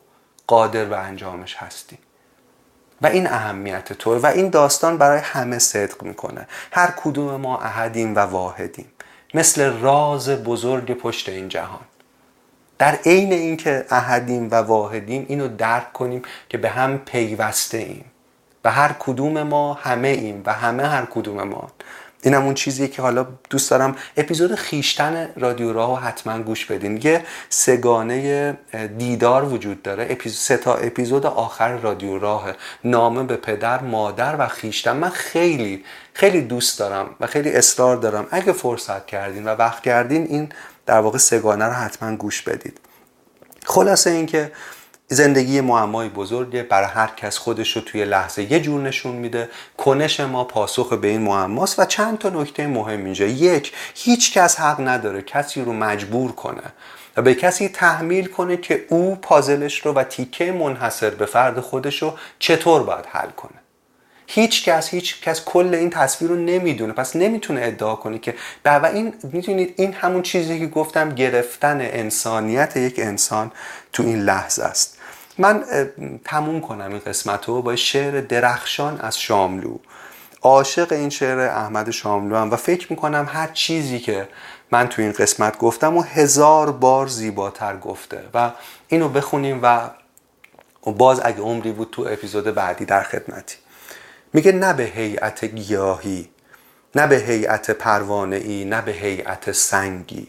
قادر 0.47 0.85
به 0.85 0.99
انجامش 0.99 1.57
هستی. 1.57 1.99
و 3.03 3.07
این 3.07 3.27
اهمیت 3.27 3.93
تو 3.93 4.19
و 4.19 4.27
این 4.27 4.49
داستان 4.51 4.99
برای 4.99 5.21
همه 5.21 5.59
صدق 5.59 6.03
می‌کنه. 6.03 6.49
هر 6.73 6.95
کدوم 6.97 7.37
ما 7.37 7.61
احدیم 7.61 8.17
و 8.17 8.19
واحدیم. 8.19 8.87
مثل 9.35 9.73
راز 9.81 10.29
بزرگ 10.29 10.93
پشت 10.93 11.29
این 11.29 11.49
جهان. 11.49 11.81
در 12.79 12.95
عین 13.07 13.33
اینکه 13.33 13.87
احدیم 13.91 14.49
و 14.51 14.55
واحدیم 14.55 15.27
اینو 15.29 15.49
درک 15.49 15.93
کنیم 15.93 16.23
که 16.49 16.59
به 16.59 16.71
هم 16.71 16.99
پیوسته 16.99 17.79
ایم. 17.79 18.05
و 18.65 18.71
هر 18.71 18.93
کدوم 18.99 19.43
ما 19.43 19.75
همه 19.75 20.09
ایم 20.09 20.43
و 20.47 20.53
همه 20.53 20.87
هر 20.87 21.07
کدوم 21.11 21.43
ما. 21.43 21.69
این 22.23 22.35
اون 22.35 22.55
چیزیه 22.55 22.89
که 22.89 23.03
حالا 23.03 23.27
دوست 23.51 23.71
دارم 23.71 23.97
اپیزود 24.17 24.55
خیشتن 24.55 25.29
رادیو 25.37 25.73
راه 25.73 26.03
حتما 26.03 26.39
گوش 26.39 26.67
بدین. 26.67 27.01
یه 27.03 27.25
سگانه 27.49 28.59
دیدار 28.99 29.45
وجود 29.45 29.83
داره. 29.83 30.19
سه 30.29 30.57
تا 30.57 30.75
اپیزود 30.75 31.27
آخر 31.27 31.77
رادیو 31.77 32.19
راه 32.19 32.53
نامه 32.85 33.23
به 33.23 33.37
پدر 33.37 33.83
مادر 33.83 34.37
و 34.39 34.49
خیشتن. 34.49 34.97
من 34.97 35.11
خیلی 35.11 35.85
خیلی 36.15 36.41
دوست 36.41 36.79
دارم 36.79 37.17
و 37.21 37.27
خیلی 37.27 37.53
اصرار 37.53 37.97
دارم. 37.97 38.27
اگه 38.31 38.53
فرصت 38.53 39.07
کردین 39.07 39.45
و 39.45 39.49
وقت 39.49 39.83
کردین 39.83 40.27
این 40.27 40.49
در 40.87 40.99
واقع 40.99 41.19
سگانه 41.19 41.65
رو 41.65 41.73
حتما 41.73 42.17
گوش 42.17 42.43
بدید. 42.43 42.81
خلاصه 43.65 44.11
اینکه 44.11 44.53
زندگی 45.09 45.61
معمایی 45.61 46.11
بزرگه. 46.11 46.63
برای 46.63 46.89
هر 46.89 47.11
کس 47.17 47.39
خودش 47.39 47.77
رو 47.77 47.83
توی 47.83 48.05
لحظه 48.05 48.53
یه 48.53 48.61
جور 48.61 48.81
نشون 48.81 49.17
میده. 49.17 49.49
کنش 49.77 50.21
ما 50.21 50.45
پاسخ 50.45 50.93
به 50.93 51.09
این 51.09 51.21
معماست 51.21 51.79
و 51.79 51.85
چند 51.85 52.19
تا 52.19 52.29
نکته 52.29 52.67
مهم 52.67 53.05
اینجا. 53.05 53.27
یک 53.27 53.73
هیچ 53.95 54.33
کس 54.33 54.61
حق 54.61 54.81
نداره 54.81 55.23
کسی 55.23 55.61
رو 55.61 55.73
مجبور 55.73 56.33
کنه 56.33 56.63
و 57.17 57.23
به 57.23 57.35
کسی 57.35 57.69
تحمیل 57.69 58.27
کنه 58.27 58.57
که 58.57 58.85
او 58.89 59.17
پازلش 59.17 59.87
رو 59.87 59.93
و 59.93 60.05
تیکه 60.05 60.53
منحصر 60.53 61.11
به 61.11 61.27
فرد 61.27 61.61
خودش 61.61 62.03
رو 62.03 62.15
چطور 62.39 62.83
باید 62.83 63.07
حل 63.07 63.31
کنه. 63.31 63.64
هیچ 64.35 64.65
کس 64.65 64.89
هیچ 64.89 65.23
کس 65.23 65.45
کل 65.45 65.75
این 65.75 65.91
تصویر 65.91 66.31
رو 66.31 66.37
نمی‌دونه. 66.37 66.93
پس 66.93 67.17
نمی‌تونه 67.17 67.61
ادعا 67.65 67.95
کنه 67.95 68.19
که 68.19 68.35
و 68.65 68.91
این 68.95 69.15
می‌تونید 69.33 69.75
این 69.77 69.93
همون 69.93 70.23
چیزی 70.23 70.59
که 70.59 70.67
گفتم 70.67 71.15
گرفتن 71.15 71.79
انسانیت 71.81 72.77
یک 72.77 72.95
انسان 72.99 73.53
تو 73.93 74.03
این 74.03 74.23
لحظه 74.23 74.65
است. 74.65 74.99
من 75.39 75.65
تموم 76.25 76.61
کنم 76.61 76.91
این 76.91 76.99
قسمت 76.99 77.45
رو 77.45 77.63
با 77.63 77.77
شعر 77.77 78.21
درخشان 78.21 79.01
از 79.01 79.21
شاملو. 79.21 79.77
عاشق 80.43 80.93
این 80.93 81.11
شعر 81.11 81.39
احمد 81.39 81.91
شاملو 81.91 82.37
هم 82.37 82.51
و 82.51 82.57
فکر 82.57 82.87
می‌کنم 82.91 83.29
هر 83.33 83.47
چیزی 83.47 83.99
که 83.99 84.29
من 84.71 84.89
تو 84.89 85.03
این 85.03 85.13
قسمت 85.13 85.59
گفتم 85.59 85.97
و 85.97 86.03
هزار 86.03 86.73
بار 86.73 87.07
زیباتر 87.07 87.77
گفته. 87.77 88.25
و 88.35 88.51
اینو 88.89 89.09
بخونیم 89.09 89.61
و 89.63 89.91
باز 90.83 91.21
اگه 91.25 91.41
عمری 91.41 91.73
بود 91.73 91.89
تو 91.93 92.03
اپیزود 92.11 92.45
بعدی 92.45 92.85
در 92.85 93.03
خدمتی. 93.03 93.57
میگه 94.35 94.53
نه 94.53 94.73
به 94.73 94.83
هیئت 94.83 95.45
گیاهی 95.45 96.31
نه 96.95 97.07
به 97.07 97.17
هیئت 97.17 97.71
پروانه 97.71 98.37
ای 98.37 98.65
نه 98.65 98.83
به 98.83 98.93
هیئت 98.93 99.53
سنگی 99.53 100.29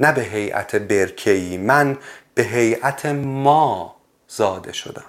نه 0.00 0.12
به 0.12 0.22
هیئت 0.22 0.76
برکه‌ای. 0.76 1.56
من 1.56 1.98
به 2.34 2.42
هیئت 2.42 3.06
ما 3.06 3.96
زاده 4.28 4.72
شدم 4.72 5.04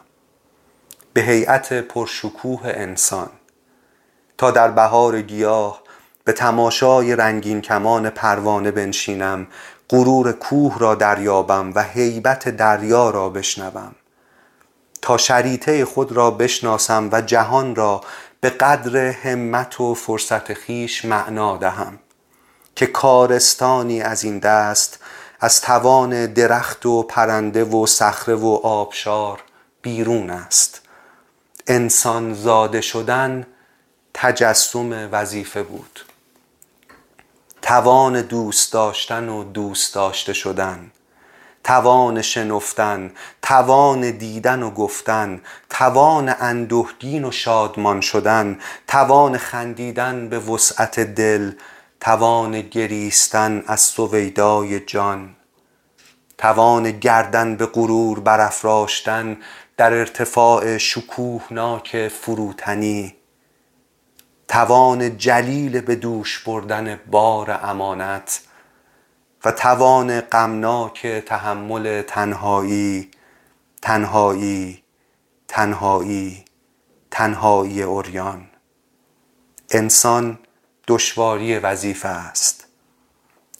به 1.13 1.21
هیئت 1.21 1.73
پرشکوه 1.73 2.61
انسان. 2.65 3.29
تا 4.37 4.51
در 4.51 4.71
بهار 4.71 5.21
گیاه 5.21 5.81
به 6.23 6.33
تماشای 6.33 7.15
رنگین 7.15 7.61
کمان 7.61 8.09
پروانه 8.09 8.71
بنشینم 8.71 9.47
غرور 9.89 10.31
کوه 10.31 10.79
را 10.79 10.95
دریابم 10.95 11.71
و 11.75 11.83
هیبت 11.83 12.49
دریا 12.49 13.09
را 13.09 13.29
بشنوم. 13.29 13.95
تا 15.07 15.17
شریطه 15.17 15.85
خود 15.85 16.11
را 16.11 16.31
بشناسم 16.31 17.09
و 17.11 17.21
جهان 17.21 17.75
را 17.75 18.01
به 18.41 18.49
قدر 18.49 18.97
همت 18.97 19.81
و 19.81 19.93
فرصت 19.93 20.53
خیش 20.53 21.05
معنا 21.05 21.57
دهم 21.57 21.99
که 22.75 22.85
کارستانی 22.85 24.01
از 24.01 24.23
این 24.23 24.39
دست 24.39 24.99
از 25.39 25.61
توان 25.61 26.25
درخت 26.25 26.85
و 26.85 27.03
پرنده 27.03 27.63
و 27.63 27.85
صخره 27.85 28.35
و 28.35 28.59
آبشار 28.63 29.43
بیرون 29.81 30.29
است. 30.29 30.81
انسان 31.67 32.33
زاده 32.33 32.81
شدن 32.81 33.47
تجسم 34.13 35.09
وظیفه 35.11 35.63
بود. 35.63 35.99
توان 37.61 38.21
دوست 38.21 38.73
داشتن 38.73 39.29
و 39.29 39.43
دوست 39.43 39.95
داشته 39.95 40.33
شدن 40.33 40.91
توان 41.67 42.21
شنفتن 42.21 43.11
توان 43.41 44.11
دیدن 44.11 44.63
و 44.63 44.71
گفتن 44.71 45.41
توان 45.69 46.35
اندوهگین 46.39 47.25
و 47.25 47.31
شادمان 47.31 48.01
شدن 48.01 48.59
توان 48.87 49.37
خندیدن 49.37 50.29
به 50.29 50.39
وسعت 50.39 50.99
دل 50.99 51.51
توان 51.99 52.61
گریستن 52.61 53.63
از 53.67 53.81
سویدای 53.81 54.79
جان 54.79 55.35
توان 56.37 56.91
گردن 56.91 57.55
به 57.55 57.65
غرور 57.65 58.19
برافراشتن 58.19 59.37
در 59.77 59.93
ارتفاع 59.93 60.77
شکوهناک 60.77 62.07
فروتنی 62.07 63.15
توان 64.47 65.17
جلیل 65.17 65.81
به 65.81 65.95
دوش 65.95 66.39
بردن 66.39 66.99
بار 67.11 67.59
امانت 67.63 68.41
و 69.45 69.51
توان 69.51 70.21
غمناک 70.21 71.07
تحمل 71.07 72.01
تنهایی 72.01 73.11
تنهایی 73.81 74.83
تنهایی 75.47 76.45
تنهایی 77.11 77.83
اوریان 77.83 78.47
انسان 79.69 80.39
دشواری 80.87 81.57
وظیفه 81.59 82.07
است. 82.07 82.67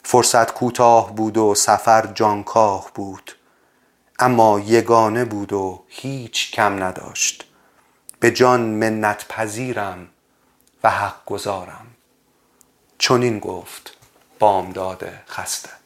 فرصت 0.04 0.54
کوتاه 0.54 1.16
بود 1.16 1.38
و 1.38 1.56
سفر 1.56 2.08
جانکاه 2.08 2.92
بود. 2.96 3.32
اما 4.20 4.60
یگانه 4.60 5.26
بود 5.26 5.54
و 5.54 5.84
هیچ 5.88 6.52
کم 6.52 6.84
نداشت. 6.84 7.46
به 8.20 8.32
جان 8.32 8.62
منت 8.62 9.28
پذیرم 9.28 10.08
و 10.84 10.90
حق 10.90 11.26
گذارم 11.26 11.88
چنین 12.98 13.40
گفت 13.40 13.97
بامداد 14.40 15.10
خسته. 15.28 15.77